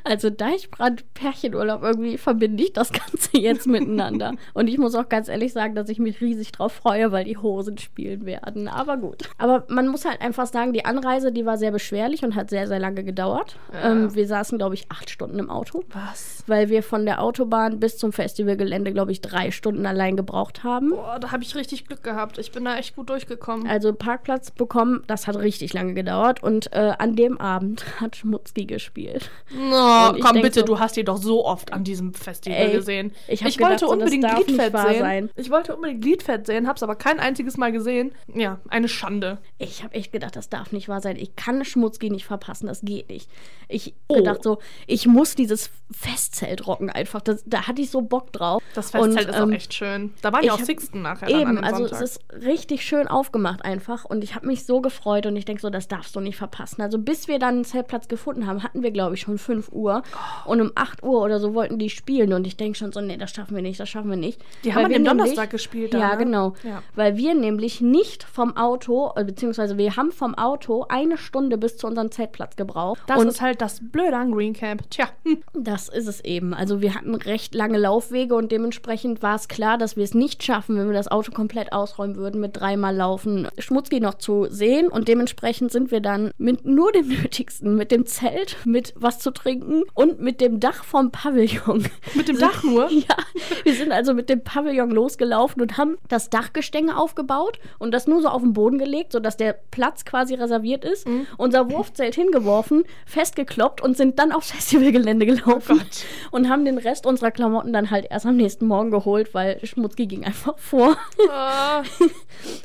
[0.06, 4.34] Also Deichbrand, Pärchenurlaub, irgendwie verbinde ich das Ganze jetzt miteinander.
[4.54, 7.38] Und ich muss auch ganz ehrlich sagen, dass ich mich riesig drauf freue, weil die
[7.38, 8.68] Hosen spielen werden.
[8.68, 9.30] Aber gut.
[9.38, 12.68] Aber man muss halt einfach sagen, die Anreise, die war sehr beschwerlich und hat sehr,
[12.68, 13.56] sehr lange gedauert.
[13.72, 13.92] Ja.
[13.92, 15.84] Ähm, wir saßen, glaube ich, acht Stunden im Auto.
[15.94, 16.44] Was?
[16.48, 20.90] Weil wir von der Autobahn bis zum Festivalgelände, glaube ich, drei Stunden allein gebraucht haben.
[20.90, 22.38] Boah, da habe ich richtig Glück gehabt.
[22.38, 23.68] Ich bin da echt gut durchgekommen.
[23.68, 26.44] Also Parkplatz bekommen, das hat richtig lange gedauert.
[26.44, 29.32] Und äh, an dem Abend hat Schmutzki gespielt.
[29.52, 33.12] No, komm bitte, so- du hast die doch so oft an diesem Festival Ey, gesehen.
[33.28, 35.00] ich ich gedacht, wollte so, unbedingt nicht Gliedfett sehen.
[35.00, 35.30] sein.
[35.36, 38.12] Ich wollte unbedingt Gliedfett sehen, hab's aber kein einziges Mal gesehen.
[38.34, 39.40] Ja, eine Schande.
[39.58, 41.16] Ich habe echt gedacht, das darf nicht wahr sein.
[41.16, 43.30] Ich kann Schmutzki nicht verpassen, das geht nicht.
[43.68, 44.16] Ich Oh.
[44.18, 47.22] gedacht so, ich muss dieses Festzelt rocken einfach.
[47.22, 48.62] Das, da hatte ich so Bock drauf.
[48.76, 50.14] Das Festzelt Und, ist auch ähm, echt schön.
[50.22, 52.02] Da waren ich auch Sixten nachher Eben, also Sonntag.
[52.02, 55.62] es ist richtig schön aufgemacht einfach und ich habe mich so gefreut und ich denke
[55.62, 56.82] so, das darfst du nicht verpassen.
[56.82, 60.04] Also bis wir dann einen Zeltplatz gefunden haben, hatten wir glaube ich schon 5 Uhr
[60.46, 63.18] und um 8 Uhr oder so wollten die spielen und ich denke schon so, nee,
[63.18, 64.40] das schaffen wir nicht, das schaffen wir nicht.
[64.64, 65.94] Die Weil haben an wir dem nämlich- Donnerstag gespielt.
[65.94, 66.18] da, Ja, ne?
[66.26, 66.54] genau.
[66.64, 66.82] Ja.
[66.96, 71.78] Weil wir nämlich nicht vom Auto, äh, beziehungsweise wir haben vom Auto eine Stunde bis
[71.78, 73.02] zu unserem Zeltplatz gebraucht.
[73.08, 74.90] Das und ist halt das Blöde an Green Camp.
[74.90, 75.44] Tja, hm.
[75.54, 76.54] das ist es eben.
[76.54, 80.44] Also wir hatten recht lange Laufwege und dementsprechend war es klar, dass wir es nicht
[80.44, 83.48] schaffen, wenn wir das Auto komplett ausräumen würden, mit dreimal Laufen
[83.94, 84.88] Schmutzki noch zu sehen.
[84.88, 89.32] Und dementsprechend sind wir dann mit nur dem Nötigsten, mit dem Zelt, mit was zu
[89.32, 91.86] trinken und mit dem Dach vom Pavillon.
[92.16, 92.90] mit dem Dach nur.
[92.92, 93.16] Ja,
[93.64, 98.22] wir sind also mit dem Pavillon losgelaufen und haben das Dachgestänge aufgebaut und das nur
[98.22, 101.08] so auf den Boden gelegt, sodass der Platz quasi reserviert ist.
[101.08, 101.28] Mhm.
[101.38, 107.06] Unser Wurfzelt hingeworfen, festgekloppt und sind dann aufs Festivalgelände gelaufen Oh und haben den Rest
[107.06, 110.98] unserer Klamotten dann halt erst am nächsten Morgen geholt, weil Schmutzki ging einfach vor.
[111.30, 111.84] Ah,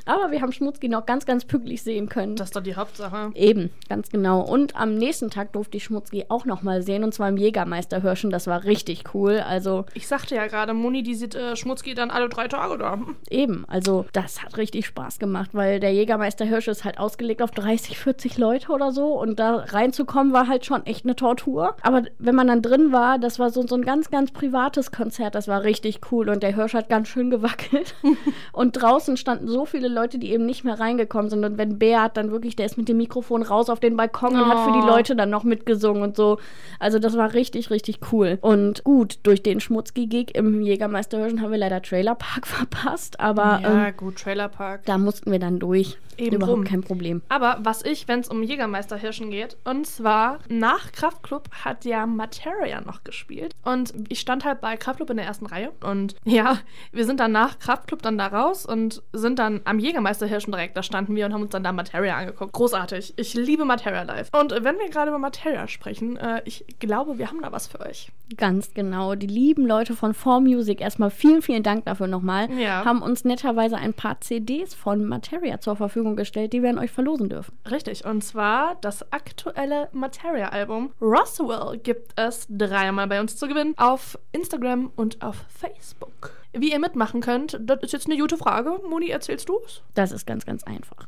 [0.05, 2.37] Aber wir haben Schmutzki noch ganz, ganz pünktlich sehen können.
[2.37, 3.31] das ist doch die Hauptsache.
[3.35, 4.41] Eben, ganz genau.
[4.41, 8.03] Und am nächsten Tag durfte ich Schmutzki auch noch mal sehen und zwar im Jägermeister
[8.03, 8.31] Hirschen.
[8.31, 9.41] Das war richtig cool.
[9.41, 12.99] Also Ich sagte ja gerade, Moni, die sieht äh, Schmutzki dann alle drei Tage da.
[13.31, 17.51] Eben, also das hat richtig Spaß gemacht, weil der Jägermeister Hirsch ist halt ausgelegt auf
[17.51, 21.77] 30, 40 Leute oder so und da reinzukommen war halt schon echt eine Tortur.
[21.83, 25.35] Aber wenn man dann drin war, das war so, so ein ganz, ganz privates Konzert,
[25.35, 27.95] das war richtig cool und der Hirsch hat ganz schön gewackelt.
[28.53, 32.17] und draußen standen so viele Leute, die eben nicht mehr reingekommen sind und wenn Beat
[32.17, 34.79] dann wirklich, der ist mit dem Mikrofon raus auf den Balkon und hat für die
[34.85, 34.87] Oh.
[34.87, 36.39] Leute dann noch mitgesungen und so.
[36.79, 38.39] Also das war richtig, richtig cool.
[38.41, 43.61] Und gut, durch den Schmutzki-Gig im Jägermeister Hirschen haben wir leider Trailer Park verpasst, aber
[43.63, 44.85] ja, ähm, gut, Trailerpark.
[44.87, 45.99] da mussten wir dann durch.
[46.19, 46.65] Eben Überhaupt drum.
[46.65, 47.23] kein Problem.
[47.29, 52.81] Aber was ich, wenn es um Jägermeisterhirschen geht, und zwar nach Kraftklub hat ja Materia
[52.81, 53.55] noch gespielt.
[53.65, 55.71] Und ich stand halt bei Kraftklub in der ersten Reihe.
[55.83, 56.59] Und ja,
[56.93, 60.77] wir sind dann nach Kraftklub dann da raus und sind dann am Jägermeisterhirschen direkt.
[60.77, 62.53] Da standen wir und haben uns dann da Materia angeguckt.
[62.53, 63.15] Großartig.
[63.17, 64.29] Ich liebe Materia live.
[64.39, 67.81] Und wenn wir gerade über Materia sprechen, äh, ich glaube, wir haben da was für
[67.81, 68.11] euch.
[68.37, 69.15] Ganz genau.
[69.15, 72.85] Die lieben Leute von 4Music, erstmal vielen, vielen Dank dafür nochmal, Ja.
[72.85, 76.91] haben uns netterweise ein paar CDs von Materia zur Verfügung gestellt, die wir an euch
[76.91, 77.57] verlosen dürfen.
[77.71, 84.19] Richtig, und zwar das aktuelle Materia-Album Roswell gibt es dreimal bei uns zu gewinnen auf
[84.33, 86.33] Instagram und auf Facebook.
[86.53, 88.81] Wie ihr mitmachen könnt, das ist jetzt eine gute Frage.
[88.89, 89.83] Moni, erzählst du es?
[89.95, 91.07] Das ist ganz, ganz einfach.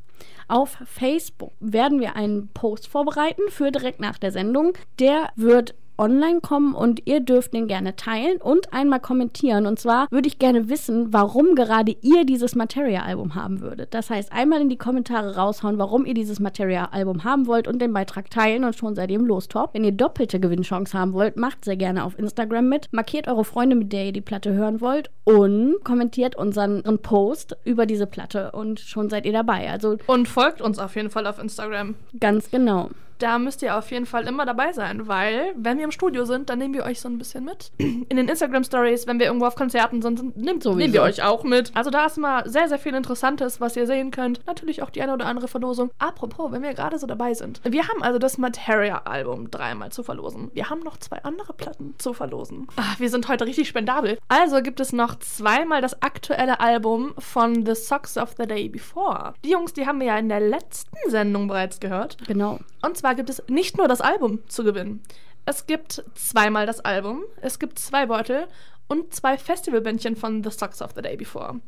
[0.48, 4.74] Auf Facebook werden wir einen Post vorbereiten für direkt nach der Sendung.
[4.98, 9.66] Der wird online kommen und ihr dürft den gerne teilen und einmal kommentieren.
[9.66, 13.94] Und zwar würde ich gerne wissen, warum gerade ihr dieses Materia-Album haben würdet.
[13.94, 17.92] Das heißt, einmal in die Kommentare raushauen, warum ihr dieses Materia-Album haben wollt und den
[17.92, 19.74] Beitrag teilen und schon seid ihr im Lostop.
[19.74, 22.88] Wenn ihr doppelte Gewinnchance haben wollt, macht sehr gerne auf Instagram mit.
[22.92, 27.86] Markiert eure Freunde, mit der ihr die Platte hören wollt und kommentiert unseren Post über
[27.86, 29.70] diese Platte und schon seid ihr dabei.
[29.70, 31.94] Also Und folgt uns auf jeden Fall auf Instagram.
[32.18, 32.90] ganz genau.
[33.18, 36.48] Da müsst ihr auf jeden Fall immer dabei sein, weil, wenn wir im Studio sind,
[36.48, 37.70] dann nehmen wir euch so ein bisschen mit.
[37.76, 40.78] In den Instagram-Stories, wenn wir irgendwo auf Konzerten sind, nimmt, Sowieso.
[40.78, 41.70] nehmen wir euch auch mit.
[41.74, 44.40] Also da ist immer sehr, sehr viel Interessantes, was ihr sehen könnt.
[44.46, 45.90] Natürlich auch die eine oder andere Verlosung.
[45.98, 47.60] Apropos, wenn wir gerade so dabei sind.
[47.62, 50.50] Wir haben also das Materia-Album dreimal zu verlosen.
[50.54, 52.68] Wir haben noch zwei andere Platten zu verlosen.
[52.76, 54.16] Ach, wir sind heute richtig spendabel.
[54.28, 59.34] Also gibt es noch zweimal das aktuelle Album von The Socks of the Day Before.
[59.44, 62.16] Die Jungs, die haben wir ja in der letzten Sendung bereits gehört.
[62.26, 62.58] Genau.
[62.82, 65.02] Und zwar gibt es nicht nur das Album zu gewinnen.
[65.46, 68.46] Es gibt zweimal das Album, es gibt zwei Beutel
[68.88, 71.60] und zwei Festivalbändchen von The Socks of the Day Before.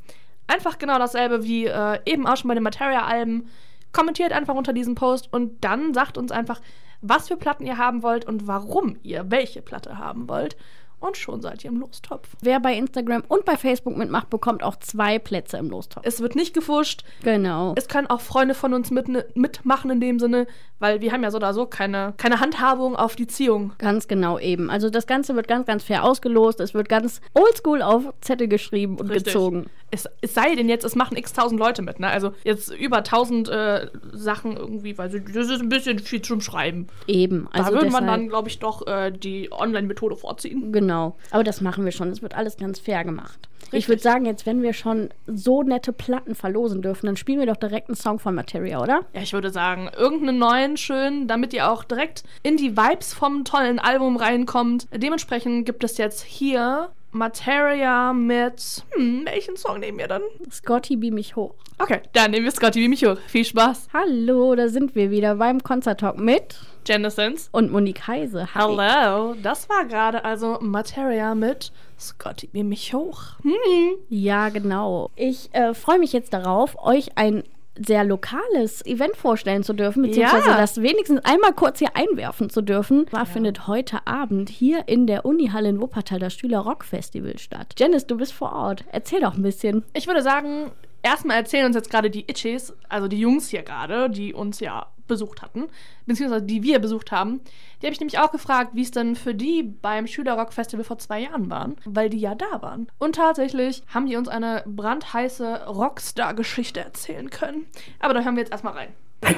[0.46, 3.48] Einfach genau dasselbe wie äh, eben auch schon bei den Materia-Alben.
[3.92, 6.60] Kommentiert einfach unter diesem Post und dann sagt uns einfach,
[7.00, 10.56] was für Platten ihr haben wollt und warum ihr welche Platte haben wollt.
[11.02, 12.28] Und schon seid ihr im Lostopf.
[12.42, 16.04] Wer bei Instagram und bei Facebook mitmacht, bekommt auch zwei Plätze im Lostopf.
[16.06, 17.74] Es wird nicht gefuscht, Genau.
[17.76, 20.46] Es können auch Freunde von uns mit, mitmachen in dem Sinne,
[20.78, 23.72] weil wir haben ja so oder so keine, keine Handhabung auf die Ziehung.
[23.78, 24.70] Ganz genau eben.
[24.70, 26.60] Also das Ganze wird ganz, ganz fair ausgelost.
[26.60, 29.32] Es wird ganz oldschool auf Zettel geschrieben und Richtig.
[29.32, 29.66] gezogen.
[29.94, 32.08] Es, es sei denn jetzt, es machen x tausend Leute mit, ne?
[32.08, 36.86] Also jetzt über tausend äh, Sachen irgendwie, weil das ist ein bisschen viel zum Schreiben.
[37.06, 37.46] Eben.
[37.52, 40.72] Da Also würde man dann, glaube ich, doch äh, die Online-Methode vorziehen.
[40.72, 41.16] Genau.
[41.30, 42.08] Aber das machen wir schon.
[42.08, 43.48] Es wird alles ganz fair gemacht.
[43.66, 43.88] Ich Richtig.
[43.88, 47.56] würde sagen, jetzt, wenn wir schon so nette Platten verlosen dürfen, dann spielen wir doch
[47.56, 49.06] direkt einen Song von Materia, oder?
[49.14, 53.44] Ja, ich würde sagen, irgendeinen neuen schönen, damit ihr auch direkt in die Vibes vom
[53.44, 54.88] tollen Album reinkommt.
[54.94, 58.84] Dementsprechend gibt es jetzt hier Materia mit.
[58.94, 60.22] Hm, welchen Song nehmen wir dann?
[60.50, 61.54] Scotty, beam mich hoch.
[61.78, 63.18] Okay, dann nehmen wir Scotty wie mich hoch.
[63.26, 63.88] Viel Spaß.
[63.92, 67.48] Hallo, da sind wir wieder beim Konzerttalk mit Genesis.
[67.52, 68.48] und Monique Heise.
[68.54, 68.62] Hi.
[68.62, 69.34] Hello.
[69.42, 73.38] Das war gerade also Materia mit Scotty wie mich hoch.
[73.42, 73.96] Hm.
[74.08, 75.10] Ja, genau.
[75.14, 77.44] Ich äh, freue mich jetzt darauf, euch ein
[77.78, 80.56] sehr lokales Event vorstellen zu dürfen, beziehungsweise Ja.
[80.58, 83.06] das wenigstens einmal kurz hier einwerfen zu dürfen.
[83.08, 87.74] Zwar findet heute Abend hier in der Unihalle in Wuppertal das Schüler Rock Festival statt.
[87.78, 88.84] Janice, du bist vor Ort.
[88.92, 89.84] Erzähl doch ein bisschen.
[89.94, 90.70] Ich würde sagen,
[91.02, 94.86] erstmal erzählen uns jetzt gerade die Itchies, also die Jungs hier gerade, die uns ja
[95.06, 95.66] besucht hatten,
[96.06, 97.40] beziehungsweise die wir besucht haben.
[97.80, 100.98] Die habe ich nämlich auch gefragt, wie es denn für die beim Schülerrock Festival vor
[100.98, 102.86] zwei Jahren waren, weil die ja da waren.
[102.98, 107.66] Und tatsächlich haben die uns eine brandheiße Rockstar-Geschichte erzählen können.
[107.98, 108.88] Aber da hören wir jetzt erstmal rein.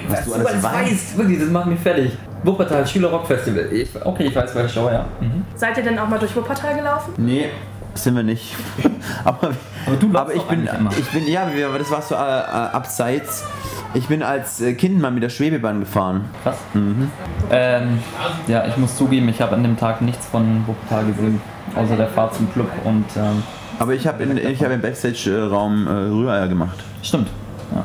[0.09, 1.19] Was du alles weißt.
[1.19, 2.13] Wirklich, das macht mich fertig.
[2.43, 3.71] Wuppertal Schülerrock-Festival.
[3.73, 5.07] Ich, okay, ich weiß, welche Show, ja.
[5.21, 5.45] Mhm.
[5.57, 7.13] Seid ihr denn auch mal durch Wuppertal gelaufen?
[7.19, 7.51] Nee,
[7.95, 8.55] sind wir nicht.
[9.25, 9.53] aber,
[9.87, 10.91] Aber du aber ich bin, immer.
[10.99, 13.45] ich bin, ja, das war so äh, äh, abseits.
[13.95, 16.29] Ich bin als äh, Kind mal mit der Schwebebahn gefahren.
[16.43, 16.57] Krass.
[17.51, 17.99] Ähm,
[18.49, 21.41] ja, ich muss zugeben, ich habe an dem Tag nichts von Wuppertal gesehen,
[21.77, 23.43] außer der Fahrt zum Club und ähm,
[23.79, 26.79] Aber ich habe ich hab im Backstage-Raum äh, Rühreier gemacht.
[27.03, 27.29] stimmt.
[27.73, 27.85] Ja.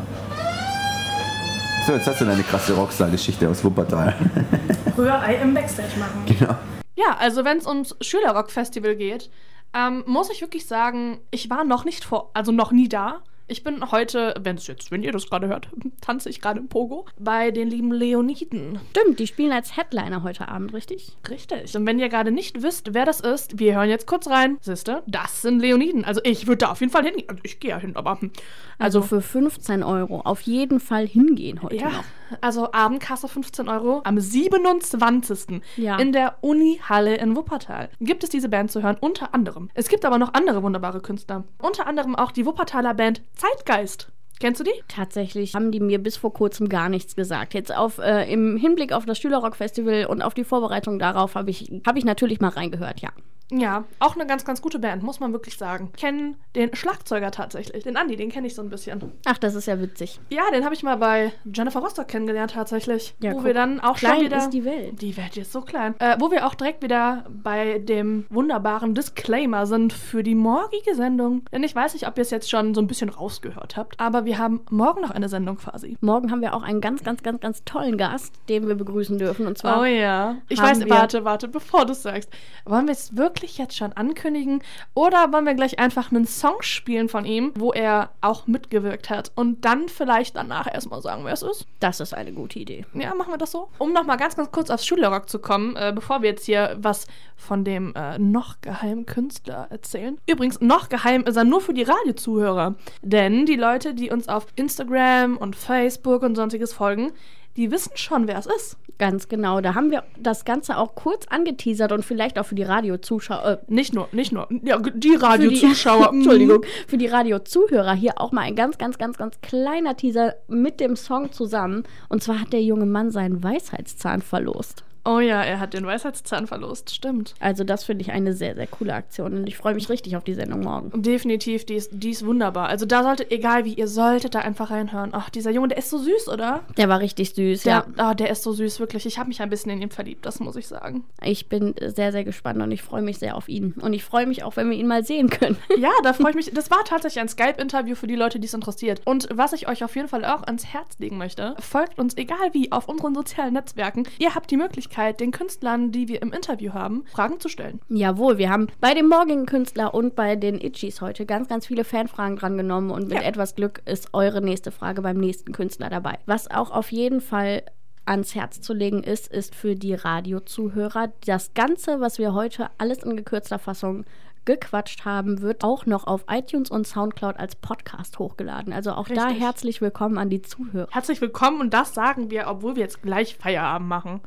[1.86, 4.14] So, jetzt hast du deine krasse Rockstar-Geschichte aus Wuppertal.
[4.98, 6.24] Rührei im Backstage machen.
[6.26, 6.56] genau.
[6.96, 9.30] Ja, also wenn es ums Schülerrock-Festival geht,
[9.74, 13.22] ähm, muss ich wirklich sagen, ich war noch nicht vor, also noch nie da.
[13.52, 15.70] Ich bin heute, wenn es jetzt, wenn ihr das gerade hört,
[16.02, 18.80] tanze ich gerade im Pogo bei den lieben Leoniden.
[18.92, 21.18] Stimmt, die spielen als Headliner heute Abend, richtig?
[21.28, 21.76] Richtig.
[21.76, 24.60] Und wenn ihr gerade nicht wisst, wer das ist, wir hören jetzt kurz rein.
[24.62, 26.06] Siehste, das sind Leoniden.
[26.06, 27.28] Also ich würde da auf jeden Fall hingehen.
[27.28, 28.32] Also ich gehe ja hin, aber hm.
[28.78, 32.04] Also für 15 Euro auf jeden Fall hingehen heute Ja, noch.
[32.42, 35.62] Also Abendkasse 15 Euro am 27.
[35.78, 35.98] Ja.
[35.98, 37.90] in der Uni-Halle in Wuppertal.
[38.00, 39.70] Gibt es diese Band zu hören, unter anderem.
[39.74, 41.44] Es gibt aber noch andere wunderbare Künstler.
[41.62, 44.12] Unter anderem auch die Wuppertaler Band Zeitgeist.
[44.40, 44.84] Kennst du die?
[44.88, 47.54] Tatsächlich haben die mir bis vor kurzem gar nichts gesagt.
[47.54, 51.72] Jetzt auf, äh, im Hinblick auf das Schülerrock-Festival und auf die Vorbereitung darauf habe ich,
[51.86, 53.10] hab ich natürlich mal reingehört, ja.
[53.52, 55.92] Ja, auch eine ganz, ganz gute Band, muss man wirklich sagen.
[55.98, 59.12] Kennen den Schlagzeuger tatsächlich, den Andi, den kenne ich so ein bisschen.
[59.26, 60.20] Ach, das ist ja witzig.
[60.30, 63.16] Ja, den habe ich mal bei Jennifer Rostock kennengelernt tatsächlich.
[63.20, 63.46] Ja, wo guck.
[63.46, 64.38] wir dann auch Klein schon wieder...
[64.38, 65.02] ist die Welt.
[65.02, 65.96] Die Welt ist so klein.
[66.00, 71.44] Äh, wo wir auch direkt wieder bei dem wunderbaren Disclaimer sind für die morgige Sendung.
[71.52, 74.26] Denn ich weiß nicht, ob ihr es jetzt schon so ein bisschen rausgehört habt, aber
[74.26, 75.98] wir haben morgen noch eine Sendung quasi.
[76.02, 79.48] Morgen haben wir auch einen ganz, ganz, ganz, ganz tollen Gast, den wir begrüßen dürfen.
[79.48, 80.36] Und zwar Oh ja.
[80.50, 82.30] Ich weiß, wir- warte, warte, bevor du es sagst.
[82.66, 84.62] Wollen wir es wirklich jetzt schon ankündigen?
[84.94, 89.32] Oder wollen wir gleich einfach einen Song spielen von ihm, wo er auch mitgewirkt hat?
[89.36, 91.66] Und dann vielleicht danach erstmal sagen, wer es ist?
[91.80, 92.86] das ist eine gute Idee.
[92.94, 93.70] Ja, machen wir das so.
[93.78, 97.08] Um nochmal ganz, ganz kurz aufs Schülerrock zu kommen, äh, bevor wir jetzt hier was
[97.38, 100.18] von dem äh, noch geheimen Künstler erzählen.
[100.28, 102.76] Übrigens, noch geheim ist er nur für die Radiozuhörer.
[103.02, 107.12] Denn die Leute, die uns auf Instagram und Facebook und sonstiges folgen,
[107.56, 108.78] die wissen schon, wer es ist.
[108.98, 109.62] Ganz genau.
[109.62, 113.62] Da haben wir das Ganze auch kurz angeteasert und vielleicht auch für die Radiozuschauer.
[113.68, 116.10] Äh, Nicht nur, nicht nur, ja, die Radiozuschauer.
[116.12, 120.36] Die, Entschuldigung, für die Radiozuhörer hier auch mal ein ganz, ganz, ganz, ganz kleiner Teaser
[120.48, 121.84] mit dem Song zusammen.
[122.10, 124.84] Und zwar hat der junge Mann seinen Weisheitszahn verlost.
[125.10, 127.34] Oh ja, er hat den Weisheitszahn verlost, stimmt.
[127.40, 130.24] Also das finde ich eine sehr, sehr coole Aktion und ich freue mich richtig auf
[130.24, 131.02] die Sendung morgen.
[131.02, 132.68] Definitiv, die ist, die ist wunderbar.
[132.70, 135.10] Also da solltet, egal wie, ihr solltet da einfach reinhören.
[135.14, 136.62] Ach, dieser Junge, der ist so süß, oder?
[136.78, 137.86] Der war richtig süß, Der, ja.
[137.98, 139.08] ah, der ist so süß, wirklich.
[139.08, 141.06] Ich habe mich ein bisschen in ihn verliebt, das muss ich sagen.
[141.24, 143.74] Ich bin sehr, sehr gespannt und ich freue mich sehr auf ihn.
[143.82, 145.58] Und ich freue mich auch, wenn wir ihn mal sehen können.
[145.80, 146.52] Ja, da freue ich mich.
[146.54, 149.02] Das war tatsächlich ein Skype-Interview für die Leute, die es interessiert.
[149.06, 152.54] Und was ich euch auf jeden Fall auch ans Herz legen möchte, folgt uns, egal
[152.54, 154.06] wie, auf unseren sozialen Netzwerken.
[154.20, 157.80] Ihr habt die Möglichkeit, den Künstlern, die wir im Interview haben, Fragen zu stellen.
[157.90, 161.84] Jawohl, wir haben bei dem morgigen Künstler und bei den Itchies heute ganz, ganz viele
[161.84, 163.22] Fanfragen dran genommen und mit Ja.
[163.24, 166.20] etwas Glück ist eure nächste Frage beim nächsten Künstler dabei.
[166.26, 167.64] Was auch auf jeden Fall
[168.06, 173.04] ans Herz zu legen ist, ist für die Radiozuhörer das Ganze, was wir heute alles
[173.04, 174.06] in gekürzter Fassung
[174.46, 178.74] gequatscht haben, wird auch noch auf iTunes und Soundcloud als Podcast hochgeladen.
[178.74, 179.42] Also auch da Richtig.
[179.42, 180.88] herzlich willkommen an die Zuhörer.
[180.92, 184.22] Herzlich willkommen und das sagen wir, obwohl wir jetzt gleich Feierabend machen.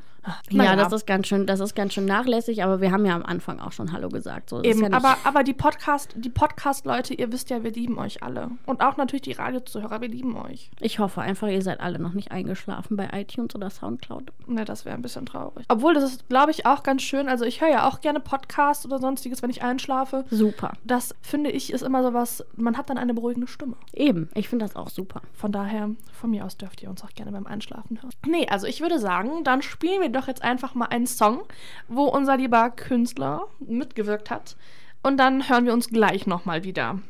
[0.50, 3.24] Ja, das ist ganz schön, das ist ganz schön nachlässig, aber wir haben ja am
[3.24, 4.50] Anfang auch schon Hallo gesagt.
[4.50, 8.22] So, Eben, ja aber, aber die Podcast, die Podcast-Leute, ihr wisst ja, wir lieben euch
[8.22, 8.50] alle.
[8.66, 10.70] Und auch natürlich die Radiozuhörer, wir lieben euch.
[10.78, 14.32] Ich hoffe einfach, ihr seid alle noch nicht eingeschlafen bei iTunes oder Soundcloud.
[14.46, 15.64] Ne, das wäre ein bisschen traurig.
[15.68, 17.28] Obwohl, das ist, glaube ich, auch ganz schön.
[17.28, 20.01] Also ich höre ja auch gerne Podcasts oder sonstiges, wenn ich einschlafe.
[20.30, 20.72] Super.
[20.84, 23.76] Das finde ich ist immer so was, man hat dann eine beruhigende Stimme.
[23.92, 25.22] Eben, ich finde das auch super.
[25.32, 28.12] Von daher, von mir aus dürft ihr uns auch gerne beim Einschlafen hören.
[28.26, 31.42] Nee, also ich würde sagen, dann spielen wir doch jetzt einfach mal einen Song,
[31.88, 34.56] wo unser lieber Künstler mitgewirkt hat.
[35.02, 37.00] Und dann hören wir uns gleich nochmal wieder.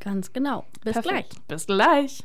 [0.00, 0.64] Ganz genau.
[0.84, 1.30] Bis Perfekt.
[1.30, 1.46] gleich.
[1.48, 2.22] Bis gleich.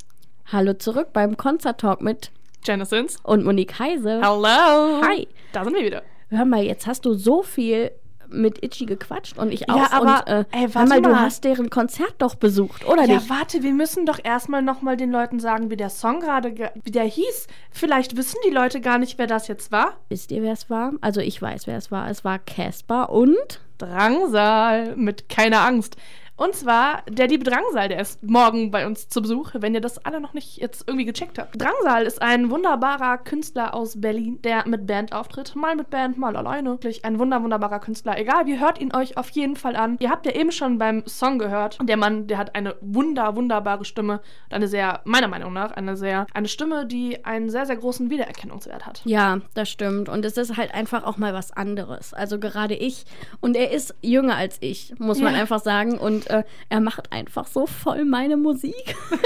[0.51, 2.32] Hallo zurück beim Konzerttalk mit
[2.64, 3.18] Genesis.
[3.24, 4.22] und Monique Heise.
[4.22, 5.01] Hello.
[5.03, 5.28] Hi.
[5.51, 6.03] Da sind wir wieder.
[6.30, 7.91] Hör mal, jetzt hast du so viel
[8.34, 9.77] mit Itchy gequatscht und ich auch.
[9.77, 13.15] Ja, aber, und, äh, ey, warte mal, du hast deren Konzert doch besucht, oder Ja,
[13.15, 13.29] nicht?
[13.29, 16.91] warte, wir müssen doch erstmal nochmal den Leuten sagen, wie der Song gerade, ge- wie
[16.91, 17.47] der hieß.
[17.71, 19.93] Vielleicht wissen die Leute gar nicht, wer das jetzt war.
[20.09, 20.93] Wisst ihr, wer es war?
[21.01, 22.09] Also ich weiß, wer es war.
[22.09, 25.95] Es war Casper und Drangsal mit Keine Angst.
[26.36, 30.03] Und zwar der liebe Drangsal, der ist morgen bei uns zu Besuch, wenn ihr das
[30.03, 31.61] alle noch nicht jetzt irgendwie gecheckt habt.
[31.61, 35.55] Drangsal ist ein wunderbarer Künstler aus Berlin, der mit Band auftritt.
[35.55, 36.71] Mal mit Band, mal alleine.
[36.71, 38.17] Wirklich ein wunder, wunderbarer Künstler.
[38.17, 39.97] Egal, wie hört ihn euch auf jeden Fall an.
[39.99, 41.77] Ihr habt ja eben schon beim Song gehört.
[41.84, 44.13] Der Mann, der hat eine wunder, wunderbare Stimme.
[44.49, 48.09] Und eine sehr, meiner Meinung nach, eine sehr, eine Stimme, die einen sehr, sehr großen
[48.09, 49.01] Wiedererkennungswert hat.
[49.05, 50.09] Ja, das stimmt.
[50.09, 52.11] Und es ist halt einfach auch mal was anderes.
[52.15, 53.05] Also gerade ich.
[53.39, 55.41] Und er ist jünger als ich, muss man Ja.
[55.41, 55.99] einfach sagen.
[55.99, 58.95] Und äh, er macht einfach so voll meine Musik.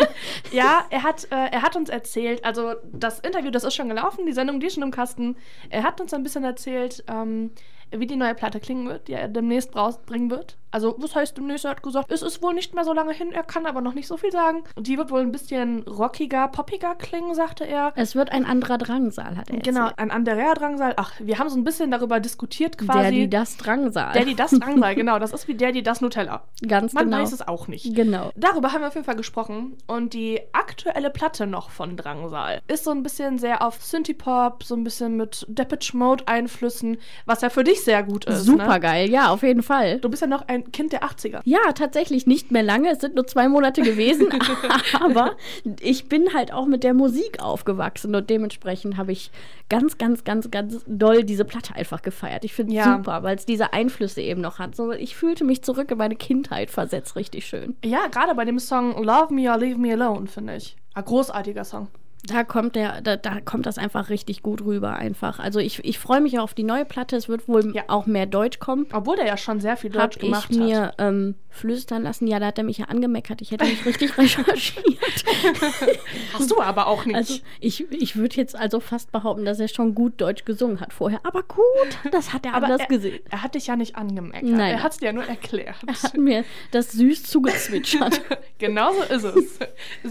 [0.52, 4.26] Ja, er hat, äh, er hat uns erzählt, also das Interview, das ist schon gelaufen,
[4.26, 5.36] die Sendung, die ist schon im Kasten.
[5.70, 7.52] Er hat uns ein bisschen erzählt, ähm,
[7.92, 10.58] wie die neue Platte klingen wird, die er demnächst rausbringen wird.
[10.78, 11.66] Also, was heißt demnächst?
[11.66, 13.96] Er hat gesagt, es ist wohl nicht mehr so lange hin, er kann aber noch
[13.96, 14.64] nicht so viel sagen.
[14.76, 17.94] Und die wird wohl ein bisschen rockiger, poppiger klingen, sagte er.
[17.96, 19.98] Es wird ein anderer Drangsal, hat er Genau, erzählt.
[20.00, 20.94] ein Andrea Drangsal.
[20.98, 23.00] Ach, wir haben so ein bisschen darüber diskutiert quasi.
[23.02, 24.14] Der, die, das Drangsal.
[24.14, 25.18] Der, die das Drangsal, genau.
[25.18, 26.44] Das ist wie der, die das Nutella.
[26.68, 27.18] Ganz Man genau.
[27.24, 27.96] weiß es auch nicht.
[27.96, 28.30] Genau.
[28.36, 29.78] Darüber haben wir auf jeden Fall gesprochen.
[29.88, 34.76] Und die aktuelle Platte noch von Drangsal ist so ein bisschen sehr auf Synthie-Pop, so
[34.76, 38.46] ein bisschen mit Depeche Mode-Einflüssen, was ja für dich sehr gut ist.
[38.46, 38.80] Super Ne?
[38.80, 40.00] geil, ja, auf jeden Fall.
[40.02, 41.42] Du bist ja noch ein Kind der 80er.
[41.46, 42.90] Ja, tatsächlich nicht mehr lange.
[42.92, 44.28] Es sind nur zwei Monate gewesen.
[45.00, 45.36] aber
[45.80, 49.32] ich bin halt auch mit der Musik aufgewachsen und dementsprechend habe ich
[49.70, 52.44] ganz, ganz, ganz, ganz doll diese Platte einfach gefeiert.
[52.46, 52.98] Ich finde es Ja.
[52.98, 54.76] super, weil es diese Einflüsse eben noch hat.
[54.76, 57.76] So, ich fühlte mich zurück in meine Kindheit versetzt, richtig schön.
[57.84, 60.76] Ja, gerade bei dem Song Love Me or Leave Me Alone, finde ich.
[60.94, 61.88] Ein großartiger Song.
[62.26, 65.40] Da kommt der, da, da kommt das einfach richtig gut rüber einfach.
[65.40, 67.16] Also ich, ich freue mich auf die neue Platte.
[67.16, 67.84] Es wird wohl Ja.
[67.88, 68.86] auch mehr Deutsch kommen.
[68.92, 70.96] Obwohl der ja schon sehr viel Deutsch ich gemacht mir hat.
[70.98, 72.28] ähm, flüstern lassen.
[72.28, 73.42] Ja, da hat er mich ja angemeckert.
[73.42, 74.98] Ich hätte nicht richtig recherchiert.
[76.34, 77.16] Hast du aber auch nicht.
[77.16, 80.94] Also ich, ich würde jetzt also fast behaupten, dass er schon gut Deutsch gesungen hat
[80.94, 81.20] vorher.
[81.24, 81.64] Aber gut,
[82.12, 83.20] das hat er aber anders er, gesehen.
[83.30, 84.44] er hat dich ja nicht angemeckert.
[84.50, 84.72] Nein.
[84.74, 85.78] Er hat es dir ja nur erklärt.
[85.86, 88.22] Er hat mir das süß zugezwitschert.
[88.60, 89.60] Genau so ist es.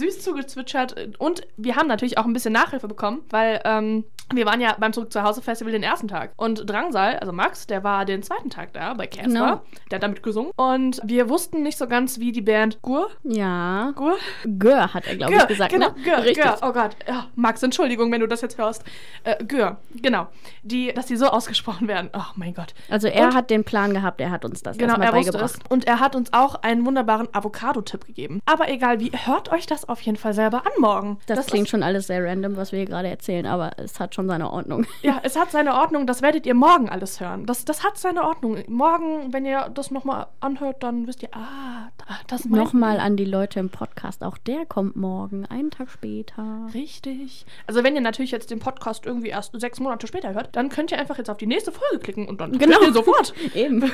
[0.00, 1.16] Süß zugezwitschert.
[1.18, 4.04] Und wir haben natürlich auch ein bisschen Nachhilfe bekommen, weil ähm,
[4.34, 6.32] wir waren ja beim Zurück zu Hause Festival den ersten Tag.
[6.36, 9.26] Und Drangsal, also Max, der war den zweiten Tag da bei Casper.
[9.28, 9.60] Genau.
[9.90, 10.50] Der hat damit gesungen.
[10.56, 13.08] Und wir wussten nicht so ganz, wie die Band Gur.
[13.22, 13.92] Ja.
[13.94, 14.16] Gur?
[14.58, 15.72] Gör hat er, glaube ich, gesagt.
[15.72, 15.94] genau, ne?
[16.02, 16.42] Gür, Richtig.
[16.42, 16.56] Gür.
[16.62, 16.96] Oh Gott.
[17.06, 18.84] Ja, Max, Entschuldigung, wenn du das jetzt hörst.
[19.24, 20.26] Äh, Gür, genau.
[20.62, 22.10] Die, dass die so ausgesprochen werden.
[22.12, 22.74] Oh mein Gott.
[22.90, 25.32] Also er Und- hat den Plan gehabt, er hat uns das Genau, erstmal er wusste
[25.32, 25.60] beigebracht.
[25.64, 25.70] es.
[25.70, 28.40] Und er hat uns auch einen wunderbaren Avocado-Tipp gegeben.
[28.46, 31.18] Aber egal wie, hört euch das auf jeden Fall selber an morgen.
[31.26, 34.14] Das, klingt ist, schon alles sehr random, was wir hier gerade erzählen, aber es hat
[34.16, 34.84] schon seine Ordnung.
[35.02, 37.46] Ja, es hat seine Ordnung, das werdet ihr morgen alles hören.
[37.46, 38.58] Das, das hat seine Ordnung.
[38.66, 43.16] Morgen, wenn ihr das nochmal anhört, dann wisst ihr, ah, da- das meint Nochmal an
[43.16, 46.66] die Leute im Podcast, auch der kommt morgen, einen Tag später.
[46.74, 47.46] Richtig.
[47.68, 50.90] Also wenn ihr natürlich jetzt den Podcast irgendwie erst sechs Monate später hört, dann könnt
[50.90, 52.80] ihr einfach jetzt auf die nächste Folge klicken und dann Genau.
[52.80, 53.32] ihr sofort.
[53.54, 53.84] Eben.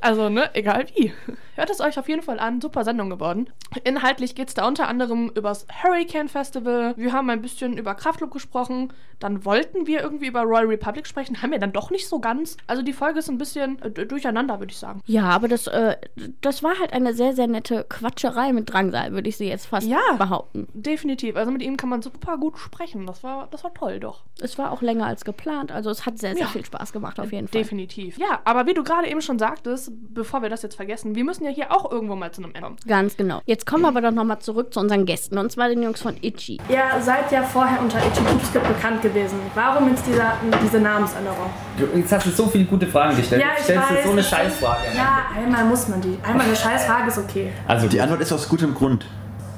[0.00, 1.12] Also, ne, egal wie.
[1.54, 2.60] Hört es euch auf jeden Fall an.
[2.60, 3.48] Super Sendung geworden.
[3.84, 6.94] Inhaltlich geht es da unter anderem übers Hurricane Festival.
[6.96, 8.92] Wir haben ein bisschen über Kraftklub gesprochen.
[9.24, 11.40] Dann wollten wir irgendwie über Royal Republic sprechen.
[11.40, 12.58] Haben wir dann doch nicht so ganz.
[12.66, 15.00] Also die Folge ist ein bisschen äh, durcheinander, würde ich sagen.
[15.06, 15.96] Ja, aber das, äh,
[16.42, 19.86] das war halt eine sehr, sehr nette Quatscherei mit Drangsal, würde ich sie jetzt fast
[19.86, 19.98] Ja.
[20.18, 20.68] behaupten.
[20.74, 21.36] Definitiv.
[21.36, 23.06] Also mit ihm kann man super gut sprechen.
[23.06, 24.24] Das war, das war toll, doch.
[24.42, 26.48] Es war auch länger als geplant, also es hat sehr, sehr Ja.
[26.50, 27.62] viel Spaß gemacht auf jeden Fall.
[27.62, 28.18] Definitiv.
[28.18, 31.44] Ja, aber wie du gerade eben schon sagtest, bevor wir das jetzt vergessen, wir müssen
[31.44, 32.76] ja hier auch irgendwo mal zu einem Ende kommen.
[32.86, 33.40] Ganz genau.
[33.46, 36.14] Jetzt kommen wir aber doch nochmal zurück zu unseren Gästen, und zwar den Jungs von
[36.20, 36.58] Itchy.
[36.68, 39.13] Ihr seid ja vorher unter Itchy Poopskip bekannt gewesen.
[39.54, 41.50] Warum jetzt dieser, diese Namensänderung?
[41.78, 43.42] Du, jetzt hast du so viele gute Fragen gestellt.
[43.42, 44.22] Ja, ich Stellst du weiß, so eine.
[44.22, 44.82] Scheißfrage.
[44.96, 46.18] Ja, einmal muss man die.
[46.22, 47.52] Einmal eine Scheißfrage ist okay.
[47.66, 49.06] Also Die Antwort ist aus gutem Grund.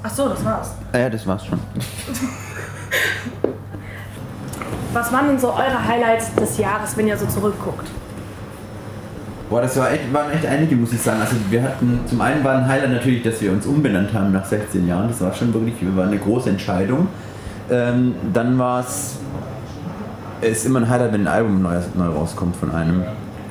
[0.02, 0.70] Ach so, das war's.
[0.92, 1.58] Ah ja, das war's schon.
[4.92, 7.86] Was waren denn so eure Highlights des Jahres, wenn ihr so zurückguckt?
[9.50, 11.20] Boah, das war echt, waren echt einige, muss ich sagen.
[11.20, 14.44] Also wir hatten zum einen war ein Highlight natürlich, dass wir uns umbenannt haben nach
[14.44, 15.08] 16 Jahren.
[15.08, 17.08] Das war schon wirklich war eine große Entscheidung.
[17.70, 19.18] Ähm, dann war es
[20.40, 23.02] ist immer ein Highlight, wenn ein Album neu, neu rauskommt von einem.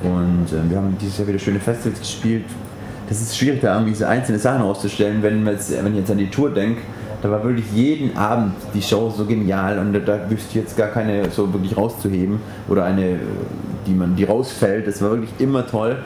[0.04, 2.46] Und ähm, wir haben dieses Jahr wieder schöne Festivals gespielt.
[3.10, 6.18] Das ist schwierig, da irgendwie diese einzelnen Sachen rauszustellen, wenn, jetzt, wenn ich jetzt an
[6.18, 6.82] die Tour denke.
[7.22, 10.78] Da war wirklich jeden Abend die Show so genial und da, da wüsste ich jetzt
[10.78, 13.20] gar keine so wirklich rauszuheben oder eine,
[13.88, 14.86] die man, die rausfällt.
[14.88, 15.98] Das war wirklich immer toll.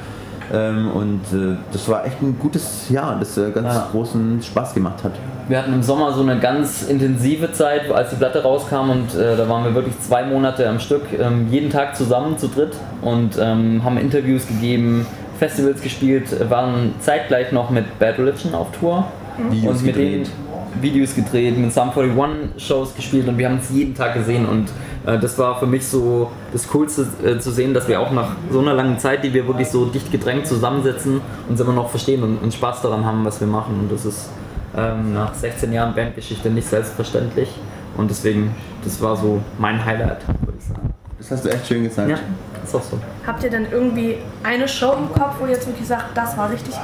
[0.52, 3.88] Ähm, und äh, das war echt ein gutes Jahr, das äh, ganz Ja.
[3.92, 5.12] großen Spaß gemacht hat.
[5.48, 9.36] Wir hatten im Sommer so eine ganz intensive Zeit, als die Platte rauskam und äh,
[9.38, 13.38] da waren wir wirklich zwei Monate am Stück, ähm, jeden Tag zusammen zu dritt und
[13.40, 15.06] ähm, haben Interviews gegeben,
[15.38, 19.06] Festivals gespielt, waren zeitgleich noch mit Bad Religion auf Tour
[19.50, 20.28] Videos und mit gedreht.
[20.28, 24.46] denen Videos gedreht, mit Sum 41 Shows gespielt und wir haben es jeden Tag gesehen
[24.48, 24.68] und
[25.06, 28.60] das war für mich so das Coolste äh, zu sehen, dass wir auch nach so
[28.60, 32.38] einer langen Zeit, die wir wirklich so dicht gedrängt zusammensitzen, uns immer noch verstehen und,
[32.38, 34.30] und Spaß daran haben, was wir machen und das ist
[34.76, 37.50] ähm, nach 16 Jahren Bandgeschichte nicht selbstverständlich
[37.98, 40.94] und deswegen, das war so mein Highlight, würde ich sagen.
[41.18, 42.10] Das hast du echt schön gesagt.
[42.10, 42.18] Ja,
[42.64, 42.98] ist auch so.
[43.26, 46.50] Habt ihr denn irgendwie eine Show im Kopf, wo ihr jetzt wirklich sagt, das war
[46.50, 46.76] richtig,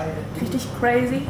[0.42, 1.22] richtig crazy?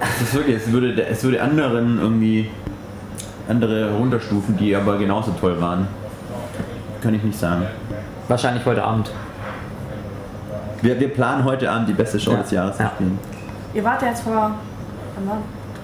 [0.00, 2.50] Es ist wirklich, es würde, es würde anderen irgendwie
[3.48, 5.88] andere runterstufen, die aber genauso toll waren.
[7.02, 7.66] Kann ich nicht sagen.
[8.28, 9.10] Wahrscheinlich heute Abend.
[10.82, 12.38] Wir, wir planen heute Abend die beste Show Ja.
[12.38, 12.90] des Jahres zu Ja.
[12.90, 13.18] spielen.
[13.74, 14.52] Ihr wart ja jetzt vor,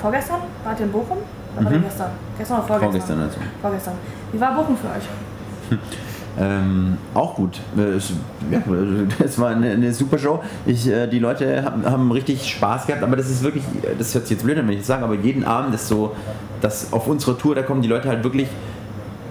[0.01, 0.41] vorgestern?
[0.65, 1.19] Wart ihr in Bochum?
[1.59, 2.11] Oder ihr gestern?
[2.39, 2.91] Gestern oder vorgestern?
[2.93, 3.39] Vorgestern also.
[3.63, 3.95] Vorgestern.
[4.33, 5.81] Wie war Bochum für euch?
[6.39, 7.61] Ähm, auch gut.
[7.77, 8.13] Äh, Es,
[8.51, 8.61] ja,
[9.25, 10.43] es war eine, eine super Show.
[10.67, 13.65] Ich, äh, die Leute haben, haben richtig Spaß gehabt, aber das ist wirklich,
[13.99, 16.15] das hört sich jetzt blöd an, wenn ich das sage, aber jeden Abend ist so,
[16.61, 18.49] dass auf unserer Tour, da kommen die Leute halt wirklich,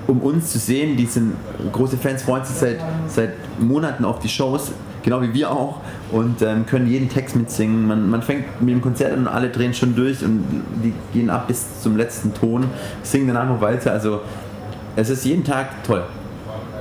[0.08, 1.34] um uns zu sehen, die sind
[1.72, 5.80] große Fans, freuen sich seit, seit Monaten auf die Shows, genau wie wir auch,
[6.12, 7.88] und ähm, können jeden Text mitsingen.
[7.88, 10.44] Man, man fängt mit dem Konzert an und alle drehen schon durch und
[10.84, 12.66] die gehen ab bis zum letzten Ton,
[13.02, 13.92] singen danach noch weiter.
[13.92, 14.22] Also
[14.96, 16.04] es ist jeden Tag toll.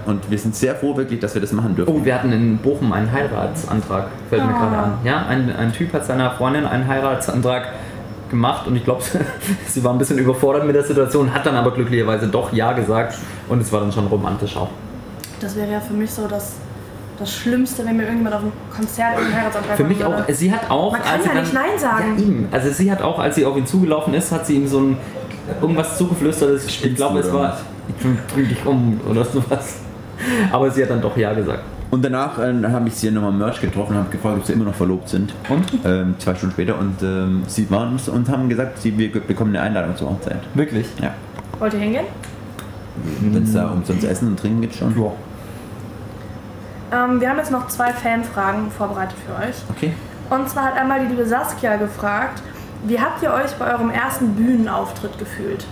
[0.07, 1.95] Und wir sind sehr froh wirklich, dass wir das machen dürfen.
[1.95, 4.59] Oh, wir hatten in Bochum einen Heiratsantrag, fällt mir Ah.
[4.59, 4.93] gerade an.
[5.05, 7.69] Ja, ein, ein Typ hat seiner Freundin einen Heiratsantrag
[8.31, 9.03] gemacht und ich glaube,
[9.69, 13.17] sie war ein bisschen überfordert mit der Situation, hat dann aber glücklicherweise doch Ja gesagt
[13.49, 14.69] und es war dann schon romantisch auch.
[15.41, 16.55] Das wäre ja für mich so das,
[17.19, 20.35] das Schlimmste, wenn mir irgendjemand auf einem Konzert einen Heiratsantrag Für mich machen auch, würde.
[20.35, 20.93] sie hat auch.
[20.93, 22.15] Man kann als sie ja nicht Nein sagen.
[22.19, 22.49] Ja, ihm.
[22.51, 24.97] Also sie hat auch, als sie auf ihn zugelaufen ist, hat sie ihm so ein
[25.61, 26.61] irgendwas zugeflüstert.
[26.67, 27.95] Ich glaube, es war, ich
[28.35, 29.81] bring dich um oder sowas.
[30.53, 31.61] Aber sie hat dann doch Ja gesagt.
[31.91, 34.55] Und danach äh, habe ich sie nochmal im Merch getroffen und habe gefragt, ob sie
[34.55, 35.35] immer noch verlobt sind.
[35.49, 35.65] Und?
[35.85, 36.79] Ähm, zwei Stunden später.
[36.79, 40.41] Und ähm, sie waren es und haben gesagt, sie wir bekommen eine Einladung zur Hochzeit.
[40.55, 40.87] Wirklich?
[41.03, 41.13] Ja.
[41.59, 42.07] Wollt ihr hingehen?
[43.21, 44.95] Wenn es da umsonst Essen und Trinken gibt schon.
[44.99, 47.05] Ja.
[47.05, 49.57] Ähm, wir haben jetzt noch zwei Fanfragen vorbereitet für euch.
[49.71, 49.93] Okay.
[50.31, 52.43] Und zwar hat einmal die liebe Saskia gefragt,
[52.87, 55.67] wie habt ihr euch bei eurem ersten Bühnenauftritt gefühlt?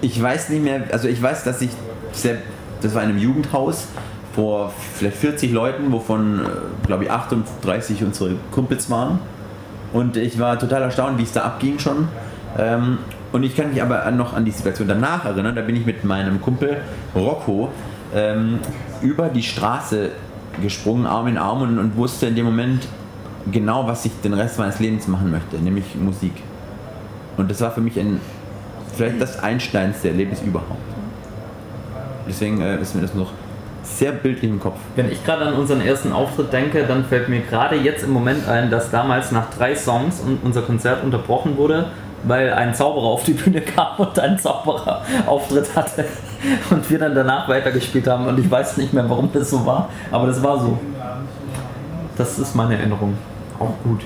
[0.00, 1.70] ich weiß nicht mehr, also ich weiß, dass ich
[2.18, 2.38] sehr,
[2.80, 3.88] das war in einem Jugendhaus
[4.34, 9.18] vor vielleicht 40 Leuten, wovon, äh, glaube ich, 38 unsere Kumpels waren.
[9.92, 12.08] Und ich war total erstaunt, wie es da abging schon.
[12.58, 12.98] Ähm,
[13.32, 15.54] und ich kann mich aber noch an die Situation danach erinnern.
[15.54, 16.78] Da bin ich mit meinem Kumpel
[17.14, 17.68] Rocco
[18.14, 18.58] ähm,
[19.02, 20.10] über die Straße
[20.62, 22.86] gesprungen, Arm in Arm, und, und wusste in dem Moment
[23.50, 26.32] genau, was ich den Rest meines Lebens machen möchte, nämlich Musik.
[27.36, 28.20] Und das war für mich ein,
[28.94, 30.97] vielleicht das einsteinste Erlebnis überhaupt.
[32.28, 33.32] Deswegen äh, ist mir das noch
[33.82, 34.76] sehr bildlich im Kopf.
[34.96, 38.46] Wenn ich gerade an unseren ersten Auftritt denke, dann fällt mir gerade jetzt im Moment
[38.48, 41.86] ein, dass damals nach drei Songs un- unser Konzert unterbrochen wurde,
[42.24, 46.04] weil ein Zauberer auf die Bühne kam und einen Zaubererauftritt hatte
[46.70, 49.88] und wir dann danach weitergespielt haben und ich weiß nicht mehr, warum das so war,
[50.10, 50.78] aber das war so.
[52.16, 53.14] Das ist meine Erinnerung.
[53.58, 54.02] Auch gut.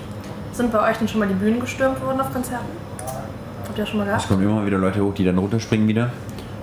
[0.53, 2.67] Sind bei euch denn schon mal die Bühnen gestürmt worden auf Konzerten?
[3.67, 4.29] Habt ihr das schon mal Es gehabt?
[4.29, 6.11] kommen immer wieder Leute hoch, die dann runterspringen wieder.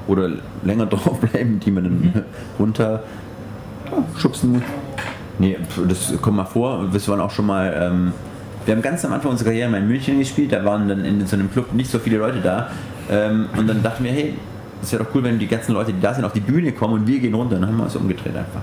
[0.10, 0.30] Oder
[0.64, 2.24] länger drauf bleiben, die man dann
[2.60, 3.03] runter
[3.86, 4.62] ja, schubsen muss.
[5.38, 5.57] Nee,
[5.88, 6.91] das kommt mal vor.
[6.91, 7.74] Wir waren auch schon mal.
[7.80, 8.12] Ähm,
[8.66, 10.51] wir haben ganz am Anfang unserer Karriere mal in München gespielt.
[10.51, 12.68] Da waren dann in so einem Club nicht so viele Leute da.
[13.10, 14.36] Ähm, und dann dachten wir, hey,
[14.82, 16.95] das wäre doch cool, wenn die ganzen Leute, die da sind, auf die Bühne kommen
[16.95, 17.55] und wir gehen runter.
[17.55, 18.62] Dann haben wir uns umgedreht einfach.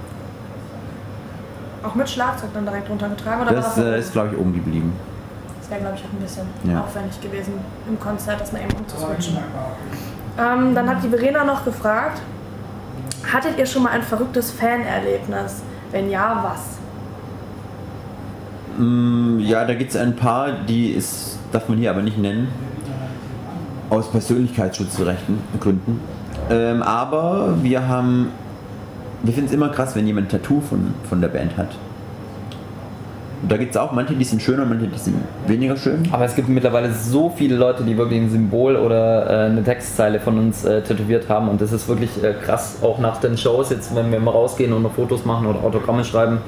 [1.82, 3.47] Auch mit Schlagzeug dann direkt runtergetragen?
[3.47, 4.92] Oder Das war äh, das, ist, glaube ich, oben geblieben.
[5.61, 6.80] das wäre, glaube ich, auch ein bisschen Ja.
[6.82, 7.55] aufwendig gewesen
[7.88, 9.38] im Konzert, das mal eben umzuswitchen.
[10.39, 12.20] Ähm, dann hat die Verena noch gefragt,
[13.32, 15.62] hattet ihr schon mal ein verrücktes Fanerlebnis?
[15.91, 16.78] Wenn ja, was?
[18.78, 22.49] Mm, Ja, da gibt es ein paar, die ist, darf man hier aber nicht nennen,
[23.89, 26.01] aus Persönlichkeitsschutzrechten Gründen.
[26.51, 28.30] Ähm, aber wir haben,
[29.22, 31.68] wir finden es immer krass, wenn jemand ein Tattoo von, von der Band hat.
[33.49, 35.16] Da gibt es auch manche, die sind schöner, manche, die sind
[35.47, 36.09] weniger schön.
[36.11, 40.18] Aber es gibt mittlerweile so viele Leute, die wirklich ein Symbol oder äh, eine Textzeile
[40.18, 43.70] von uns äh, tätowiert haben und das ist wirklich äh, krass, auch nach den Shows,
[43.70, 46.38] jetzt wenn wir mal rausgehen und noch Fotos machen oder Autogramme schreiben,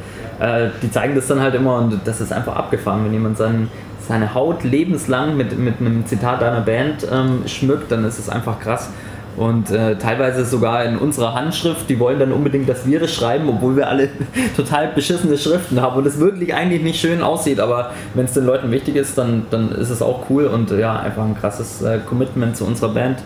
[0.40, 3.70] äh, die zeigen das dann halt immer und das ist einfach abgefahren, wenn jemand seinen,
[4.00, 8.58] seine Haut lebenslang mit, mit einem Zitat deiner Band ähm, schmückt, dann ist es einfach
[8.58, 8.90] krass.
[9.38, 13.48] Und äh, teilweise sogar in unserer Handschrift, die wollen dann unbedingt, dass wir das schreiben,
[13.48, 14.08] obwohl wir alle
[14.56, 17.60] total beschissene Schriften haben und es wirklich eigentlich nicht schön aussieht.
[17.60, 20.80] Aber wenn es den Leuten wichtig ist, dann, dann ist es auch cool und äh,
[20.80, 23.20] ja, einfach ein krasses äh, Commitment zu unserer Band.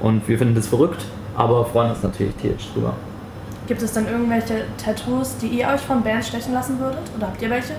[0.00, 1.04] Und wir finden das verrückt,
[1.36, 2.94] aber freuen uns natürlich tierisch drüber.
[3.66, 7.02] Gibt es denn irgendwelche Tattoos, die ihr euch von Bands stechen lassen würdet?
[7.14, 7.74] Oder habt ihr welche?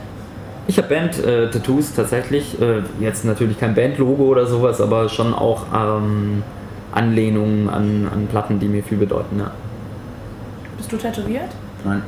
[0.67, 2.61] Ich habe Band-Tattoos tatsächlich.
[2.61, 6.43] Äh, jetzt natürlich kein Band-Logo oder sowas, aber schon auch ähm,
[6.91, 9.39] Anlehnungen an, an Platten, die mir viel bedeuten.
[9.39, 9.51] Ja.
[10.77, 11.49] Bist du tätowiert?
[11.83, 12.03] Nein.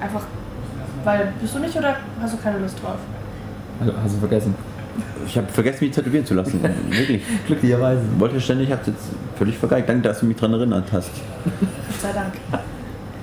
[0.00, 0.22] Einfach,
[1.04, 2.98] weil bist du nicht oder hast du keine Lust drauf?
[3.80, 4.54] Also, hast du vergessen?
[5.26, 6.62] Ich habe vergessen, mich tätowieren zu lassen.
[6.90, 7.22] Wirklich.
[7.46, 8.02] Glücklicherweise.
[8.18, 9.88] Wollte ständig, hab's jetzt völlig vergeigt.
[9.88, 11.10] Danke, dass du mich daran erinnert hast.
[11.44, 12.32] Gott sei Dank.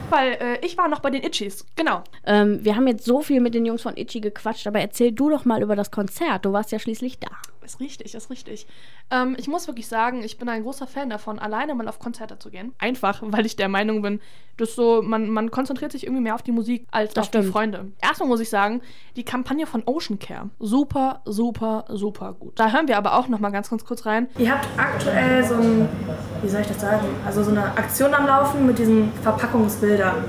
[0.10, 2.04] Weil äh, ich war noch bei den Itchies, genau.
[2.26, 5.30] Ähm, wir haben jetzt so viel mit den Jungs von Itchy gequatscht, aber erzähl du
[5.30, 6.46] doch mal über das Konzert.
[6.46, 7.30] Du warst ja schließlich da.
[7.64, 8.68] Ist richtig, ist richtig.
[9.12, 12.38] Ähm, ich muss wirklich sagen, ich bin ein großer Fan davon, alleine mal auf Konzerte
[12.40, 12.74] zu gehen.
[12.80, 14.20] Einfach, weil ich der Meinung bin,
[14.58, 17.38] dass so, man, man konzentriert sich irgendwie mehr auf die Musik als Das auf die
[17.40, 17.54] stimmt.
[17.54, 17.92] Freunde.
[18.02, 18.82] Erstmal muss ich sagen,
[19.16, 20.50] die Kampagne von Ocean Care.
[20.60, 22.60] Super, super, super gut.
[22.60, 24.28] Da hören wir aber auch noch mal ganz, ganz kurz rein.
[24.38, 25.90] Ihr habt aktuell so ein,
[26.42, 30.26] wie soll ich das sagen, also so eine Aktion am Laufen mit diesen Verpackungsbildern.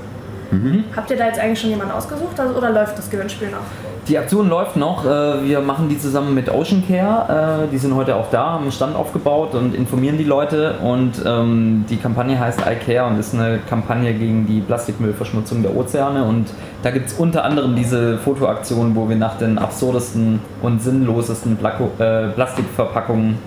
[0.95, 3.65] Habt ihr da jetzt eigentlich schon jemanden ausgesucht also, oder läuft das Gewinnspiel noch?
[4.07, 5.03] Die Aktion läuft noch.
[5.03, 7.63] äh, Wir machen die zusammen mit Ocean Care.
[7.65, 10.75] äh, Die sind heute auch da, haben einen Stand aufgebaut und informieren die Leute.
[10.83, 15.75] Und ähm, die Kampagne heißt I Care und ist eine Kampagne gegen die Plastikmüllverschmutzung der
[15.75, 16.23] Ozeane.
[16.23, 16.45] Und
[16.83, 21.57] da gibt es unter anderem diese Fotoaktion, wo wir nach den absurdesten und sinnlosesten
[21.97, 23.37] äh, Plastikverpackungen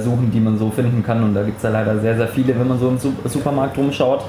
[0.00, 1.22] suchen, die man so finden kann.
[1.22, 3.76] Und da gibt es ja leider sehr, sehr viele, wenn man so im Su- Supermarkt
[3.76, 4.20] rumschaut.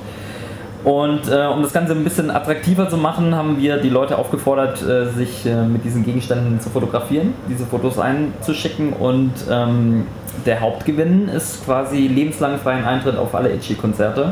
[0.88, 4.82] Und äh, um das Ganze ein bisschen attraktiver zu machen, haben wir die Leute aufgefordert,
[4.82, 10.08] äh, sich äh, mit diesen Gegenständen zu fotografieren, diese Fotos einzuschicken und ähm,
[10.46, 14.32] der Hauptgewinn ist quasi lebenslang freien Eintritt auf alle Itchy-Konzerte,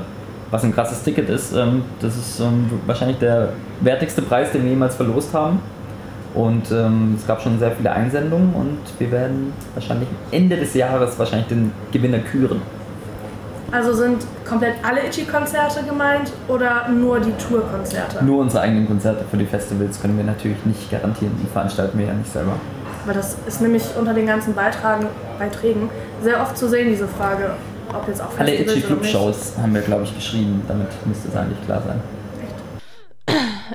[0.49, 1.53] was ein krasses Ticket ist.
[1.53, 3.49] Ähm, das ist ähm, wahrscheinlich der
[3.81, 5.59] wertigste Preis, den wir jemals verlost haben.
[6.35, 11.19] Und ähm, es gab schon sehr viele Einsendungen und wir werden wahrscheinlich Ende des Jahres
[11.19, 12.61] wahrscheinlich den Gewinner küren.
[13.71, 18.23] Also sind komplett alle Itchy-Konzerte gemeint oder nur die Tour-Konzerte?
[18.23, 21.33] Nur unsere eigenen Konzerte für die Festivals können wir natürlich nicht garantieren.
[21.43, 22.53] Die veranstalten wir ja nicht selber.
[23.05, 25.07] Weil das ist nämlich unter den ganzen Beitragen,
[25.37, 25.89] Beiträgen
[26.23, 27.51] sehr oft zu sehen, diese Frage,
[27.93, 29.11] ob jetzt auch Alle Festivals Itchy oder Club nicht.
[29.11, 30.61] Shows haben wir, glaube ich, geschrieben.
[30.67, 31.99] Damit müsste es eigentlich klar sein.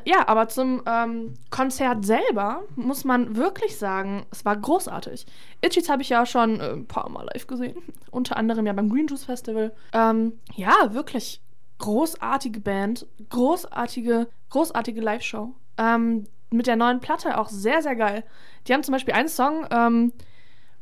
[0.04, 5.26] Ja, aber zum ähm, Konzert selber muss man wirklich sagen, es war großartig.
[5.60, 7.76] Itchies habe ich ja schon äh, ein paar Mal live gesehen.
[8.10, 9.72] Unter anderem ja beim Green Juice Festival.
[9.92, 11.40] Ähm, ja, wirklich
[11.78, 15.54] großartige Band, großartige, großartige Live-Show.
[15.78, 18.24] Ähm, mit der neuen Platte auch sehr, sehr geil.
[18.66, 20.12] Die haben zum Beispiel einen Song, ähm,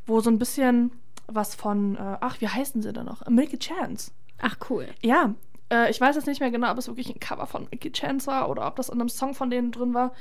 [0.06, 0.92] wo so ein bisschen
[1.26, 3.26] was von, äh, ach, wie heißen sie denn noch?
[3.28, 4.10] Milky Chance.
[4.40, 4.86] Ach, cool.
[5.02, 5.34] Ja,
[5.70, 8.26] äh, ich weiß jetzt nicht mehr genau, ob es wirklich ein Cover von Mickey Chance
[8.26, 10.12] war oder ob das in einem Song von denen drin war.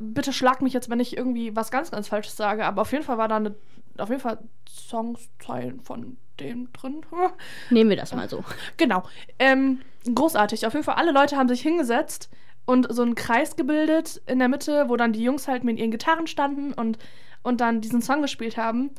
[0.00, 3.04] Bitte schlag mich jetzt, wenn ich irgendwie was ganz, ganz Falsches sage, aber auf jeden
[3.04, 3.54] Fall war da eine,
[3.98, 4.38] auf jeden Fall
[4.68, 7.00] Songzeilen von denen drin.
[7.70, 8.44] Nehmen wir das mal so.
[8.76, 9.02] Genau.
[9.38, 9.80] Ähm,
[10.14, 10.66] großartig.
[10.66, 12.30] Auf jeden Fall, alle Leute haben sich hingesetzt
[12.64, 15.90] und so einen Kreis gebildet in der Mitte, wo dann die Jungs halt mit ihren
[15.90, 16.98] Gitarren standen und,
[17.42, 18.90] und dann diesen Song gespielt haben.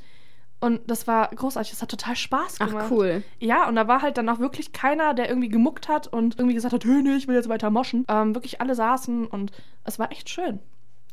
[0.62, 1.72] Und das war großartig.
[1.72, 2.86] Das hat total Spaß gemacht.
[2.88, 3.24] Ach, cool.
[3.40, 6.56] Ja, und da war halt dann auch wirklich keiner, der irgendwie gemuckt hat und irgendwie
[6.56, 8.06] gesagt hat, hey, nee, ich will jetzt weiter moschen.
[8.10, 9.52] Ähm, wirklich alle saßen und
[9.86, 10.60] es war echt schön.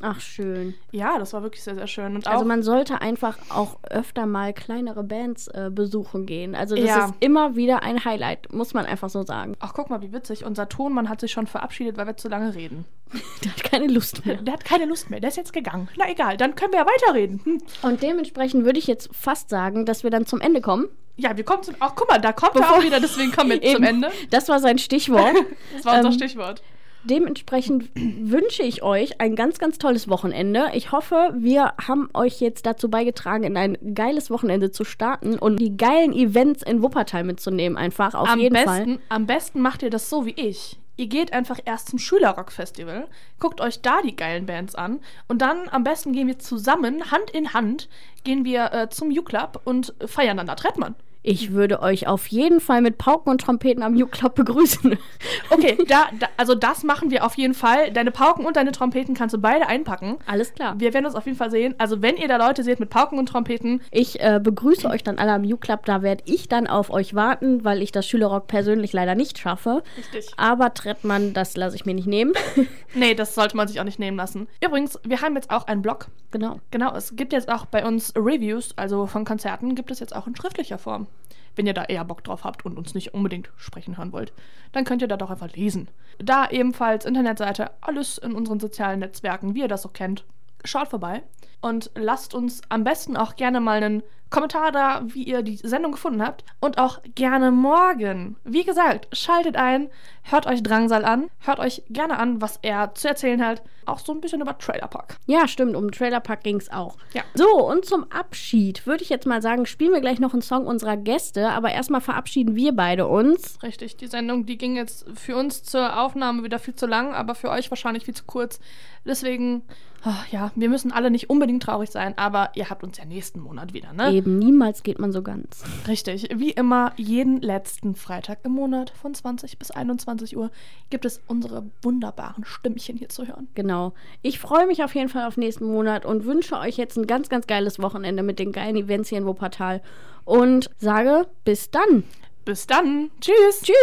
[0.02, 0.74] Ach, schön.
[0.92, 2.16] Ja, das war wirklich sehr, sehr schön.
[2.16, 6.54] Und Also man sollte einfach auch öfter mal kleinere Bands äh, besuchen gehen.
[6.54, 7.04] Also das Ja.
[7.06, 9.54] ist immer wieder ein Highlight, muss man einfach so sagen.
[9.60, 10.44] ach, guck mal, wie witzig.
[10.44, 12.84] Unser Tonmann hat sich schon verabschiedet, weil wir zu lange reden.
[13.44, 14.36] Der hat keine Lust mehr.
[14.36, 15.20] Der hat keine Lust mehr.
[15.20, 15.88] Der ist jetzt gegangen.
[15.96, 17.40] Na egal, dann können wir ja weiterreden.
[17.44, 17.62] Hm.
[17.82, 20.88] Und dementsprechend würde ich jetzt fast sagen, dass wir dann zum Ende kommen.
[21.16, 21.74] Ja, wir kommen zum.
[21.80, 23.82] Ach, guck mal, da kommt er Bevor- auch wieder, deswegen kommen wir zum.
[23.82, 24.10] Ende.
[24.28, 25.32] Das war sein Stichwort.
[25.74, 26.62] Das war unser Ähm, Stichwort.
[27.08, 30.70] Dementsprechend wünsche ich euch ein ganz, ganz tolles Wochenende.
[30.74, 35.60] Ich hoffe, wir haben euch jetzt dazu beigetragen, in ein geiles Wochenende zu starten und
[35.60, 37.78] die geilen Events in Wuppertal mitzunehmen.
[37.78, 38.98] Einfach auf am jeden besten, Fall.
[39.08, 40.78] Am besten macht ihr das so wie ich.
[40.98, 43.06] Ihr geht einfach erst zum Schülerrock-Festival,
[43.38, 47.30] guckt euch da die geilen Bands an und dann am besten gehen wir zusammen, Hand
[47.30, 47.90] in Hand,
[48.24, 50.94] gehen wir äh, zum U-Club und feiern dann da Trettmann.
[51.28, 54.96] Ich würde euch auf jeden Fall mit Pauken und Trompeten am U-Club begrüßen.
[55.50, 57.90] Okay, da, da, also das machen wir auf jeden Fall.
[57.90, 60.18] Deine Pauken und deine Trompeten kannst du beide einpacken.
[60.26, 60.74] Alles klar.
[60.78, 61.74] Wir werden uns auf jeden Fall sehen.
[61.78, 65.18] Also wenn ihr da Leute seht mit Pauken und Trompeten, Ich äh, begrüße euch dann
[65.18, 65.84] alle am U-Club.
[65.86, 69.82] Da werde ich dann auf euch warten, weil ich das Schülerrock persönlich leider nicht schaffe.
[69.96, 70.30] Richtig.
[70.36, 72.34] Aber Trettmann, das lasse ich mir nicht nehmen.
[72.94, 74.48] nee, das sollte man sich auch nicht nehmen lassen.
[74.64, 76.08] Übrigens, wir haben jetzt auch einen Blog.
[76.30, 76.60] genau.
[76.70, 80.26] Genau, es gibt jetzt auch bei uns Reviews, also von Konzerten, gibt es jetzt auch
[80.26, 81.06] in schriftlicher Form.
[81.54, 84.32] Wenn ihr da eher Bock drauf habt und uns nicht unbedingt sprechen hören wollt,
[84.72, 85.88] dann könnt ihr da doch einfach lesen.
[86.18, 90.24] Da ebenfalls Internetseite, alles in unseren sozialen Netzwerken, wie ihr das so kennt.
[90.64, 91.22] Schaut vorbei
[91.60, 95.92] und lasst uns am besten auch gerne mal einen Kommentar da, wie ihr die Sendung
[95.92, 96.44] gefunden habt.
[96.60, 98.36] Und auch gerne morgen.
[98.44, 99.88] Wie gesagt, schaltet ein,
[100.22, 103.62] hört euch Drangsal an, hört euch gerne an, was er zu erzählen hat.
[103.84, 105.16] Auch so ein bisschen über Trailer Park.
[105.26, 105.76] Ja, stimmt.
[105.76, 106.96] Um den Trailerpark ging es auch.
[107.14, 107.22] Ja.
[107.34, 110.66] So, und zum Abschied würde ich jetzt mal sagen, spielen wir gleich noch einen Song
[110.66, 111.50] unserer Gäste.
[111.50, 113.62] Aber erstmal verabschieden wir beide uns.
[113.62, 117.36] Richtig, die Sendung, die ging jetzt für uns zur Aufnahme wieder viel zu lang, aber
[117.36, 118.58] für euch wahrscheinlich viel zu kurz.
[119.04, 119.62] Deswegen,
[120.02, 123.38] ah, ja, wir müssen alle nicht unbedingt traurig sein, aber ihr habt uns ja nächsten
[123.38, 124.15] Monat wieder, ne?
[124.16, 125.62] Eben, niemals geht man so ganz.
[125.86, 130.50] Richtig, wie immer, jeden letzten Freitag im Monat von 20 bis 21 Uhr
[130.88, 133.48] gibt es unsere wunderbaren Stimmchen hier zu hören.
[133.54, 133.92] Genau.
[134.22, 137.28] Ich freue mich auf jeden Fall auf nächsten Monat und wünsche euch jetzt ein ganz,
[137.28, 139.82] ganz geiles Wochenende mit den geilen Events hier in Wuppertal.
[140.24, 142.04] Und sage bis dann.
[142.46, 143.60] Bis dann, tschüss!
[143.60, 143.76] Tschüss!